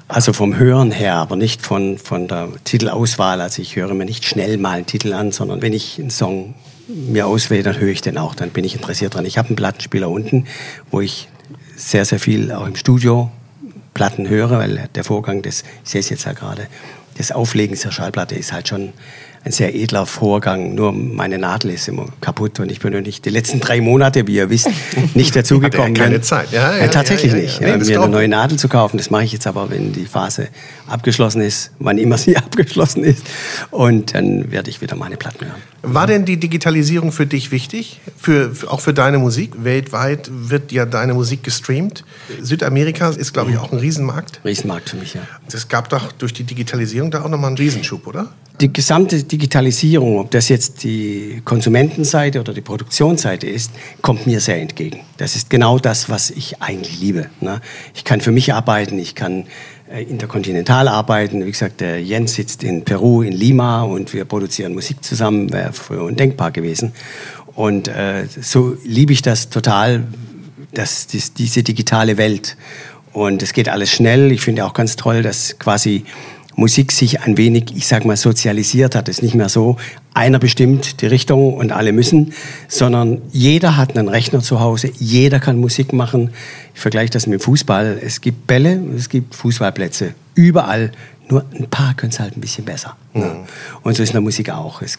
Also 0.09 0.33
vom 0.33 0.57
Hören 0.57 0.91
her, 0.91 1.15
aber 1.15 1.37
nicht 1.37 1.63
von, 1.63 1.97
von 1.99 2.29
der 2.29 2.49
Titelauswahl. 2.65 3.41
Also 3.41 3.63
ich 3.63 3.77
höre 3.77 3.95
mir 3.95 4.05
nicht 4.05 4.25
schnell 4.25 4.59
mal 4.59 4.73
einen 4.73 4.87
Titel 4.87 5.13
an, 5.13 5.33
sondern 5.33 5.63
wenn 5.63 5.73
ich 5.73 5.99
einen 5.99 6.11
Song 6.11 6.55
mir 6.89 7.27
auswähle, 7.27 7.63
dann 7.63 7.79
höre 7.79 7.89
ich 7.89 8.03
den 8.03 8.19
auch, 8.19 8.35
dann 8.35 8.51
bin 8.51 8.65
ich 8.65 8.75
interessiert 8.75 9.15
dran. 9.15 9.25
Ich 9.25 9.39
habe 9.39 9.49
einen 9.49 9.57
Plattenspieler 9.57 10.11
unten, 10.11 10.47
wo 10.91 11.01
ich 11.01 11.29
sehr, 11.77 12.05
sehr 12.05 12.19
viel 12.21 12.53
auch 12.53 12.67
im 12.67 12.77
Studio 12.77 13.31
Platten 13.95 14.29
höre, 14.29 14.51
weil 14.51 14.89
der 14.95 15.05
Vorgang 15.05 15.41
des, 15.41 15.65
ich 15.85 15.91
sehe 15.91 16.01
es 16.01 16.11
jetzt 16.11 16.25
ja 16.25 16.33
gerade, 16.33 16.67
des 17.19 17.33
Auflegens 17.33 17.83
der 17.83 17.91
Schallplatte 17.91 18.35
ist 18.35 18.53
halt 18.53 18.69
schon 18.69 18.93
ein 19.45 19.53
sehr 19.53 19.75
edler 19.75 20.07
Vorgang. 20.07 20.75
Nur 20.75 20.93
meine 20.93 21.39
Nadel 21.39 21.73
ist 21.73 21.87
immer 21.89 22.07
kaputt 22.23 22.61
und 22.61 22.73
ich 22.73 22.81
bin 22.81 22.95
nicht 23.03 23.25
die 23.27 23.31
letzten 23.31 23.61
drei 23.61 23.81
Monate, 23.83 24.27
wie 24.27 24.37
ihr 24.37 24.49
wisst, 24.49 24.69
nicht 25.15 25.37
dazugekommen. 25.37 25.93
Keine 25.95 26.21
Zeit. 26.23 26.51
Ja, 26.53 26.77
ja, 26.77 26.85
Äh, 26.85 26.89
tatsächlich 26.91 27.33
ja, 27.33 27.39
nicht. 27.39 27.61
Nee, 27.61 27.77
mir 27.77 28.01
eine 28.01 28.11
neue 28.11 28.29
Nadel 28.29 28.59
zu 28.59 28.69
kaufen. 28.69 28.97
Das 28.97 29.11
mache 29.11 29.25
ich 29.25 29.33
jetzt 29.33 29.47
aber, 29.47 29.71
wenn 29.71 29.93
die 29.93 30.07
Phase 30.07 30.49
abgeschlossen 30.87 31.43
ist, 31.43 31.73
wann 31.79 31.99
immer 31.99 32.17
sie 32.17 32.37
abgeschlossen 32.39 33.05
ist. 33.05 33.23
Und 33.71 34.15
dann 34.15 34.51
werde 34.51 34.71
ich 34.71 34.81
wieder 34.81 34.97
meine 34.97 35.17
Platten 35.19 35.45
hören. 35.47 35.61
War 35.83 36.07
denn 36.07 36.25
die 36.25 36.39
Digitalisierung 36.39 37.13
für 37.13 37.27
dich 37.27 37.51
wichtig? 37.51 38.01
Für, 38.17 38.55
für- 38.55 38.71
auch 38.71 38.81
für 38.81 38.95
deine 38.95 39.19
Musik? 39.19 39.53
Weltweit 39.63 40.31
wird 40.33 40.73
ja 40.73 40.87
deine 40.87 41.13
Musik 41.13 41.43
gestreamt. 41.45 42.05
Südamerika 42.41 43.11
ist, 43.11 43.35
glaube 43.35 43.51
ich, 43.51 43.59
auch 43.59 43.73
ein 43.73 43.79
Riesenmarkt. 43.79 44.41
Riesenmarkt 44.45 44.89
für 44.91 44.97
mich, 44.97 45.13
ja. 45.13 45.21
Es 45.53 45.69
gab 45.69 45.91
doch 45.91 46.13
durch 46.13 46.33
die 46.33 46.45
Digitalisierung 46.45 47.11
da 47.11 47.23
auch 47.23 47.29
nochmal 47.29 47.49
einen 47.49 47.59
Riesenschub, 47.59 48.07
oder? 48.07 48.29
Die 48.61 48.73
gesamte 48.73 49.25
Digitalisierung, 49.25 50.19
ob 50.19 50.31
das 50.31 50.49
jetzt 50.49 50.85
die 50.85 51.43
Konsumentenseite 51.45 52.39
oder 52.39 52.55
die 52.55 52.61
Produktionsseite 52.61 53.49
ist, 53.49 53.73
kommt 54.01 54.29
mir 54.29 54.39
sehr 54.39 54.61
entgegen. 54.61 55.01
Das 55.17 55.35
ist 55.35 55.51
genau 55.51 55.81
das, 55.81 56.09
was 56.09 56.31
ich 56.31 56.63
eigentlich 56.63 57.01
liebe. 57.01 57.31
Ne? 57.41 57.61
Ich 57.95 58.05
kann 58.05 58.21
für 58.21 58.31
mich 58.31 58.55
arbeiten, 58.55 58.97
ich 59.01 59.17
kann 59.17 59.47
äh, 59.91 60.05
interkontinental 60.05 60.87
arbeiten. 60.87 61.45
Wie 61.45 61.51
gesagt, 61.51 61.81
der 61.81 62.01
Jens 62.01 62.35
sitzt 62.35 62.63
in 62.63 62.85
Peru, 62.85 63.23
in 63.23 63.33
Lima 63.33 63.83
und 63.83 64.15
wir 64.15 64.25
produzieren 64.25 64.73
Musik 64.73 65.03
zusammen, 65.03 65.53
wäre 65.53 65.73
früher 65.73 66.05
undenkbar 66.05 66.53
gewesen. 66.53 66.93
Und 67.57 67.89
äh, 67.89 68.27
so 68.41 68.77
liebe 68.85 69.13
ich 69.13 69.23
das 69.23 69.51
total, 69.51 70.05
dass 70.73 71.09
dies, 71.09 71.35
diese 71.35 71.65
digitale 71.65 72.19
Welt. 72.19 72.57
Und 73.13 73.43
es 73.43 73.53
geht 73.53 73.69
alles 73.69 73.91
schnell. 73.91 74.33
Ich 74.33 74.41
finde 74.41 74.65
auch 74.65 74.75
ganz 74.75 74.97
toll, 74.97 75.23
dass 75.23 75.59
quasi 75.59 76.05
Musik 76.57 76.93
sich 76.93 77.23
ein 77.23 77.37
wenig, 77.37 77.75
ich 77.77 77.87
sag 77.87 78.05
mal, 78.05 78.17
sozialisiert 78.17 78.95
hat. 78.95 79.09
Es 79.09 79.17
ist 79.17 79.23
nicht 79.23 79.35
mehr 79.35 79.49
so, 79.49 79.77
einer 80.15 80.39
bestimmt 80.39 81.01
die 81.01 81.07
Richtung 81.07 81.55
und 81.55 81.73
alle 81.73 81.93
müssen, 81.93 82.33
sondern 82.69 83.23
jeder 83.33 83.77
hat 83.77 83.97
einen 83.97 84.09
Rechner 84.09 84.41
zu 84.41 84.61
Hause, 84.61 84.91
jeder 84.99 85.41
kann 85.41 85.59
Musik 85.59 85.93
machen. 85.93 86.31
Ich 86.75 86.81
vergleiche 86.81 87.11
das 87.11 87.27
mit 87.27 87.43
Fußball. 87.43 87.99
Es 88.03 88.21
gibt 88.21 88.47
Bälle, 88.47 88.81
es 88.97 89.09
gibt 89.09 89.35
Fußballplätze. 89.35 90.15
Überall. 90.35 90.93
Nur 91.29 91.45
ein 91.59 91.69
paar 91.69 91.95
können 91.95 92.13
es 92.13 92.21
halt 92.21 92.37
ein 92.37 92.41
bisschen 92.41 92.67
besser. 92.67 92.97
Ne? 93.15 93.45
Und 93.83 93.97
so 93.97 94.03
ist 94.03 94.11
in 94.11 94.15
der 94.15 94.21
Musik 94.21 94.51
auch. 94.51 94.83
Es, 94.83 94.99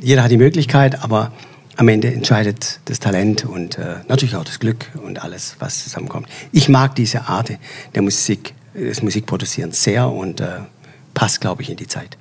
jeder 0.00 0.22
hat 0.22 0.30
die 0.30 0.38
Möglichkeit, 0.38 1.02
aber 1.04 1.32
am 1.76 1.88
Ende 1.88 2.12
entscheidet 2.12 2.80
das 2.86 2.98
Talent 2.98 3.44
und 3.44 3.78
äh, 3.78 3.96
natürlich 4.08 4.34
auch 4.36 4.44
das 4.44 4.58
Glück 4.58 4.86
und 5.04 5.22
alles, 5.22 5.56
was 5.58 5.84
zusammenkommt. 5.84 6.28
Ich 6.50 6.70
mag 6.70 6.94
diese 6.94 7.28
Art 7.28 7.52
der 7.94 8.02
Musik, 8.02 8.54
des 8.74 9.02
Musikproduzierens 9.02 9.82
sehr 9.82 10.10
und 10.10 10.40
äh, 10.40 10.60
passt, 11.16 11.40
glaube 11.40 11.62
ich, 11.62 11.70
in 11.70 11.76
die 11.76 11.88
Zeit. 11.88 12.16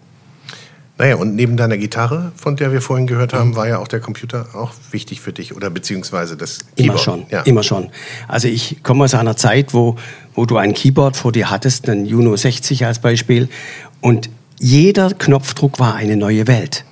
Naja, 0.98 1.18
und 1.18 1.36
neben 1.36 1.58
deiner 1.58 1.78
Gitarre, 1.78 2.32
von 2.38 2.56
der 2.56 2.72
wir 2.72 2.82
vorhin 2.82 3.06
gehört 3.06 3.34
haben, 3.34 3.58
war 3.58 3.68
ja 3.68 3.80
auch 3.80 3.88
der 3.89 4.00
Computer 4.00 4.48
auch 4.54 4.72
wichtig 4.91 5.20
für 5.20 5.34
dich 5.34 5.54
oder 5.54 5.70
beziehungsweise 5.70 6.38
das 6.38 6.60
Keyboard. 6.78 6.78
Immer 6.78 6.98
schon, 6.98 7.26
Ja. 7.30 7.41
immer 7.41 7.64
schon. 7.64 7.89
Also 8.30 8.48
ich 8.48 8.82
komme 8.82 9.04
aus 9.04 9.14
einer 9.14 9.36
Zeit, 9.36 9.74
wo, 9.74 9.98
wo 10.34 10.46
du 10.46 10.56
ein 10.56 10.74
Keyboard 10.74 11.18
vor 11.18 11.34
dir 11.34 11.50
hattest, 11.50 11.89
ein 11.89 12.06
Juno 12.06 12.38
60 12.38 12.86
als 12.86 13.00
Beispiel, 13.00 13.50
und 14.00 14.30
jeder 14.58 15.10
Knopfdruck 15.14 15.80
war 15.80 15.96
eine 15.96 16.16
neue 16.16 16.48
Welt. 16.48 16.86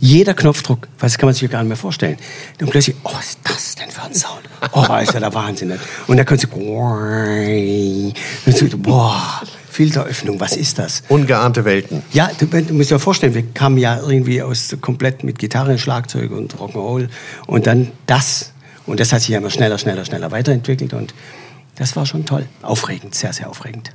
Jeder 0.00 0.34
Knopfdruck, 0.34 0.88
das 0.98 1.18
kann 1.18 1.26
man 1.26 1.34
sich 1.34 1.42
ja 1.42 1.48
gar 1.48 1.62
nicht 1.62 1.68
mehr 1.68 1.76
vorstellen. 1.76 2.16
Und 2.60 2.70
plötzlich, 2.70 2.96
oh, 3.02 3.10
was 3.12 3.30
ist 3.30 3.38
das 3.44 3.74
denn 3.74 3.90
für 3.90 4.02
ein 4.02 4.14
Sound? 4.14 4.42
Oh, 4.72 4.86
ist 5.02 5.12
ja 5.12 5.20
der 5.20 5.34
Wahnsinn. 5.34 5.68
nicht? 5.68 5.80
Und 6.06 6.16
dann 6.16 6.26
und 8.46 8.56
so, 8.56 8.78
boah, 8.78 9.42
Filteröffnung, 9.70 10.38
was 10.38 10.56
ist 10.56 10.78
das? 10.78 11.02
Ungeahnte 11.08 11.64
Welten. 11.64 12.02
Ja, 12.12 12.30
du, 12.38 12.46
du 12.46 12.74
musst 12.74 12.92
dir 12.92 13.00
vorstellen, 13.00 13.34
wir 13.34 13.42
kamen 13.42 13.76
ja 13.78 14.00
irgendwie 14.00 14.40
aus 14.40 14.76
komplett 14.80 15.24
mit 15.24 15.38
Gitarre, 15.40 15.78
Schlagzeug 15.78 16.30
und 16.30 16.54
Rock'n'Roll 16.56 17.08
und 17.46 17.66
dann 17.66 17.90
das. 18.06 18.52
Und 18.86 19.00
das 19.00 19.12
hat 19.12 19.22
sich 19.22 19.30
ja 19.30 19.38
immer 19.38 19.50
schneller, 19.50 19.78
schneller, 19.78 20.04
schneller 20.04 20.30
weiterentwickelt 20.30 20.94
und 20.94 21.12
das 21.74 21.96
war 21.96 22.06
schon 22.06 22.24
toll. 22.24 22.46
Aufregend, 22.62 23.16
sehr, 23.16 23.32
sehr 23.32 23.50
aufregend. 23.50 23.90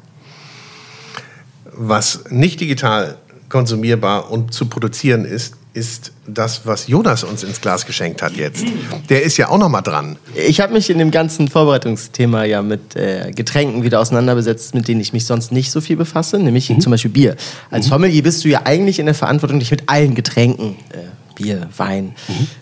Was 1.71 2.25
nicht 2.29 2.59
digital 2.59 3.17
konsumierbar 3.47 4.31
und 4.31 4.53
zu 4.53 4.67
produzieren 4.67 5.23
ist, 5.23 5.55
ist 5.79 6.11
das, 6.27 6.61
was 6.65 6.87
Jonas 6.87 7.23
uns 7.23 7.43
ins 7.43 7.61
Glas 7.61 7.85
geschenkt 7.85 8.21
hat 8.21 8.33
jetzt. 8.35 8.65
Der 9.09 9.23
ist 9.23 9.37
ja 9.37 9.47
auch 9.49 9.57
noch 9.57 9.69
mal 9.69 9.81
dran. 9.81 10.17
Ich 10.35 10.59
habe 10.59 10.73
mich 10.73 10.89
in 10.89 10.97
dem 10.99 11.09
ganzen 11.11 11.47
Vorbereitungsthema 11.47 12.43
ja 12.43 12.61
mit 12.61 12.95
äh, 12.95 13.31
Getränken 13.33 13.83
wieder 13.83 13.99
auseinandergesetzt, 13.99 14.75
mit 14.75 14.87
denen 14.87 14.99
ich 15.01 15.13
mich 15.13 15.25
sonst 15.25 15.51
nicht 15.51 15.71
so 15.71 15.79
viel 15.81 15.95
befasse, 15.95 16.37
nämlich 16.37 16.69
Mhm. 16.69 16.81
zum 16.81 16.91
Beispiel 16.91 17.11
Bier. 17.11 17.35
Als 17.71 17.87
Sommelier 17.87 18.21
bist 18.23 18.43
du 18.43 18.49
ja 18.49 18.61
eigentlich 18.65 18.99
in 18.99 19.05
der 19.05 19.15
Verantwortung, 19.15 19.59
dich 19.59 19.71
mit 19.71 19.83
allen 19.87 20.13
Getränken, 20.15 20.75
äh, 20.91 20.97
Bier, 21.35 21.69
Wein, 21.77 22.13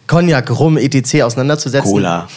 Cognac, 0.05 0.49
Rum, 0.59 0.77
etc. 0.77 1.23
auseinanderzusetzen. 1.23 1.89
Mhm. 1.89 1.93
Cola. 1.93 2.27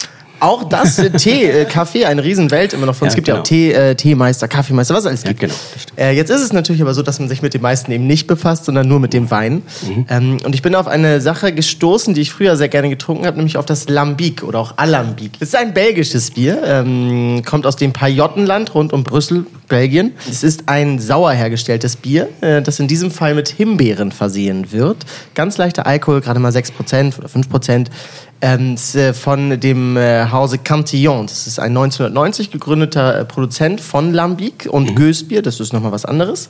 Auch 0.41 0.63
das, 0.63 0.97
äh, 0.99 1.11
Tee, 1.11 1.45
äh, 1.45 1.65
Kaffee, 1.69 2.05
eine 2.05 2.23
Riesenwelt 2.23 2.73
immer 2.73 2.87
noch 2.87 2.95
von. 2.95 3.05
Ja, 3.05 3.09
es 3.09 3.15
gibt 3.15 3.27
ja 3.27 3.35
auch 3.35 3.37
genau. 3.37 3.43
Tee, 3.45 3.71
äh, 3.71 3.95
Teemeister, 3.95 4.47
Kaffeemeister, 4.47 4.95
was 4.95 5.01
es 5.01 5.07
alles 5.07 5.23
Ja, 5.23 5.29
gibt. 5.29 5.39
genau. 5.41 5.53
Äh, 5.97 6.15
jetzt 6.15 6.29
ist 6.31 6.41
es 6.41 6.51
natürlich 6.51 6.81
aber 6.81 6.93
so, 6.93 7.01
dass 7.03 7.19
man 7.19 7.29
sich 7.29 7.41
mit 7.41 7.53
dem 7.53 7.61
meisten 7.61 7.91
eben 7.91 8.07
nicht 8.07 8.25
befasst, 8.27 8.65
sondern 8.65 8.87
nur 8.87 8.99
mit 8.99 9.13
dem 9.13 9.29
Wein. 9.29 9.61
Mhm. 9.87 10.05
Ähm, 10.09 10.37
und 10.43 10.55
ich 10.55 10.61
bin 10.61 10.73
auf 10.75 10.87
eine 10.87 11.21
Sache 11.21 11.51
gestoßen, 11.53 12.13
die 12.13 12.21
ich 12.21 12.31
früher 12.31 12.57
sehr 12.57 12.69
gerne 12.69 12.89
getrunken 12.89 13.25
habe, 13.27 13.37
nämlich 13.37 13.57
auf 13.57 13.65
das 13.65 13.87
Lambic 13.87 14.43
oder 14.43 14.59
auch 14.59 14.73
Alambic. 14.77 15.39
Das 15.39 15.49
ist 15.49 15.55
ein 15.55 15.73
belgisches 15.73 16.31
Bier, 16.31 16.61
ähm, 16.65 17.43
kommt 17.45 17.67
aus 17.67 17.75
dem 17.75 17.93
Pajottenland 17.93 18.73
rund 18.73 18.93
um 18.93 19.03
Brüssel, 19.03 19.45
Belgien. 19.67 20.13
Es 20.29 20.43
ist 20.43 20.63
ein 20.67 20.99
sauer 20.99 21.31
hergestelltes 21.31 21.95
Bier, 21.95 22.27
äh, 22.41 22.61
das 22.61 22.79
in 22.79 22.87
diesem 22.87 23.11
Fall 23.11 23.35
mit 23.35 23.47
Himbeeren 23.49 24.11
versehen 24.11 24.71
wird. 24.71 24.97
Ganz 25.35 25.57
leichter 25.57 25.85
Alkohol, 25.85 26.21
gerade 26.21 26.39
mal 26.39 26.51
6% 26.51 27.17
oder 27.19 27.27
5%. 27.29 27.87
Ähm, 28.43 28.75
äh, 28.95 29.13
von 29.13 29.59
dem 29.59 29.97
äh, 29.97 30.25
Hause 30.31 30.57
Cantillon. 30.57 31.27
Das 31.27 31.45
ist 31.45 31.59
ein 31.59 31.77
1990 31.77 32.49
gegründeter 32.49 33.19
äh, 33.19 33.25
Produzent 33.25 33.79
von 33.81 34.13
Lambic 34.13 34.67
und 34.67 34.95
Gösbier. 34.95 35.43
Das 35.43 35.59
ist 35.59 35.73
nochmal 35.73 35.91
was 35.91 36.05
anderes. 36.05 36.49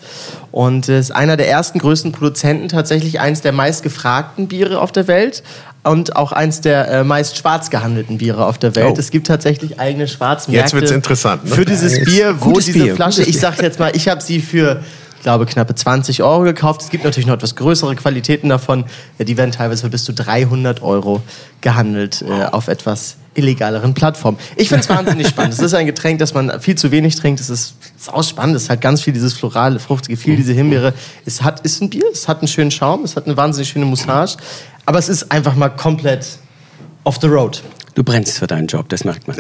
Und 0.54 0.88
äh, 0.88 1.00
ist 1.00 1.12
einer 1.12 1.36
der 1.36 1.50
ersten 1.50 1.80
größten 1.80 2.14
Produzenten, 2.14 2.70
tatsächlich 2.70 3.20
eins 3.20 3.42
der 3.42 3.52
meistgefragten 3.52 4.48
Biere 4.48 4.80
auf 4.80 4.94
der 4.94 5.08
Welt. 5.08 5.44
Und 5.84 6.16
auch 6.16 6.32
eins 6.32 6.62
der 6.62 6.88
äh, 6.88 7.04
meist 7.04 7.38
schwarz 7.38 7.70
gehandelten 7.70 8.20
Biere 8.20 8.46
auf 8.46 8.58
der 8.58 8.76
Welt. 8.76 8.94
Oh. 8.96 9.00
Es 9.00 9.12
gibt 9.12 9.28
tatsächlich 9.28 9.80
eigene 9.80 10.08
Schwarzmärkte. 10.08 10.64
Jetzt 10.64 10.74
wird's 10.74 10.92
interessant, 10.92 11.44
ne? 11.44 11.52
Für 11.52 11.66
dieses 11.66 12.06
Bier, 12.06 12.36
wo 12.40 12.52
gutes 12.52 12.68
diese 12.68 12.84
Bier, 12.84 12.96
Flasche, 12.96 13.22
gutes 13.22 13.36
ich 13.36 13.42
sag 13.42 13.62
jetzt 13.62 13.80
mal, 13.80 13.92
ich 13.96 14.08
habe 14.08 14.22
sie 14.22 14.40
für, 14.40 14.82
glaube, 15.22 15.46
knappe 15.46 15.76
20 15.76 16.24
Euro 16.24 16.42
gekauft. 16.44 16.82
Es 16.82 16.90
gibt 16.90 17.04
natürlich 17.04 17.28
noch 17.28 17.36
etwas 17.36 17.56
größere 17.56 17.96
Qualitäten 17.96 18.50
davon. 18.50 18.86
Die 19.20 19.38
werden 19.38 19.52
teilweise 19.52 19.84
für 19.84 19.90
bis 19.90 20.04
zu 20.04 20.14
300 20.14 20.82
Euro 20.82 21.22
gehandelt 21.62 22.24
äh, 22.28 22.46
auf 22.46 22.68
etwas 22.68 23.18
illegaleren 23.34 23.94
Plattformen. 23.94 24.38
Ich 24.56 24.70
finde 24.70 24.84
es 24.84 24.90
wahnsinnig 24.98 25.28
spannend. 25.28 25.54
Es 25.54 25.60
ist 25.60 25.74
ein 25.74 25.86
Getränk, 25.86 26.20
das 26.20 26.34
man 26.34 26.60
viel 26.60 26.76
zu 26.76 26.92
wenig 26.92 27.16
trinkt. 27.16 27.40
Es 27.40 27.50
ist, 27.50 27.76
ist 27.98 28.14
auch 28.14 28.24
spannend. 28.24 28.56
Es 28.56 28.70
hat 28.70 28.82
ganz 28.82 29.02
viel 29.02 29.14
dieses 29.14 29.34
florale, 29.34 29.80
fruchtige, 29.80 30.18
viel 30.18 30.36
diese 30.36 30.54
Himbeere. 30.54 30.94
Es 31.26 31.42
hat, 31.42 31.62
ist 31.62 31.82
ein 31.82 31.90
Bier, 31.90 32.06
es 32.12 32.28
hat 32.28 32.40
einen 32.40 32.48
schönen 32.48 32.72
Schaum, 32.72 33.04
es 33.04 33.16
hat 33.16 33.26
eine 33.26 33.38
wahnsinnig 33.38 33.70
schöne 33.70 33.86
Moussage. 33.86 34.38
Aber 34.86 35.00
es 35.00 35.10
ist 35.10 35.32
einfach 35.32 35.56
mal 35.56 35.70
komplett 35.70 36.26
off 37.04 37.20
the 37.22 37.28
road. 37.28 37.62
Du 37.94 38.04
brennst 38.04 38.38
für 38.38 38.48
deinen 38.48 38.68
Job, 38.68 38.88
das 38.90 39.04
merkt 39.04 39.28
man. 39.28 39.36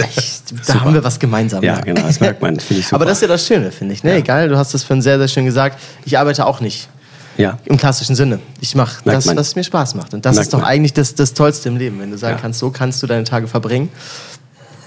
Da 0.67 0.81
haben 0.81 0.93
wir 0.93 1.03
was 1.03 1.19
gemeinsam. 1.19 1.63
Ja, 1.63 1.79
genau, 1.79 2.01
das 2.01 2.19
merkt 2.19 2.41
man, 2.41 2.57
ich. 2.69 2.91
Aber 2.93 3.05
das 3.05 3.19
ist 3.19 3.21
ja 3.21 3.27
das 3.29 3.47
Schöne, 3.47 3.71
finde 3.71 3.93
ich. 3.93 4.03
Ne? 4.03 4.15
Egal, 4.15 4.49
du 4.49 4.57
hast 4.57 4.73
das 4.73 4.83
für 4.83 5.01
sehr, 5.01 5.17
sehr 5.17 5.27
schön 5.29 5.45
gesagt. 5.45 5.79
Ich 6.05 6.17
arbeite 6.19 6.45
auch 6.45 6.59
nicht 6.59 6.89
Ja. 7.37 7.57
im 7.65 7.77
klassischen 7.77 8.15
Sinne. 8.15 8.39
Ich 8.59 8.75
mache 8.75 9.01
das, 9.05 9.25
man. 9.25 9.37
was 9.37 9.55
mir 9.55 9.63
Spaß 9.63 9.95
macht. 9.95 10.13
Und 10.13 10.25
das 10.25 10.35
Merkt 10.35 10.47
ist 10.47 10.53
doch 10.53 10.59
man. 10.59 10.67
eigentlich 10.67 10.91
das, 10.93 11.15
das 11.15 11.33
Tollste 11.33 11.69
im 11.69 11.77
Leben, 11.77 11.99
wenn 12.01 12.11
du 12.11 12.17
sagen 12.17 12.35
Ja. 12.35 12.41
kannst, 12.41 12.59
so 12.59 12.71
kannst 12.71 13.01
du 13.01 13.07
deine 13.07 13.23
Tage 13.23 13.47
verbringen. 13.47 13.89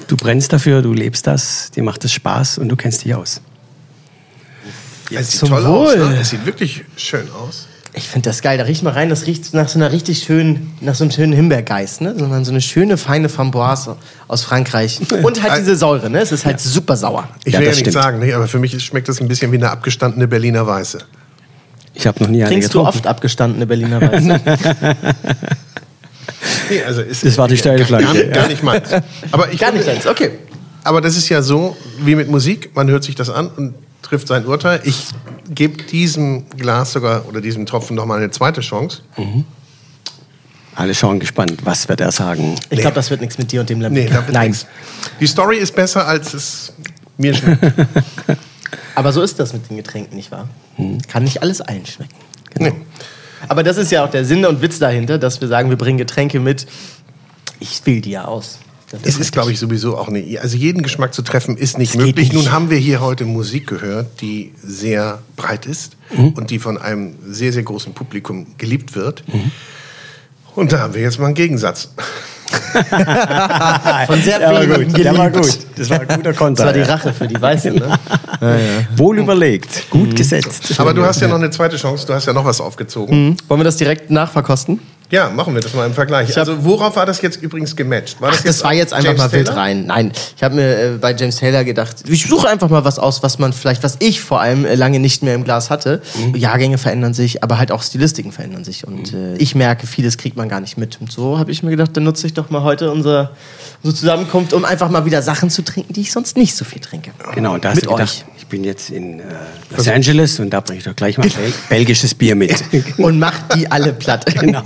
Du 0.08 0.16
brennst 0.16 0.52
dafür, 0.52 0.82
du 0.82 0.92
lebst 0.92 1.26
das, 1.26 1.70
dir 1.70 1.82
macht 1.82 2.04
es 2.04 2.12
Spaß 2.12 2.58
und 2.58 2.68
du 2.68 2.76
kennst 2.76 3.04
dich 3.04 3.14
aus. 3.14 3.40
Ja, 5.10 5.20
es 5.20 5.32
sieht 5.32 5.48
toll 5.48 5.64
Wohl. 5.64 5.86
aus. 5.88 5.96
Ne? 5.96 6.18
Es 6.20 6.30
sieht 6.30 6.44
wirklich 6.44 6.84
schön 6.96 7.28
aus. 7.30 7.66
Ich 7.96 8.08
finde 8.08 8.28
das 8.28 8.42
geil. 8.42 8.58
Da 8.58 8.64
riecht 8.64 8.82
mal 8.82 8.92
rein, 8.92 9.08
das 9.08 9.26
riecht 9.26 9.54
nach 9.54 9.68
so 9.68 9.78
einer 9.78 9.92
richtig 9.92 10.24
schönen, 10.24 10.76
nach 10.80 10.96
so 10.96 11.04
einem 11.04 11.12
schönen 11.12 11.32
Himbeergeist, 11.32 12.00
ne? 12.00 12.14
Sondern 12.18 12.44
so 12.44 12.50
eine 12.50 12.60
schöne, 12.60 12.96
feine 12.96 13.28
Framboise 13.28 13.96
aus 14.26 14.42
Frankreich. 14.42 15.00
Und 15.22 15.42
halt 15.42 15.60
diese 15.60 15.76
Säure, 15.76 16.10
ne? 16.10 16.18
Es 16.18 16.32
ist 16.32 16.44
halt 16.44 16.58
super 16.60 16.96
sauer. 16.96 17.28
Ich 17.44 17.54
Ja, 17.54 17.60
will 17.60 17.68
ja 17.68 17.74
nichts 17.74 17.92
sagen, 17.92 18.18
ne? 18.18 18.34
aber 18.34 18.48
für 18.48 18.58
mich 18.58 18.82
schmeckt 18.84 19.08
das 19.08 19.20
ein 19.20 19.28
bisschen 19.28 19.52
wie 19.52 19.56
eine 19.58 19.70
abgestandene 19.70 20.26
Berliner 20.26 20.66
Weiße. 20.66 20.98
Ich 21.94 22.06
habe 22.08 22.20
noch 22.20 22.28
nie 22.30 22.42
eine 22.42 22.50
Trinkst 22.50 22.74
du 22.74 22.78
getrunken. 22.78 22.98
oft 22.98 23.06
abgestandene 23.06 23.66
Berliner 23.66 24.00
Weiße? 24.00 24.40
Nee, 26.70 26.82
also 26.82 27.02
ist 27.02 27.24
Das 27.24 27.36
war 27.38 27.48
die 27.48 27.56
steile 27.56 27.78
gar, 27.78 27.86
Flanke, 27.86 28.26
gar, 28.28 28.42
gar 28.42 28.48
nicht 28.48 28.62
meins. 28.62 28.88
Aber 29.30 29.52
ich 29.52 29.58
Gar 29.58 29.72
nicht 29.72 29.86
deins, 29.86 30.06
okay. 30.06 30.30
Aber 30.82 31.00
das 31.00 31.16
ist 31.16 31.28
ja 31.28 31.42
so 31.42 31.76
wie 32.00 32.14
mit 32.14 32.28
Musik. 32.30 32.70
Man 32.74 32.88
hört 32.90 33.04
sich 33.04 33.14
das 33.14 33.30
an 33.30 33.48
und 33.48 33.74
trifft 34.14 34.28
sein 34.28 34.46
Urteil. 34.46 34.80
Ich 34.84 35.06
gebe 35.50 35.82
diesem 35.82 36.48
Glas 36.50 36.92
sogar 36.92 37.26
oder 37.26 37.40
diesem 37.40 37.66
Tropfen 37.66 37.96
noch 37.96 38.06
mal 38.06 38.18
eine 38.18 38.30
zweite 38.30 38.60
Chance. 38.60 39.02
Alle 40.76 40.94
schauen 40.94 41.18
gespannt, 41.18 41.58
was 41.64 41.88
wird 41.88 42.00
er 42.00 42.12
sagen. 42.12 42.54
Ich 42.70 42.78
glaube, 42.80 42.94
das 42.94 43.10
wird 43.10 43.20
nichts 43.20 43.38
mit 43.38 43.50
dir 43.50 43.60
und 43.60 43.70
dem 43.70 43.80
Lambic. 43.80 44.04
Nee, 44.04 44.10
da 44.10 44.24
wird 44.24 44.32
Nein. 44.32 44.50
nix. 44.50 44.66
Die 45.18 45.26
Story 45.26 45.56
ist 45.58 45.74
besser, 45.74 46.06
als 46.06 46.32
es 46.32 46.72
mir 47.18 47.34
schmeckt. 47.36 47.64
Aber 48.94 49.12
so 49.12 49.20
ist 49.22 49.40
das 49.40 49.52
mit 49.52 49.68
den 49.68 49.78
Getränken, 49.78 50.14
nicht 50.14 50.30
wahr? 50.30 50.48
Kann 51.08 51.24
nicht 51.24 51.42
alles 51.42 51.60
allen 51.60 51.84
schmecken. 51.86 52.14
nee. 52.58 52.72
Aber 53.48 53.62
das 53.62 53.76
ist 53.76 53.90
ja 53.92 54.04
auch 54.04 54.10
der 54.10 54.24
Sinn 54.24 54.46
und 54.46 54.62
Witz 54.62 54.78
dahinter, 54.78 55.18
dass 55.18 55.40
wir 55.40 55.48
sagen, 55.48 55.68
wir 55.68 55.76
bringen 55.76 55.98
Getränke 55.98 56.38
mit. 56.40 56.66
Ich 57.60 57.84
wähle 57.84 58.00
die 58.00 58.12
ja 58.12 58.24
aus. 58.24 58.58
Das 59.02 59.14
Es 59.14 59.18
ist, 59.20 59.32
glaube 59.32 59.52
ich, 59.52 59.58
sowieso 59.58 59.96
auch 59.98 60.08
nicht. 60.08 60.40
Also 60.40 60.56
jeden 60.56 60.82
Geschmack 60.82 61.14
zu 61.14 61.22
treffen 61.22 61.56
ist 61.56 61.78
nicht 61.78 61.94
möglich. 61.96 62.14
nicht. 62.16 62.32
Nun 62.32 62.52
haben 62.52 62.70
wir 62.70 62.78
hier 62.78 63.00
heute 63.00 63.24
Musik 63.24 63.66
gehört, 63.66 64.20
die 64.20 64.52
sehr 64.62 65.20
breit 65.36 65.66
ist 65.66 65.96
Mhm. 66.16 66.28
und 66.30 66.50
die 66.50 66.58
von 66.58 66.78
einem 66.78 67.14
sehr, 67.28 67.52
sehr 67.52 67.62
großen 67.62 67.92
Publikum 67.94 68.46
geliebt 68.58 68.94
wird. 68.94 69.24
Mhm. 69.32 69.50
Und 70.54 70.72
da 70.72 70.78
haben 70.80 70.94
wir 70.94 71.02
jetzt 71.02 71.18
mal 71.18 71.26
einen 71.26 71.34
Gegensatz. 71.34 71.88
von 74.06 74.22
sehr 74.22 74.38
Der 74.38 74.52
war 74.52 74.62
wenigen 74.62 74.92
gut, 74.92 75.04
der 75.04 75.16
war 75.18 75.30
geliebt. 75.30 75.58
gut. 75.58 75.66
Das 75.76 75.90
war 75.90 76.00
ein 76.00 76.06
guter 76.08 76.22
Das 76.30 76.36
Konter. 76.36 76.64
war 76.66 76.72
die 76.72 76.80
ja. 76.80 76.84
Rache 76.86 77.12
für 77.12 77.26
die 77.26 77.40
Weiße, 77.40 77.70
ne? 77.72 77.98
Wohl 78.96 79.18
überlegt, 79.18 79.90
gut 79.90 80.14
gesetzt. 80.14 80.74
Aber 80.78 80.92
du 80.94 81.02
hast 81.04 81.20
ja 81.20 81.28
noch 81.28 81.36
eine 81.36 81.50
zweite 81.50 81.76
Chance. 81.76 82.06
Du 82.06 82.12
hast 82.14 82.26
ja 82.26 82.32
noch 82.32 82.44
was 82.44 82.60
aufgezogen. 82.60 83.36
Wollen 83.48 83.60
wir 83.60 83.64
das 83.64 83.76
direkt 83.76 84.10
nachverkosten? 84.10 84.80
Ja, 85.14 85.30
machen 85.30 85.54
wir 85.54 85.60
das 85.60 85.72
mal 85.74 85.86
im 85.86 85.94
Vergleich. 85.94 86.28
Ich 86.28 86.36
hab- 86.36 86.48
also 86.48 86.64
worauf 86.64 86.96
war 86.96 87.06
das 87.06 87.22
jetzt 87.22 87.40
übrigens 87.40 87.76
gematcht? 87.76 88.20
War 88.20 88.32
Ach, 88.34 88.40
das 88.42 88.64
war 88.64 88.72
jetzt 88.74 88.92
einfach 88.92 89.06
James 89.10 89.18
mal 89.20 89.32
wild 89.32 89.46
Taylor? 89.46 89.60
rein. 89.62 89.86
Nein, 89.86 90.12
ich 90.36 90.42
habe 90.42 90.56
mir 90.56 90.76
äh, 90.78 90.88
bei 91.00 91.14
James 91.14 91.36
Taylor 91.36 91.62
gedacht, 91.62 91.98
ich 92.08 92.26
suche 92.26 92.48
einfach 92.48 92.68
mal 92.68 92.84
was 92.84 92.98
aus, 92.98 93.22
was 93.22 93.38
man 93.38 93.52
vielleicht, 93.52 93.84
was 93.84 93.96
ich 94.00 94.20
vor 94.20 94.40
allem 94.40 94.64
äh, 94.64 94.74
lange 94.74 94.98
nicht 94.98 95.22
mehr 95.22 95.34
im 95.36 95.44
Glas 95.44 95.70
hatte. 95.70 96.02
Jahrgänge 96.34 96.78
verändern 96.78 97.14
sich, 97.14 97.44
aber 97.44 97.58
halt 97.58 97.70
auch 97.70 97.82
Stilistiken 97.84 98.32
verändern 98.32 98.64
sich. 98.64 98.86
Und 98.88 99.12
äh, 99.12 99.36
ich 99.36 99.54
merke, 99.54 99.86
vieles 99.86 100.18
kriegt 100.18 100.36
man 100.36 100.48
gar 100.48 100.58
nicht 100.60 100.76
mit. 100.78 101.00
Und 101.00 101.12
so 101.12 101.38
habe 101.38 101.52
ich 101.52 101.62
mir 101.62 101.70
gedacht, 101.70 101.90
dann 101.96 102.02
nutze 102.02 102.26
ich 102.26 102.34
doch 102.34 102.50
mal 102.50 102.64
heute 102.64 102.90
unsere, 102.90 103.30
unsere 103.84 104.00
Zusammenkunft, 104.00 104.52
um 104.52 104.64
einfach 104.64 104.90
mal 104.90 105.04
wieder 105.04 105.22
Sachen 105.22 105.48
zu 105.48 105.62
trinken, 105.62 105.92
die 105.92 106.00
ich 106.00 106.10
sonst 106.10 106.36
nicht 106.36 106.56
so 106.56 106.64
viel 106.64 106.80
trinke. 106.80 107.12
Genau, 107.36 107.56
da 107.58 107.68
hast 107.68 107.76
Mit 107.76 107.86
du 107.86 107.90
gedacht, 107.90 108.24
ich 108.33 108.33
bin 108.54 108.62
jetzt 108.62 108.90
in 108.90 109.18
äh, 109.18 109.24
Los 109.76 109.88
Angeles 109.88 110.38
und 110.38 110.50
da 110.50 110.60
bringe 110.60 110.78
ich 110.78 110.84
doch 110.84 110.94
gleich 110.94 111.18
mal 111.18 111.28
bel 111.28 111.52
belgisches 111.68 112.14
Bier 112.14 112.36
mit. 112.36 112.62
Und 112.98 113.18
macht 113.18 113.52
die 113.56 113.68
alle 113.70 113.92
platt. 113.92 114.24
Genau. 114.44 114.62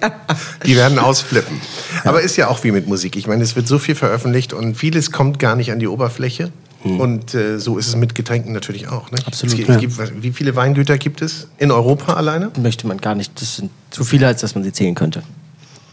Die 0.66 0.76
werden 0.76 0.98
ausflippen. 0.98 1.60
Aber 2.04 2.22
ist 2.22 2.36
ja 2.36 2.48
auch 2.48 2.64
wie 2.64 2.70
mit 2.70 2.86
Musik. 2.86 3.16
Ich 3.16 3.26
meine, 3.26 3.42
es 3.42 3.54
wird 3.54 3.68
so 3.68 3.78
viel 3.78 3.94
veröffentlicht 3.94 4.52
und 4.52 4.76
vieles 4.76 5.10
kommt 5.12 5.38
gar 5.38 5.56
nicht 5.56 5.72
an 5.72 5.78
die 5.78 5.88
Oberfläche. 5.88 6.50
Und 6.82 7.34
äh, 7.34 7.58
so 7.58 7.76
ist 7.76 7.88
es 7.88 7.96
mit 7.96 8.14
Getränken 8.14 8.52
natürlich 8.52 8.88
auch. 8.88 9.10
Ne? 9.10 9.18
Absolut, 9.26 9.52
Es 9.52 9.56
gibt, 9.56 9.68
ja. 9.68 9.76
gibt, 9.76 10.22
wie 10.22 10.32
viele 10.32 10.56
Weingüter 10.56 10.96
gibt 10.96 11.20
es 11.20 11.48
in 11.58 11.70
Europa 11.70 12.14
alleine? 12.14 12.50
Möchte 12.60 12.86
man 12.86 12.98
gar 12.98 13.14
nicht. 13.14 13.40
Das 13.40 13.56
sind 13.56 13.70
zu 13.90 14.04
viele, 14.04 14.26
als 14.26 14.40
dass 14.40 14.54
man 14.54 14.64
sie 14.64 14.72
zählen 14.72 14.94
könnte. 14.94 15.22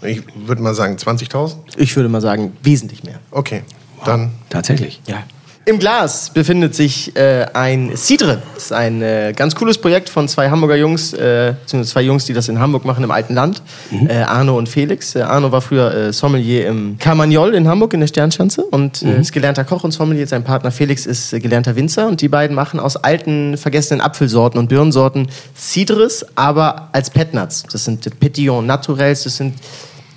Ich 0.01 0.21
würde 0.35 0.61
mal 0.61 0.73
sagen 0.73 0.95
20.000. 0.95 1.55
Ich 1.75 1.95
würde 1.95 2.07
mal 2.07 2.21
sagen, 2.21 2.53
wesentlich 2.63 3.03
mehr. 3.03 3.19
Okay, 3.31 3.63
dann 4.05 4.31
Tatsächlich. 4.49 5.01
Ja. 5.07 5.23
Im 5.68 5.80
Glas 5.80 6.30
befindet 6.30 6.76
sich 6.76 7.13
äh, 7.18 7.45
ein 7.51 7.91
Cidre. 7.97 8.41
Das 8.53 8.68
ist 8.68 8.72
ein 8.72 9.01
äh, 9.01 9.34
ganz 9.36 9.53
cooles 9.53 9.78
Projekt 9.78 10.07
von 10.07 10.30
zwei 10.30 10.49
Hamburger 10.49 10.78
Jungs, 10.78 11.11
äh, 11.11 11.55
beziehungsweise 11.59 11.91
zwei 11.91 12.01
Jungs, 12.03 12.24
die 12.24 12.32
das 12.32 12.47
in 12.47 12.57
Hamburg 12.57 12.86
machen, 12.86 13.03
im 13.03 13.11
alten 13.11 13.34
Land. 13.34 13.61
Äh, 14.07 14.20
Arno 14.20 14.57
und 14.57 14.70
Felix. 14.70 15.13
Äh, 15.13 15.24
Arno 15.24 15.51
war 15.51 15.59
früher 15.59 15.93
äh, 15.93 16.13
Sommelier 16.13 16.68
im 16.68 16.97
Carmagnol 16.97 17.53
in 17.53 17.68
Hamburg 17.68 17.93
in 17.93 17.99
der 17.99 18.07
Sternschanze 18.07 18.63
und 18.63 19.01
äh, 19.01 19.20
ist 19.20 19.34
gelernter 19.34 19.65
Koch 19.65 19.84
und 19.84 19.91
Sommelier. 19.91 20.26
Sein 20.26 20.45
Partner 20.45 20.72
Felix 20.72 21.05
ist 21.05 21.32
gelernter 21.32 21.76
Winzer 21.76 22.07
und 22.07 22.22
die 22.22 22.30
beiden 22.30 22.55
machen 22.55 22.80
aus 22.80 22.95
alten, 22.95 23.57
vergessenen 23.57 23.99
Apfelsorten 23.99 24.57
und 24.57 24.70
Birnensorten 24.70 25.28
Cidres, 25.53 26.26
aber 26.36 26.88
als 26.93 27.09
Petnuts. 27.09 27.63
Das 27.70 27.84
sind 27.84 28.18
Petillon 28.22 28.65
Naturels, 28.65 29.26
das 29.26 29.36
sind 29.36 29.55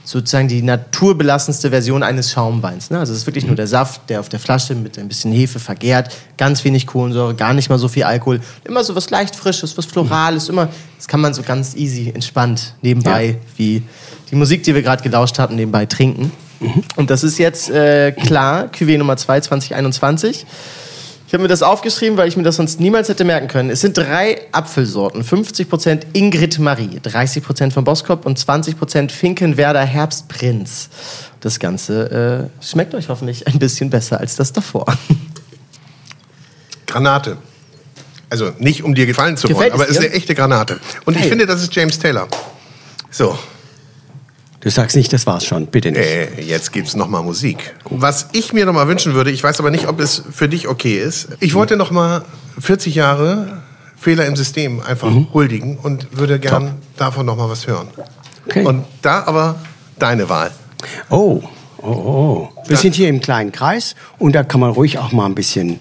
sozusagen 0.04 0.48
die 0.48 0.62
naturbelassenste 0.62 1.70
Version 1.70 2.02
eines 2.02 2.30
Schaumweins. 2.32 2.90
Ne? 2.90 2.98
Also 2.98 3.12
es 3.12 3.20
ist 3.20 3.26
wirklich 3.26 3.46
nur 3.46 3.56
der 3.56 3.66
Saft, 3.66 4.08
der 4.08 4.20
auf 4.20 4.28
der 4.28 4.40
Flasche 4.40 4.74
mit 4.74 4.98
ein 4.98 5.08
bisschen 5.08 5.32
Hefe 5.32 5.58
vergärt, 5.58 6.14
ganz 6.36 6.64
wenig 6.64 6.86
Kohlensäure, 6.86 7.34
gar 7.34 7.52
nicht 7.52 7.68
mal 7.68 7.78
so 7.78 7.88
viel 7.88 8.04
Alkohol, 8.04 8.40
immer 8.64 8.82
so 8.82 8.94
was 8.94 9.10
leicht 9.10 9.36
Frisches, 9.36 9.76
was 9.76 9.86
Florales, 9.86 10.48
immer, 10.48 10.68
das 10.96 11.06
kann 11.06 11.20
man 11.20 11.34
so 11.34 11.42
ganz 11.42 11.76
easy, 11.76 12.10
entspannt 12.14 12.74
nebenbei, 12.82 13.38
wie 13.56 13.82
die 14.30 14.36
Musik, 14.36 14.62
die 14.64 14.74
wir 14.74 14.82
gerade 14.82 15.02
gelauscht 15.02 15.38
hatten, 15.38 15.56
nebenbei 15.56 15.86
trinken. 15.86 16.32
Und 16.96 17.10
das 17.10 17.24
ist 17.24 17.38
jetzt 17.38 17.70
äh, 17.70 18.12
klar, 18.12 18.66
Cuvée 18.66 18.98
Nummer 18.98 19.16
2 19.16 19.40
2021. 19.40 20.46
Ich 21.30 21.34
habe 21.34 21.42
mir 21.42 21.48
das 21.48 21.62
aufgeschrieben, 21.62 22.16
weil 22.18 22.26
ich 22.26 22.36
mir 22.36 22.42
das 22.42 22.56
sonst 22.56 22.80
niemals 22.80 23.08
hätte 23.08 23.22
merken 23.22 23.46
können. 23.46 23.70
Es 23.70 23.82
sind 23.82 23.96
drei 23.96 24.40
Apfelsorten. 24.50 25.22
50% 25.22 26.06
Ingrid 26.12 26.58
Marie, 26.58 26.98
30% 26.98 27.70
von 27.70 27.84
Boskop 27.84 28.26
und 28.26 28.36
20% 28.36 29.12
Finkenwerder 29.12 29.84
Herbstprinz. 29.84 30.88
Das 31.38 31.60
Ganze 31.60 32.50
äh, 32.60 32.64
schmeckt 32.64 32.96
euch 32.96 33.08
hoffentlich 33.08 33.46
ein 33.46 33.60
bisschen 33.60 33.90
besser 33.90 34.18
als 34.18 34.34
das 34.34 34.52
davor. 34.52 34.86
Granate. 36.88 37.36
Also 38.28 38.50
nicht 38.58 38.82
um 38.82 38.96
dir 38.96 39.06
gefallen 39.06 39.36
zu 39.36 39.46
Gefällt 39.46 39.70
wollen, 39.70 39.82
aber 39.82 39.84
es 39.84 39.90
ist 39.90 40.02
dir? 40.02 40.06
eine 40.08 40.16
echte 40.16 40.34
Granate. 40.34 40.80
Und 41.04 41.14
ich 41.14 41.20
Geil. 41.20 41.28
finde, 41.28 41.46
das 41.46 41.62
ist 41.62 41.72
James 41.72 41.96
Taylor. 41.96 42.26
So, 43.08 43.38
Du 44.60 44.68
sagst 44.68 44.94
nicht, 44.94 45.12
das 45.12 45.26
war's 45.26 45.46
schon. 45.46 45.66
Bitte 45.66 45.90
nicht. 45.90 46.02
äh, 46.02 46.40
jetzt 46.42 46.72
gibt's 46.72 46.94
noch 46.94 47.08
mal 47.08 47.22
Musik. 47.22 47.74
Was 47.84 48.28
ich 48.32 48.52
mir 48.52 48.66
noch 48.66 48.74
mal 48.74 48.86
wünschen 48.88 49.14
würde, 49.14 49.30
ich 49.30 49.42
weiß 49.42 49.58
aber 49.60 49.70
nicht, 49.70 49.88
ob 49.88 50.00
es 50.00 50.22
für 50.30 50.48
dich 50.48 50.68
okay 50.68 50.98
ist. 50.98 51.28
Ich 51.40 51.54
wollte 51.54 51.76
noch 51.76 51.90
mal 51.90 52.22
40 52.58 52.94
Jahre 52.94 53.62
Fehler 53.96 54.26
im 54.26 54.36
System 54.36 54.80
einfach 54.80 55.10
huldigen 55.32 55.78
und 55.78 56.16
würde 56.16 56.38
gern 56.38 56.76
davon 56.96 57.26
noch 57.26 57.36
mal 57.36 57.48
was 57.48 57.66
hören. 57.66 57.88
Okay. 58.46 58.64
Und 58.64 58.84
da 59.02 59.24
aber 59.24 59.56
deine 59.98 60.28
Wahl. 60.28 60.50
Oh, 61.08 61.42
oh, 61.82 61.88
oh. 61.88 62.48
Wir 62.66 62.76
sind 62.76 62.94
hier 62.94 63.08
im 63.08 63.20
kleinen 63.20 63.52
Kreis 63.52 63.94
und 64.18 64.34
da 64.34 64.42
kann 64.42 64.60
man 64.60 64.70
ruhig 64.70 64.98
auch 64.98 65.12
mal 65.12 65.26
ein 65.26 65.34
bisschen 65.34 65.80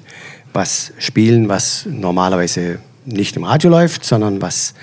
was 0.54 0.92
spielen, 1.00 1.50
was 1.50 1.86
normalerweise 1.86 2.80
nicht 3.06 3.36
im 3.36 3.44
Radio 3.44 3.70
läuft, 3.70 4.04
sondern 4.06 4.42
was 4.42 4.74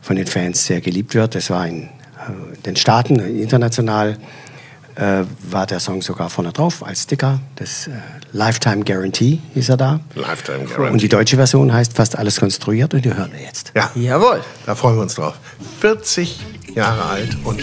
von 0.00 0.16
den 0.16 0.26
Fans 0.26 0.66
sehr 0.66 0.80
geliebt 0.80 1.14
wird. 1.14 1.34
Das 1.34 1.50
war 1.50 1.66
in 1.66 1.84
äh, 1.84 1.88
den 2.64 2.76
Staaten, 2.76 3.18
äh, 3.20 3.28
international, 3.42 4.16
äh, 4.96 5.24
war 5.50 5.66
der 5.66 5.80
Song 5.80 6.02
sogar 6.02 6.30
vorne 6.30 6.52
drauf 6.52 6.84
als 6.86 7.02
Sticker. 7.02 7.40
Das 7.56 7.88
äh, 7.88 7.90
Lifetime 8.32 8.84
Guarantee 8.84 9.40
hieß 9.54 9.70
er 9.70 9.76
da. 9.76 10.00
Lifetime 10.14 10.58
Und 10.60 10.68
die 10.68 10.74
Guarantee. 10.74 11.08
deutsche 11.08 11.36
Version 11.36 11.72
heißt 11.72 11.94
fast 11.94 12.16
alles 12.16 12.38
konstruiert 12.38 12.94
und 12.94 13.04
die 13.04 13.12
hören 13.12 13.32
wir 13.32 13.40
jetzt. 13.40 13.72
Ja, 13.74 13.90
Jawohl. 13.94 14.40
da 14.66 14.74
freuen 14.74 14.96
wir 14.96 15.02
uns 15.02 15.14
drauf. 15.16 15.34
40 15.80 16.38
Jahre 16.74 17.04
alt 17.04 17.36
und 17.44 17.60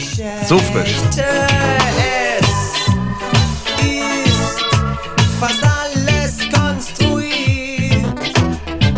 so 0.47 0.57
frisch. 0.59 0.95
fast 5.39 5.63
alles 5.63 6.37
konstruiert, 6.53 8.33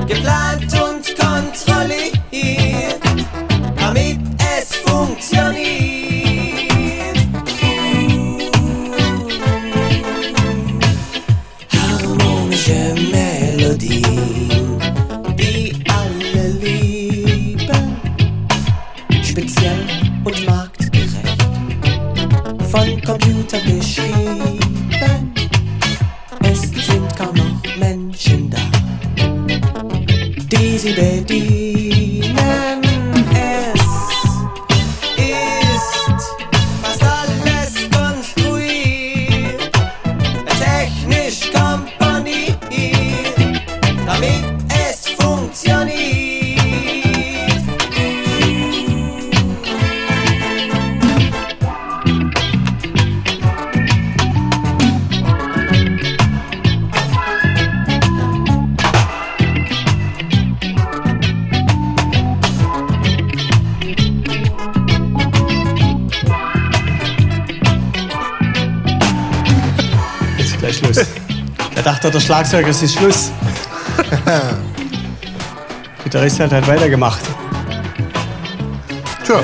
geplant 0.08 0.43
Computer 23.06 23.60
geschrieben. 23.60 24.60
Es 26.42 26.62
sind 26.62 27.16
kaum 27.18 27.36
noch 27.36 27.78
Menschen 27.78 28.50
da, 28.50 28.60
die 30.50 30.78
sie 30.78 30.94
bedienen. 30.94 32.83
Dachte 72.04 72.18
der 72.18 72.26
Schlagzeuger, 72.26 72.68
es 72.68 72.82
ist 72.82 72.96
Schluss. 72.96 73.32
Gitarrist 76.04 76.38
hat 76.42 76.52
halt 76.52 76.68
weitergemacht. 76.68 77.22
Tja. 79.26 79.42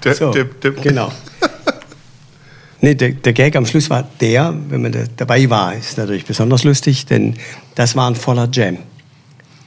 Tipp, 0.00 0.14
So, 0.14 0.30
tipp, 0.30 0.60
tipp. 0.60 0.82
genau. 0.82 1.10
Nee, 2.80 2.94
der, 2.94 3.10
der 3.10 3.32
Gag 3.32 3.56
am 3.56 3.66
Schluss 3.66 3.90
war 3.90 4.08
der, 4.20 4.54
wenn 4.68 4.82
man 4.82 4.92
da, 4.92 5.00
dabei 5.16 5.50
war, 5.50 5.74
ist 5.74 5.98
natürlich 5.98 6.24
besonders 6.24 6.62
lustig, 6.62 7.06
denn 7.06 7.34
das 7.74 7.96
war 7.96 8.08
ein 8.08 8.14
voller 8.14 8.48
Jam. 8.52 8.78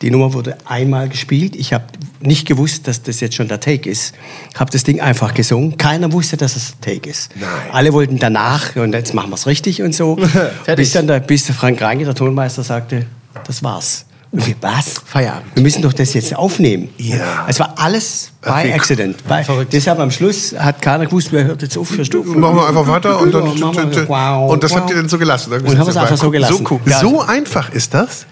Die 0.01 0.09
Nummer 0.09 0.31
wurde 0.31 0.57
einmal 0.63 1.09
gespielt. 1.09 1.57
Ich 1.57 1.73
habe 1.73 1.83
nicht 2.21 2.47
gewusst, 2.47 2.87
dass 2.87 3.01
das 3.01 3.19
jetzt 3.19 3.35
schon 3.35 3.47
der 3.47 3.59
Take 3.59 3.89
ist. 3.89 4.13
Habe 4.55 4.71
das 4.71 4.83
Ding 4.83 5.01
einfach 5.01 5.33
gesungen. 5.33 5.77
Keiner 5.77 6.11
wusste, 6.11 6.37
dass 6.37 6.55
es 6.55 6.75
der 6.79 6.93
Take 6.95 7.09
ist. 7.09 7.29
Nein. 7.39 7.49
Alle 7.71 7.93
wollten 7.93 8.19
danach 8.19 8.75
und 8.75 8.93
jetzt 8.93 9.13
machen 9.13 9.29
wir 9.29 9.35
es 9.35 9.47
richtig 9.47 9.81
und 9.81 9.93
so. 9.93 10.17
Bis 10.75 10.91
dann 10.91 11.07
der, 11.07 11.19
bis 11.19 11.45
der 11.45 11.55
Frank 11.55 11.81
Reinke, 11.81 12.05
der 12.05 12.15
Tonmeister, 12.15 12.63
sagte, 12.63 13.05
das 13.45 13.63
war's. 13.63 14.05
Und 14.31 14.47
wir, 14.47 14.55
was? 14.61 15.01
Feierabend. 15.05 15.53
Wir 15.55 15.63
müssen 15.63 15.81
doch 15.81 15.91
das 15.91 16.13
jetzt 16.13 16.33
aufnehmen. 16.33 16.87
Ja. 16.97 17.45
Es 17.49 17.59
war 17.59 17.73
alles 17.77 18.31
Ach, 18.43 18.61
by 18.61 18.69
wie 18.69 18.73
accident. 18.73 19.17
Bei, 19.27 19.45
deshalb 19.69 19.99
am 19.99 20.09
Schluss 20.09 20.55
hat 20.57 20.81
keiner 20.81 21.05
gewusst, 21.05 21.33
wer 21.33 21.43
hört 21.43 21.61
jetzt 21.61 21.77
auf 21.77 21.89
für 21.89 22.05
Stufen. 22.05 22.39
Machen 22.39 22.55
wir 22.55 22.67
einfach 22.67 22.87
weiter 22.87 23.19
und 23.19 23.33
dann. 23.33 23.43
Wow, 23.43 24.51
und 24.51 24.63
das 24.63 24.73
habt 24.73 24.89
ihr 24.89 24.95
dann 24.95 25.09
so 25.09 25.17
gelassen. 25.17 25.51
Und 25.51 25.67
haben 25.67 25.79
wir 25.79 25.87
es 25.89 25.97
einfach 25.97 26.17
so 26.17 26.31
gelassen. 26.31 26.65
So, 26.65 26.71
cool. 26.71 26.79
So 27.01 27.21
einfach 27.21 27.73
ist 27.73 27.93
das? 27.93 28.25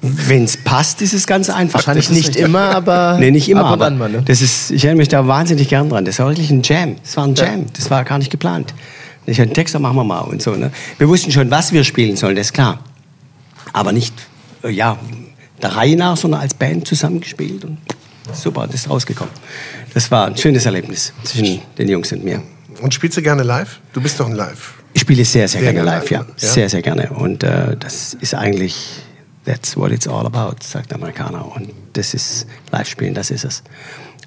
Wenn 0.00 0.44
es 0.44 0.56
passt, 0.56 1.02
ist 1.02 1.12
es 1.12 1.26
ganz 1.26 1.50
einfach. 1.50 1.74
Wahrscheinlich 1.74 2.10
nicht 2.10 2.36
immer, 2.36 2.70
aber 2.74 3.16
Nee, 3.20 3.32
nicht 3.32 3.48
immer, 3.48 3.62
ab 3.62 3.66
und 3.66 3.72
aber 3.72 3.86
an 3.86 3.98
mal, 3.98 4.08
ne? 4.08 4.22
das 4.24 4.40
ist, 4.40 4.70
ich 4.70 4.84
erinnere 4.84 4.98
mich 4.98 5.08
da 5.08 5.26
wahnsinnig 5.26 5.68
gern 5.68 5.88
dran. 5.88 6.04
Das 6.04 6.20
war 6.20 6.28
wirklich 6.28 6.50
ein 6.50 6.62
Jam. 6.62 6.96
Das 7.02 7.16
war 7.16 7.24
ein 7.24 7.34
Jam. 7.34 7.66
Das 7.72 7.90
war 7.90 8.04
gar 8.04 8.18
nicht 8.18 8.30
geplant. 8.30 8.74
Ich 9.26 9.38
hatte 9.38 9.48
einen 9.48 9.54
Text, 9.54 9.74
dann 9.74 9.82
machen 9.82 9.96
wir 9.96 10.04
mal 10.04 10.20
und 10.20 10.40
so. 10.40 10.52
Ne? 10.52 10.70
Wir 10.98 11.08
wussten 11.08 11.32
schon, 11.32 11.50
was 11.50 11.72
wir 11.72 11.84
spielen 11.84 12.16
sollen, 12.16 12.36
das 12.36 12.46
ist 12.46 12.52
klar. 12.52 12.78
Aber 13.72 13.92
nicht, 13.92 14.14
äh, 14.62 14.70
ja, 14.70 14.98
der 15.60 15.76
Reihe 15.76 15.96
nach, 15.96 16.16
sondern 16.16 16.40
als 16.40 16.54
Band 16.54 16.86
zusammengespielt. 16.86 17.64
Und 17.64 17.78
super, 18.32 18.66
das 18.66 18.76
ist 18.76 18.90
rausgekommen. 18.90 19.32
Das 19.94 20.10
war 20.10 20.26
ein 20.26 20.36
schönes 20.36 20.64
Erlebnis 20.64 21.12
zwischen 21.24 21.60
den 21.76 21.88
Jungs 21.88 22.12
und 22.12 22.24
mir. 22.24 22.42
Und 22.80 22.94
spielst 22.94 23.16
du 23.16 23.22
gerne 23.22 23.42
live? 23.42 23.80
Du 23.92 24.00
bist 24.00 24.20
doch 24.20 24.26
ein 24.26 24.36
Live. 24.36 24.74
Ich 24.94 25.02
spiele 25.02 25.24
sehr, 25.24 25.48
sehr, 25.48 25.60
Sehr 25.60 25.72
gerne 25.72 25.84
gerne 25.84 26.00
live, 26.00 26.10
ja. 26.10 26.20
ja. 26.20 26.26
Sehr, 26.36 26.68
sehr 26.68 26.82
gerne. 26.82 27.10
Und 27.10 27.42
äh, 27.42 27.76
das 27.76 28.14
ist 28.14 28.34
eigentlich, 28.34 29.02
that's 29.48 29.76
what 29.76 29.90
it's 29.90 30.06
all 30.06 30.26
about, 30.26 30.56
sagt 30.62 30.90
der 30.90 30.98
Amerikaner. 30.98 31.50
Und 31.54 31.72
das 31.94 32.14
ist 32.14 32.46
Live-Spielen, 32.70 33.14
das 33.14 33.30
ist 33.30 33.44
es. 33.44 33.62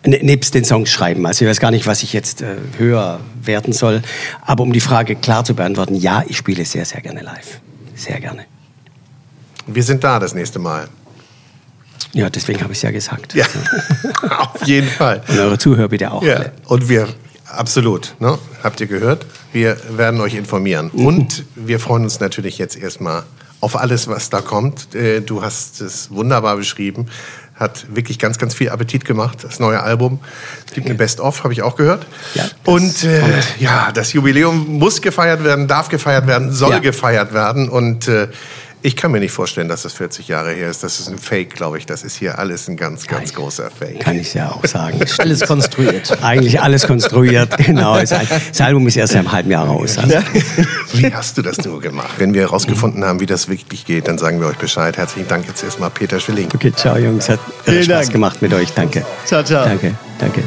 Ne, 0.04 0.20
nebst 0.24 0.56
den 0.56 0.66
Songs 0.66 0.90
schreiben. 0.90 1.26
Also 1.28 1.46
ich 1.46 1.50
weiß 1.50 1.60
gar 1.60 1.70
nicht, 1.70 1.86
was 1.86 2.02
ich 2.02 2.12
jetzt 2.12 2.42
äh, 2.42 2.56
höher 2.78 3.20
werten 3.44 3.72
soll. 3.72 4.02
Aber 4.42 4.64
um 4.64 4.74
die 4.74 4.82
Frage 4.82 5.16
klar 5.16 5.46
zu 5.46 5.54
beantworten, 5.54 5.94
ja, 5.94 6.24
ich 6.28 6.38
spiele 6.38 6.66
sehr, 6.66 6.86
sehr 6.86 7.02
gerne 7.02 7.22
live. 7.22 7.62
Sehr 7.96 8.20
gerne. 8.20 8.46
Wir 9.68 9.84
sind 9.84 10.04
da 10.04 10.20
das 10.20 10.34
nächste 10.34 10.58
Mal. 10.58 10.88
Ja, 12.14 12.30
deswegen 12.32 12.62
habe 12.62 12.74
ich 12.74 12.80
es 12.80 12.82
ja 12.82 12.92
gesagt. 12.92 13.36
Ja, 13.36 13.46
auf 14.40 14.66
jeden 14.66 14.90
Fall. 14.90 15.22
Und 15.28 15.38
eure 15.38 15.58
Zuhörer 15.60 15.88
bitte 15.88 16.12
auch. 16.12 16.24
Ja, 16.24 16.46
und 16.66 16.90
wir, 16.90 17.08
absolut, 17.48 18.16
ne? 18.20 18.40
habt 18.64 18.82
ihr 18.82 18.88
gehört? 18.88 19.28
Wir 19.54 19.78
werden 19.92 20.20
euch 20.20 20.34
informieren. 20.34 20.90
Und 20.90 21.46
wir 21.56 21.80
freuen 21.80 22.04
uns 22.04 22.20
natürlich 22.20 22.58
jetzt 22.58 22.76
erstmal 22.76 23.24
auf 23.62 23.78
alles, 23.80 24.08
was 24.08 24.30
da 24.30 24.42
kommt. 24.42 24.94
Äh, 24.96 25.22
Du 25.22 25.42
hast 25.42 25.80
es 25.82 26.12
wunderbar 26.12 26.58
beschrieben. 26.58 27.08
Hat 27.56 27.86
wirklich 27.96 28.18
ganz, 28.18 28.40
ganz 28.40 28.56
viel 28.56 28.70
Appetit 28.70 29.06
gemacht, 29.06 29.44
das 29.44 29.60
neue 29.60 29.82
Album. 29.84 30.20
Es 30.68 30.74
gibt 30.74 30.88
eine 30.88 30.96
Best-of, 30.96 31.44
habe 31.44 31.54
ich 31.54 31.62
auch 31.62 31.76
gehört. 31.76 32.08
Ja, 32.34 32.46
und 32.66 33.04
äh, 33.04 33.22
ja, 33.60 33.92
das 33.94 34.14
Jubiläum 34.14 34.68
muss 34.80 35.02
gefeiert 35.02 35.44
werden, 35.44 35.68
darf 35.68 35.88
gefeiert 35.90 36.26
werden, 36.26 36.52
soll 36.52 36.72
Ja. 36.72 36.80
gefeiert 36.80 37.34
werden. 37.34 37.70
Und 37.70 38.08
äh, 38.08 38.30
ich 38.84 38.96
kann 38.96 39.12
mir 39.12 39.20
nicht 39.20 39.32
vorstellen, 39.32 39.68
dass 39.68 39.84
das 39.84 39.94
40 39.94 40.28
Jahre 40.28 40.52
her 40.52 40.70
ist. 40.70 40.84
Das 40.84 41.00
ist 41.00 41.08
ein 41.08 41.18
Fake, 41.18 41.54
glaube 41.56 41.78
ich. 41.78 41.86
Das 41.86 42.04
ist 42.04 42.16
hier 42.16 42.40
alles 42.40 42.68
ein 42.68 42.78
ganz, 42.78 43.06
ganz 43.08 43.30
Nein. 43.32 43.36
großer 43.36 43.70
Fake. 43.70 44.00
Kann 44.00 44.18
ich 44.18 44.34
ja 44.34 44.50
auch 44.52 44.66
sagen. 44.66 45.00
alles 45.20 45.42
konstruiert. 45.42 46.18
Eigentlich 46.24 46.62
alles 46.62 46.88
konstruiert, 46.88 47.58
genau. 47.58 48.00
Das 48.00 48.62
Album 48.62 48.88
ist 48.88 48.98
erst 48.98 49.16
einem 49.16 49.32
halben 49.32 49.52
Jahr 49.52 49.68
raus. 49.68 49.98
Also. 49.98 50.18
Wie 50.94 51.14
hast 51.14 51.38
du 51.38 51.42
das 51.42 51.64
nur 51.64 51.80
gemacht? 51.80 52.14
Wenn 52.18 52.34
wir 52.34 52.42
herausgefunden 52.42 53.06
haben, 53.06 53.20
wie 53.20 53.26
das 53.26 53.50
wirklich 53.50 53.86
geht, 53.86 54.08
dann 54.08 54.18
sagen 54.18 54.40
wir 54.40 54.48
euch 54.48 54.58
Bescheid. 54.58 54.98
Herzlichen 54.98 55.28
Dank 55.28 55.48
jetzt 55.48 55.64
erstmal 55.64 55.90
Peter 55.92 56.20
Schilling. 56.20 56.50
Okay, 56.54 56.72
ciao 56.76 56.98
Jungs, 56.98 57.30
hat 57.30 57.40
Vielen 57.64 57.84
Spaß 57.84 58.00
Dank. 58.06 58.12
gemacht 58.12 58.42
mit 58.42 58.54
euch. 58.54 58.72
Danke. 58.74 59.06
Ciao, 59.26 59.44
ciao. 59.44 59.66
Danke, 59.66 59.96
danke. 60.20 60.44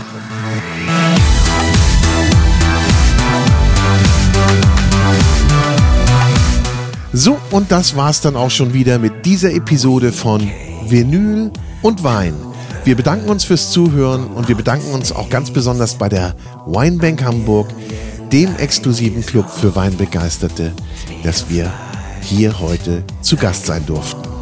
So, 7.16 7.38
und 7.52 7.70
das 7.70 7.94
war's 7.94 8.20
dann 8.22 8.34
auch 8.34 8.50
schon 8.50 8.74
wieder 8.74 8.98
mit 8.98 9.24
dieser 9.24 9.52
Episode 9.52 10.10
von 10.10 10.50
Vinyl 10.88 11.52
und 11.80 12.02
Wein. 12.02 12.34
Wir 12.82 12.96
bedanken 12.96 13.30
uns 13.30 13.44
fürs 13.44 13.70
Zuhören 13.70 14.26
und 14.26 14.48
wir 14.48 14.56
bedanken 14.56 14.90
uns 14.90 15.12
auch 15.12 15.30
ganz 15.30 15.52
besonders 15.52 15.94
bei 15.94 16.08
der 16.08 16.34
Weinbank 16.66 17.22
Hamburg, 17.22 17.68
dem 18.32 18.56
exklusiven 18.56 19.24
Club 19.24 19.48
für 19.48 19.76
Weinbegeisterte, 19.76 20.72
dass 21.22 21.48
wir 21.48 21.72
hier 22.20 22.58
heute 22.58 23.04
zu 23.20 23.36
Gast 23.36 23.66
sein 23.66 23.86
durften. 23.86 24.33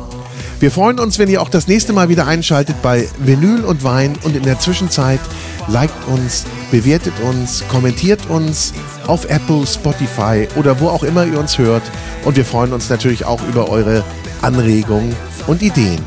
Wir 0.62 0.70
freuen 0.70 1.00
uns, 1.00 1.18
wenn 1.18 1.28
ihr 1.28 1.42
auch 1.42 1.48
das 1.48 1.66
nächste 1.66 1.92
Mal 1.92 2.08
wieder 2.08 2.28
einschaltet 2.28 2.76
bei 2.82 3.08
Vinyl 3.18 3.64
und 3.64 3.82
Wein 3.82 4.16
und 4.22 4.36
in 4.36 4.44
der 4.44 4.60
Zwischenzeit 4.60 5.18
liked 5.66 6.06
uns, 6.06 6.44
bewertet 6.70 7.14
uns, 7.28 7.64
kommentiert 7.66 8.20
uns 8.30 8.72
auf 9.08 9.24
Apple, 9.28 9.66
Spotify 9.66 10.46
oder 10.54 10.78
wo 10.78 10.86
auch 10.86 11.02
immer 11.02 11.24
ihr 11.24 11.40
uns 11.40 11.58
hört. 11.58 11.82
Und 12.24 12.36
wir 12.36 12.44
freuen 12.44 12.72
uns 12.72 12.88
natürlich 12.88 13.24
auch 13.24 13.42
über 13.48 13.70
eure 13.70 14.04
Anregungen 14.40 15.16
und 15.48 15.62
Ideen. 15.62 15.98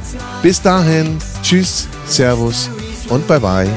Bis 0.41 0.61
dahin, 0.61 1.17
tschüss, 1.43 1.89
servus 2.07 2.69
und 3.09 3.27
bye 3.27 3.41
bye. 3.41 3.69